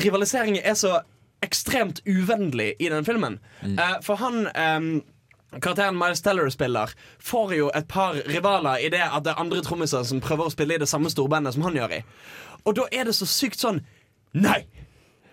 [0.00, 1.00] rivaliseringen er så
[1.44, 3.38] ekstremt uvennlig i denne filmen.
[3.64, 4.80] Eh, for han eh,
[5.58, 9.62] Karakteren Miles Teller spiller, får jo et par rivaler i det at det er andre
[9.66, 12.04] trommiser som prøver å spille i det samme storbandet som han gjør i.
[12.64, 13.82] Og da er det så sykt sånn
[14.32, 14.60] Nei!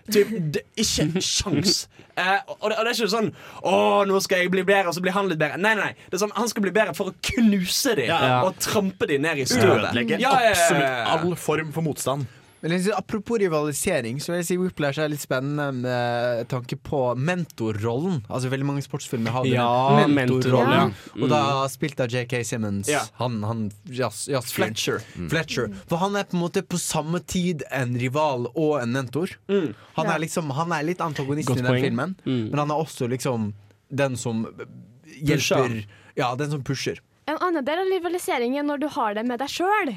[0.08, 1.82] Typ, det, ikke sjans.
[2.16, 3.28] Eh, og, det, og det er ikke sånn
[3.60, 3.74] 'Å,
[4.08, 5.60] nå skal jeg bli bedre', og så blir han litt bedre.
[5.60, 6.06] Nei, nei, nei.
[6.08, 8.42] Det er sånn, Han skal bli bedre for å knuse dem Ja.
[8.48, 9.92] og trampe dem ned i støvet.
[9.92, 12.26] Ødelegge Ja, ja, ja, ja, absolutt all form for motstand.
[12.68, 17.00] Men liksom, apropos rivalisering, så vil jeg si Whiplash er litt spennende med tanke på
[17.16, 18.18] mentorrollen.
[18.28, 19.68] Altså Veldig mange sportsfilmer har Ja,
[20.02, 20.96] den mentorrollen, mentorrollen.
[21.16, 21.22] ja.
[21.24, 21.40] Og da
[21.72, 22.90] spilt av JK Simmons.
[22.92, 23.06] Ja.
[23.22, 24.76] Han, han jazz, jazzfyren.
[24.76, 25.00] Fletcher.
[25.32, 25.72] Fletcher.
[25.88, 29.38] For han er på en måte på samme tid en rival og en mentor.
[29.48, 31.86] Han, er liksom, han er litt antagonist Godt i den point.
[31.88, 32.50] filmen, Mm.
[32.52, 33.54] men han er også liksom
[33.90, 35.64] den som Pusher.
[35.64, 35.86] hjelper
[36.18, 37.00] Ja, den som pusher.
[37.28, 39.94] En annen del av rivaliseringen når du har det med deg sjøl.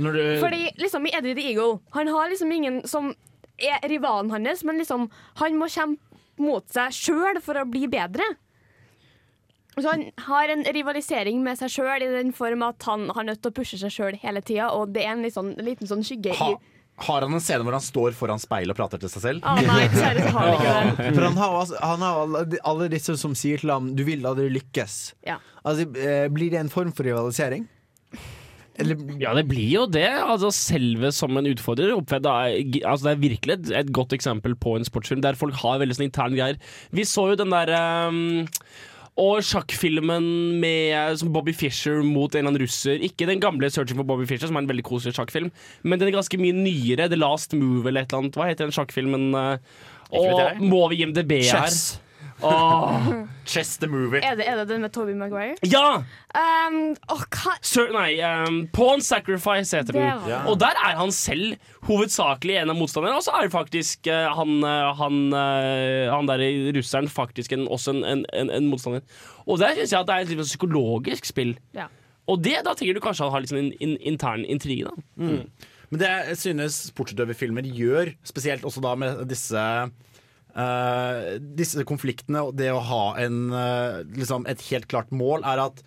[0.00, 3.10] Når du, Fordi liksom i Eddie the Eagle Han har liksom ingen som
[3.60, 6.00] er rivalen hans, men liksom han må kjempe
[6.40, 8.24] mot seg sjøl for å bli bedre.
[9.76, 13.42] Så han har en rivalisering med seg sjøl i den form at han har nødt
[13.44, 16.34] til å pushe seg sjøl hele tida, og det er en sånn, liten sånn skygge
[16.40, 16.50] ha,
[17.06, 19.46] har han en scene hvor han står foran speilet og prater til seg selv?
[19.48, 21.14] Å nei, så har han ikke det.
[21.16, 24.26] For han har, altså, han har alle, alle disse som sier til ham 'du vil
[24.28, 24.98] aldri lykkes'.
[25.26, 25.38] Ja.
[25.64, 27.64] Altså, eh, blir det en form for rivalisering?
[28.82, 30.08] Eller Ja, det blir jo det.
[30.10, 31.94] Altså, selve som en utfordrer.
[31.96, 32.52] oppfedd av-
[32.82, 35.96] altså, det er virkelig et, et godt eksempel på en sportsfilm der folk har veldig
[35.98, 36.58] sånn interne greier.
[36.92, 37.72] Vi så jo den der
[38.08, 38.48] um,
[39.20, 40.24] og sjakkfilmen
[40.60, 42.96] med som Bobby Fischer mot en eller annen russer.
[43.04, 45.50] Ikke den gamle 'Searching for Bobby Fischer', som er en veldig koselig sjakkfilm,
[45.84, 47.08] men den er ganske mye nyere.
[47.10, 48.32] 'The Last Move' eller et eller annet.
[48.40, 49.32] Hva heter den sjakkfilmen?
[49.32, 49.60] vet
[50.12, 51.66] Og må vi IMDb her?
[51.68, 52.00] Chess.
[52.42, 53.06] Åh.
[53.52, 54.20] Chess the movie.
[54.22, 55.56] Er det, er det den med Toby Maguire?
[55.66, 56.02] Ja!
[56.32, 56.76] Um,
[57.10, 60.06] oh, hva Sir, nei, um, Pawn Sacrifice heter den.
[60.30, 60.42] Ja.
[60.50, 61.56] Og der er han selv
[61.88, 63.18] hovedsakelig en av motstanderne.
[63.18, 67.66] Og så er faktisk uh, han, uh, han, uh, han der i russeren faktisk en,
[67.68, 69.02] også en, en, en, en motstander.
[69.46, 71.56] Og der syns jeg at det er et litt psykologisk spill.
[71.74, 71.90] Ja.
[72.30, 74.90] Og det, da tenker du kanskje han har litt sånn en, en, intern intrige.
[74.90, 75.06] Da.
[75.18, 75.70] Mm.
[75.92, 79.64] Men det jeg synes sportsutøverfilmer gjør, spesielt også da med disse
[80.58, 85.62] eh, disse konfliktene og det å ha en, uh, liksom et helt klart mål, er
[85.68, 85.82] at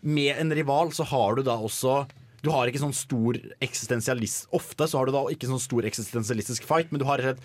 [0.00, 2.06] med en rival så har du da også
[2.40, 6.64] Du har ikke sånn stor eksistensialist Ofte så har du da ikke sånn stor eksistensialistisk
[6.64, 7.42] fight, men du har et,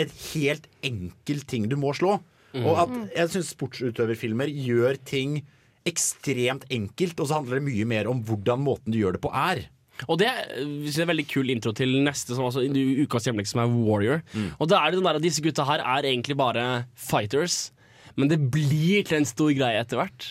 [0.00, 2.16] et helt enkelt ting du må slå.
[2.56, 5.42] Og at jeg syns sportsutøverfilmer gjør ting
[5.88, 9.32] ekstremt enkelt, og så handler det mye mer om hvordan måten du gjør det på,
[9.32, 9.66] er.
[10.06, 12.62] Og det synes jeg er en veldig kul intro til neste, som altså,
[13.02, 14.22] ukas hjemlekse som er Warrior.
[14.58, 17.72] Og da er det den der disse gutta her er egentlig bare fighters,
[18.18, 20.28] men det blir til en stor greie etter hvert.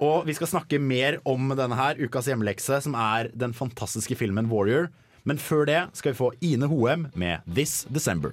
[0.00, 4.48] Og vi skal snakke mer om denne her, ukas hjemlekse, som er den fantastiske filmen
[4.50, 4.88] Warrior.
[5.28, 8.32] Men før det skal vi få Ine Hoem med This December.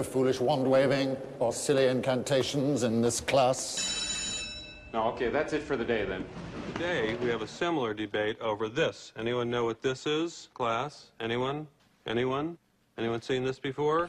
[0.00, 3.60] No foolish wand waving or silly incantations in this class.
[4.92, 6.24] No, okay, that's it for the day then.
[6.74, 9.12] Today we have a similar debate over this.
[9.18, 11.10] Anyone know what this is, class?
[11.20, 11.66] Anyone?
[12.06, 12.56] Anyone?
[12.98, 14.08] Anyone seen this before?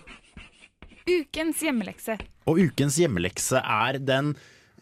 [1.08, 2.18] Ukens hjemmelekse.
[2.48, 4.36] Og ukens hjemmelekse er den,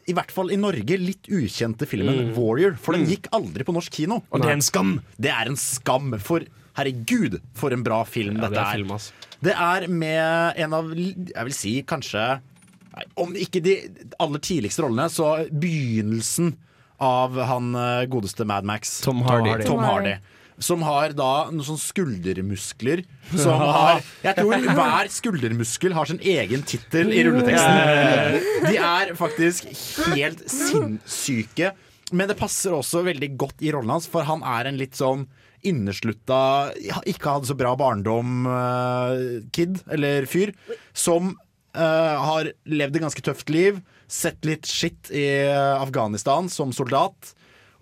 [0.09, 2.37] i hvert fall i Norge, litt ukjente filmen Mm.
[2.37, 2.75] Warrior.
[2.75, 4.21] For den gikk aldri på norsk kino.
[4.31, 4.93] Og det er en skam!
[5.19, 6.45] Det er en skam, for
[6.77, 8.77] Herregud, for en bra film Ja, dette er er.
[8.77, 9.11] film, ass.
[9.45, 13.77] Det er med en av, jeg vil si kanskje nei, Om ikke de
[14.19, 16.57] aller tidligste rollene, så begynnelsen
[16.99, 18.97] av han eh, godeste Mad Max.
[19.05, 19.63] Tom Hardy.
[19.63, 20.17] Tom Hardy.
[20.59, 26.65] Som har da noen sånne skuldermuskler som har Jeg tror hver skuldermuskel har sin egen
[26.67, 28.65] tittel i rulleteksten.
[28.67, 29.69] De er faktisk
[30.11, 31.71] helt sinnssyke.
[32.11, 35.27] Men det passer også veldig godt i rollen hans, for han er en litt sånn
[35.67, 36.71] inneslutta,
[37.09, 40.53] ikke hadde så bra barndom-kid, eller fyr,
[40.93, 41.33] som
[41.77, 47.35] uh, har levd et ganske tøft liv, sett litt skitt i eh, Afghanistan som soldat,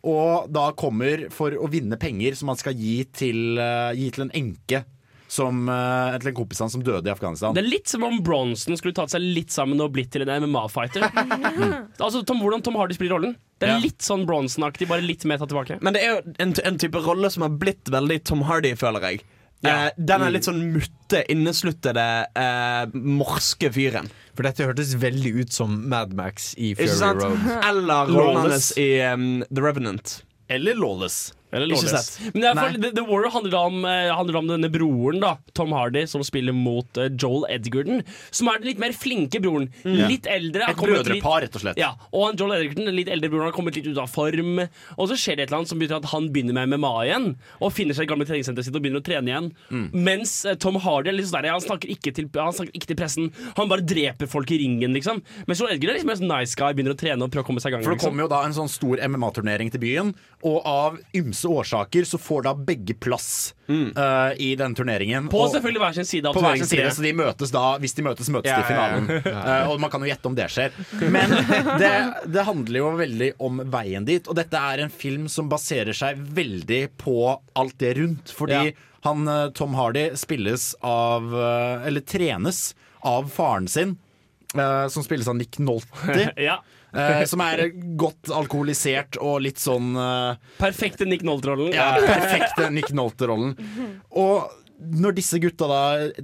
[0.07, 4.27] og da kommer for å vinne penger som han skal gi til, uh, gi til
[4.27, 4.83] en enke.
[5.38, 7.53] Som, eh, til en kompis som døde i Afghanistan.
[7.53, 10.31] Det er litt som om Bronson skulle tatt seg litt sammen og blitt til en
[10.47, 11.05] MMA-fighter.
[12.03, 13.35] altså, Tom, hvordan Tom Hardy spiller rollen.
[13.61, 13.80] Det er Ja.
[13.85, 15.80] litt sånn Bronson-aktig, bare litt mer tatt tilbake.
[15.85, 19.01] Men det er jo en, en type rolle som har blitt veldig Tom Hardy, føler
[19.11, 19.23] jeg.
[19.65, 22.03] Eh, den er litt sånn mutte, innesluttede,
[22.38, 24.09] eh, morske fyren.
[24.38, 26.93] For dette hørtes veldig ut som Mad Max i Fury?
[27.18, 27.39] Road.
[27.65, 28.72] Eller Lawless.
[28.77, 30.19] i um, The Revenant.
[30.49, 31.34] Eller Lawless.
[31.52, 32.18] Eller Lawless.
[32.34, 35.38] Men det er for, The, The Warrior handler om, eh, handler om denne broren, da
[35.56, 38.02] Tom Hardy, som spiller mot eh, Joel Edgerton.
[38.36, 39.69] Som er den litt mer flinke broren.
[39.86, 40.02] Mm.
[40.11, 40.68] Litt eldre.
[40.68, 41.80] Et brødrepar, rett og slett.
[41.80, 44.60] Ja, og han Joel Edgerton, den litt eldre broren, har kommet litt ut av form.
[44.98, 47.30] Og så skjer det et eller annet som betyr at han begynner med MMA igjen.
[47.61, 49.49] Og finner seg i gamle treningssenteret sitt og begynner å trene igjen.
[49.72, 49.88] Mm.
[50.10, 52.91] Mens eh, Tom Hardy er litt sånn der, han, snakker ikke til, han snakker ikke
[52.91, 53.32] til pressen.
[53.56, 55.24] Han bare dreper folk i ringen, liksom.
[55.48, 57.52] Mens Joel Edgerton er liksom en sånn nice guy, begynner å trene og prøve å
[57.53, 57.88] komme seg i gang.
[57.88, 58.11] For det liksom.
[58.11, 60.14] kommer jo da en sånn stor MMA-turnering til byen,
[60.48, 65.27] og av ymse årsaker så får da begge plass eh, i denne turneringen.
[65.30, 67.93] På Og- selvfølgelig hver sin side på hver sin side, så de møtes da Hvis
[67.97, 69.07] de møtes, møtes Ja, de i finalen.
[69.11, 69.65] ja, ja.
[69.65, 70.72] Uh, og man kan jo gjette om det skjer.
[71.11, 71.30] Men
[71.81, 71.93] det,
[72.34, 76.18] det handler jo veldig om veien dit, og dette er en film som baserer seg
[76.18, 77.18] veldig på
[77.55, 78.34] alt det rundt.
[78.34, 78.73] Fordi
[79.05, 81.30] han eh, Tom Hardy spilles av
[81.85, 83.93] Eller trenes av faren sin,
[84.57, 86.31] uh, som spilles av Nick Nolte.
[86.49, 86.57] ja.
[86.98, 87.68] Eh, som er
[87.99, 91.74] godt alkoholisert og litt sånn eh, Perfekte Nick Nolte-rollen.
[91.76, 93.53] Ja, perfekte Nick Nolte-rollen.
[94.18, 94.49] Og
[94.98, 95.84] når disse gutta da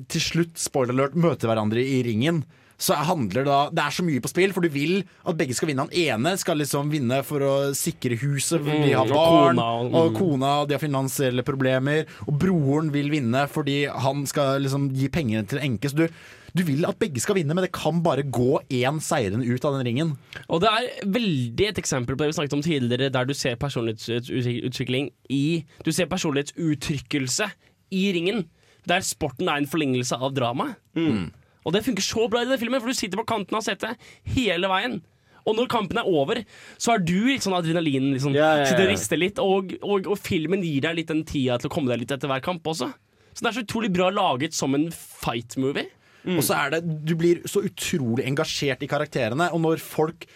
[0.10, 2.44] til slutt, spoiler alert, møter hverandre i ringen
[2.84, 5.54] så handler det da Det er så mye på spill, for du vil at begge
[5.56, 5.86] skal vinne.
[5.86, 9.68] Han ene skal liksom vinne for å sikre huset, for de har barn, og kona,
[9.86, 12.06] og- og kona de har finansielle problemer.
[12.28, 15.88] Og broren vil vinne fordi han skal liksom gi pengene til enke.
[15.94, 16.08] Så du,
[16.54, 19.78] du vil at begge skal vinne, men det kan bare gå én seirende ut av
[19.78, 20.12] den ringen.
[20.46, 23.58] Og det er veldig et eksempel på det vi snakket om tidligere, der du ser
[23.62, 27.50] personlighetsutvikling i Du ser personlighetsuttrykkelse
[27.98, 28.46] i ringen.
[28.90, 30.78] Der sporten er en forlengelse av dramaet.
[30.94, 31.32] Mm.
[31.64, 33.98] Og det funker så bra i denne filmen, for du sitter på kanten av setet
[34.36, 35.00] hele veien.
[35.48, 36.40] Og når kampen er over,
[36.80, 38.12] så er du litt sånn adrenalin.
[38.14, 38.36] Liksom.
[38.36, 38.70] Ja, ja, ja.
[38.70, 41.74] Sitter og rister litt, og, og, og filmen gir deg litt den tida til å
[41.74, 42.92] komme deg litt etter hver kamp også.
[43.34, 45.90] Så det er så utrolig bra laget som en fight-movie.
[46.26, 50.28] Og så er det, Du blir så utrolig engasjert i karakterene, og når folk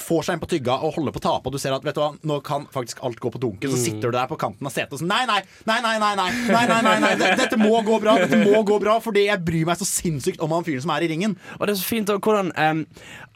[0.00, 1.96] får seg en på tygga og holder på å tape, og du ser at vet
[1.96, 4.68] du hva, nå kan faktisk alt gå på dunken, så sitter du der på kanten
[4.68, 7.12] av setet og sånn Nei, nei, nei, nei, nei, nei, nei, nei, nei, nei.
[7.18, 10.42] Dette, dette må gå bra, dette må gå bra, fordi jeg bryr meg så sinnssykt
[10.44, 11.36] om han fyren som er i ringen.
[11.58, 12.84] Og det er så fint også hvordan um,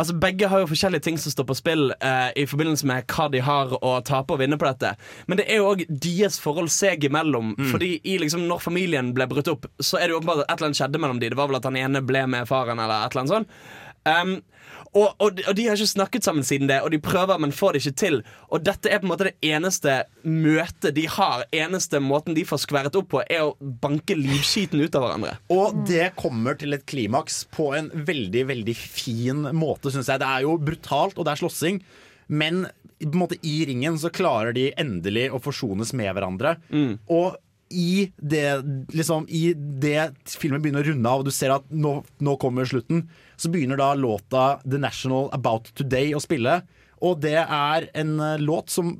[0.02, 3.28] Altså Begge har jo forskjellige ting som står på spill uh, i forbindelse med hva
[3.32, 4.94] de har å tape og vinne på dette.
[5.30, 7.52] Men det er jo òg deres forhold seg imellom.
[7.59, 7.68] Mm.
[7.70, 10.56] Fordi i liksom når familien ble brutt opp, så er det jo åpenbart at et
[10.56, 13.06] eller annet skjedde mellom de Det var vel at han ene ble med faren, eller
[13.06, 13.56] et eller annet sånt.
[14.09, 14.41] Em,
[14.93, 17.74] og, og, og de har ikke snakket sammen siden det, og de prøver, men får
[17.74, 18.19] det ikke til.
[18.53, 19.95] Og dette er på en måte det eneste
[20.29, 21.47] møtet de har.
[21.55, 25.37] Eneste måten de får skværet opp på, er å banke livskiten ut av hverandre.
[25.55, 30.23] Og det kommer til et klimaks på en veldig, veldig fin måte, syns jeg.
[30.23, 31.81] Det er jo brutalt, og det er slåssing,
[32.33, 32.66] men
[33.19, 36.59] måte i ringen så klarer de endelig å forsones med hverandre.
[37.11, 37.35] Og
[37.73, 38.47] i det,
[38.93, 42.69] liksom, I det filmen begynner å runde av, og du ser at nå, nå kommer
[42.69, 43.07] slutten,
[43.40, 46.61] så begynner da låta The National About Today å spille.
[47.03, 48.94] Og det er en eh, låt som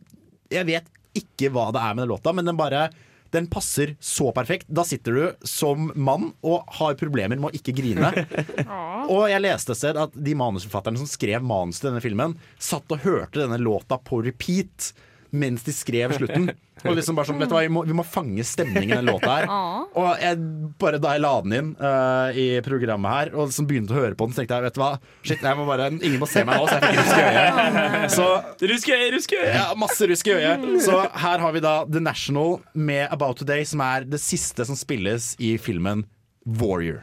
[0.53, 2.89] Jeg vet ikke hva det er med den låta, men den bare
[3.33, 4.67] den passer så perfekt.
[4.69, 8.11] Da sitter du som mann og har problemer med å ikke grine.
[9.13, 12.93] Og jeg leste et sted at de manusforfatterne som skrev manus til denne filmen, satt
[12.93, 14.93] og hørte denne låta på repeat
[15.33, 16.51] mens de skrev slutten.
[16.83, 19.09] Og liksom bare sånn, vet du hva, vi må, vi må fange stemningen i den
[19.09, 19.47] låta her.
[20.01, 20.39] Og jeg,
[20.81, 24.17] bare da jeg la den inn eh, i programmet her, og liksom begynte å høre
[24.19, 24.91] på den, så tenkte jeg vet du hva,
[25.23, 28.11] shit, jeg må bare, ingen må se meg nå, så jeg fikk rusk i øyet.
[28.17, 28.27] Så
[28.73, 29.55] Rusk i øyet, rusk i øyet!
[29.57, 30.67] ja, masse rusk i øyet.
[30.89, 34.79] Så her har vi da The National med About Today, som er det siste som
[34.79, 36.07] spilles i filmen
[36.47, 37.03] Warrior.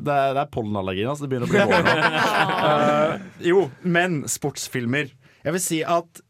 [0.00, 1.26] Det er, det er pollenallergien, altså.
[1.26, 1.94] Det begynner å bli vår nå.
[2.68, 5.10] Eh, jo, men sportsfilmer.
[5.44, 6.22] Jeg vil si at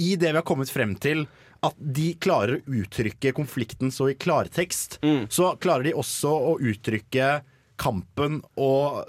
[0.00, 1.26] i det vi har kommet frem til,
[1.64, 4.98] at de klarer å uttrykke konflikten så i klartekst,
[5.32, 7.28] så klarer de også å uttrykke
[7.80, 9.04] kampen og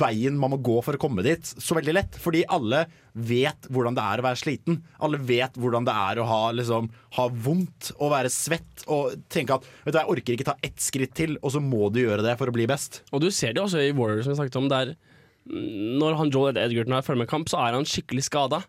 [0.00, 2.18] veien man må gå for å komme dit, så veldig lett.
[2.22, 2.84] Fordi alle
[3.16, 4.80] vet hvordan det er å være sliten.
[5.02, 9.56] Alle vet hvordan det er å ha, liksom, ha vondt og være svett og tenke
[9.56, 12.24] at vet du, jeg orker ikke ta ett skritt til, og så må du gjøre
[12.26, 13.02] det for å bli best.
[13.12, 14.96] Og du ser det også i Warrior, som vi snakket om, der
[15.46, 18.64] når han Joel Edgerton er ferdig med kamp, så er han skikkelig skada.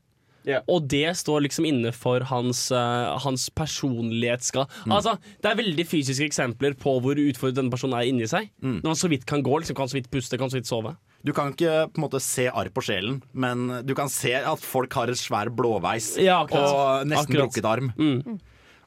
[0.72, 4.68] Og det står liksom inne for hans, uh, hans personlighetsskade.
[4.88, 4.95] Mm.
[4.95, 8.49] Altså, det er veldig fysiske eksempler på hvor utfordret denne personen er inni seg.
[8.64, 8.80] Mm.
[8.80, 10.95] Når han så vidt kan gå, liksom, kan så vidt puste, kan så vidt sove.
[11.26, 14.64] Du kan ikke på en måte se arr på sjelen, men du kan se at
[14.64, 17.49] folk har et svær blåveis Ja, og nesten Akkurat.
[17.49, 17.91] brukket arm.
[17.98, 18.38] Mm.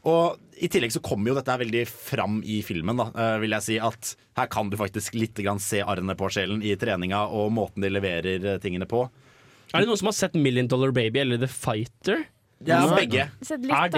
[0.09, 3.67] Og i tillegg så kommer jo dette veldig fram i filmen, da, eh, vil jeg
[3.67, 3.79] si.
[3.81, 7.85] At her kan du faktisk litt grann se arrene på sjelen i treninga og måten
[7.85, 9.05] de leverer eh, tingene på.
[9.71, 12.25] Er det noen som har sett Million Dollar Baby eller The Fighter?
[12.67, 13.31] Ja, begge.
[13.41, 13.89] Er, den, er,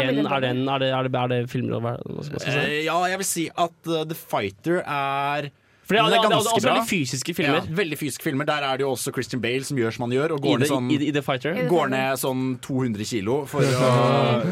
[0.40, 2.36] den, er, det, er, det, er det filmer hva hva si?
[2.46, 5.48] uh, ja, jeg vil si at uh, The Fighter er
[5.82, 6.68] For det, det, er ganske bra.
[6.68, 7.58] veldig fysiske filmer.
[7.58, 8.46] Ja, veldig fysiske filmer.
[8.46, 10.36] Der er det jo også Christian Bale som gjør som han gjør.
[10.36, 11.58] Og I, går the, ned, sånn, i, i The Fighter.
[11.72, 13.90] går ned sånn 200 kilo for å,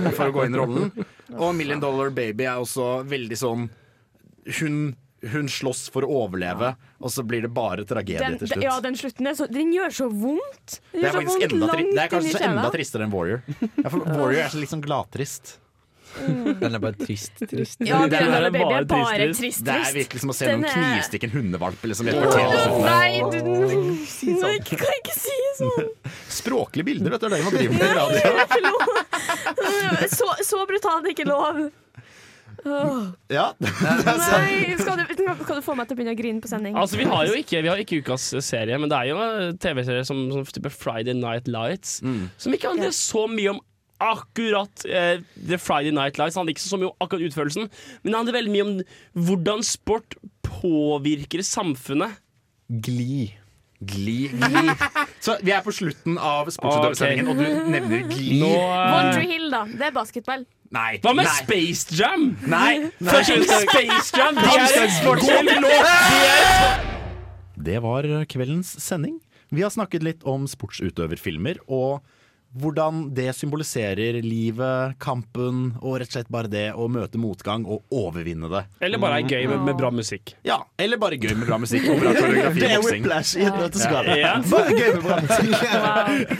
[0.09, 0.91] for å gå inn i rollen.
[1.45, 3.69] Og Million Dollar Baby er også veldig sånn
[4.59, 4.81] Hun,
[5.33, 8.63] hun slåss for å overleve, og så blir det bare tragedie Den, til slutt.
[8.65, 10.81] ja, den slutten er så, den gjør så vondt.
[10.93, 13.43] Den Det er gjør så vondt enda, langt det er kanskje enda tristere enn Warrior.
[13.85, 15.59] Ja, for Warrior er så sånn gladtrist.
[16.11, 17.79] Den er bare trist, trist.
[17.87, 20.47] Ja, Det Million er er bare bare trist, trist, Det er virkelig som å se
[20.49, 21.85] Den noen er- knivstikke en hundevalp.
[21.87, 24.35] Liksom, oh, nei, du, liksom.
[24.35, 25.93] Du Nei, jeg kan ikke si sånn.
[26.41, 27.29] Språklige bilder, vet du.
[27.29, 28.81] Det er det man driver med i radio.
[30.11, 31.59] Så, så brutalt er ikke lov.
[32.65, 33.07] Åh.
[33.32, 33.47] Ja.
[33.61, 36.77] Nei, skal du, kan du få meg til å begynne å grine på sending?
[36.78, 39.59] Altså, vi har jo ikke, vi har ikke ukas serie, men det er jo en
[39.61, 43.61] TV-serie som, som type Friday Night Lights, som ikke handler så mye om
[44.01, 46.35] akkurat eh, The Friday Night Lights.
[46.35, 47.69] Det handler ikke så mye om akkurat utførelsen,
[48.03, 48.73] men det handler veldig mye om
[49.28, 50.16] hvordan sport
[50.47, 52.20] påvirker samfunnet.
[52.70, 53.31] Gli.
[53.81, 54.65] Gli, gli.
[55.24, 57.49] Så vi er på slutten av sportsutøversendingen, okay.
[57.49, 58.41] og du nevner gli.
[58.43, 59.12] Nå, uh...
[59.15, 59.65] eh, Hill, da.
[59.69, 60.45] Det er basketball.
[60.71, 61.01] Nei.
[61.03, 61.39] Hva med nei.
[61.43, 62.29] Space Jam?
[62.47, 62.77] Nei.
[63.03, 63.23] nei.
[63.27, 64.37] Space Jam!
[64.39, 65.49] de er en sportsfilm!
[67.61, 69.17] Det var kveldens sending.
[69.51, 72.07] Vi har snakket litt om sportsutøverfilmer og
[72.59, 77.85] hvordan det symboliserer livet, kampen og rett og slett bare det å møte motgang og
[77.94, 78.64] overvinne det.
[78.82, 80.32] Eller bare er gøy med, med bra musikk.
[80.47, 82.60] Ja, eller bare gøy med bra musikk og bra koreografi.
[82.64, 83.05] Det er og boksing.
[83.05, 84.10] whiplash i et nøtteskall.
[84.18, 84.32] Ja.
[84.51, 85.55] Bare gøy med bra musikk.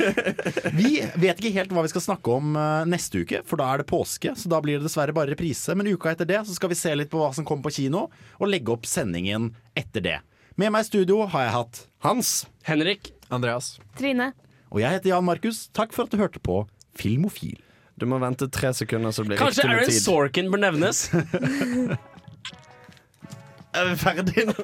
[0.81, 0.91] Vi
[1.23, 3.89] vet ikke helt hva vi skal snakke om eh, neste uke, for da er det
[3.91, 4.35] påske.
[4.39, 5.77] Så da blir det dessverre bare reprise.
[5.79, 8.09] Men uka etter det så skal vi se litt på hva som kommer på kino,
[8.41, 10.19] og legge opp sendingen etter det.
[10.59, 12.35] Med meg i studio har jeg hatt Hans.
[12.67, 13.13] Henrik.
[13.31, 13.77] Andreas.
[13.99, 14.33] Trine.
[14.71, 15.65] Og jeg heter Jan Markus.
[15.75, 16.63] Takk for at du hørte på
[16.99, 17.59] Filmofil.
[18.01, 20.05] Du må vente tre sekunder, så blir det Kanskje riktig med Aaron.
[20.07, 21.03] Sorkin bør nevnes?
[23.71, 24.55] Er vi ferdige nå?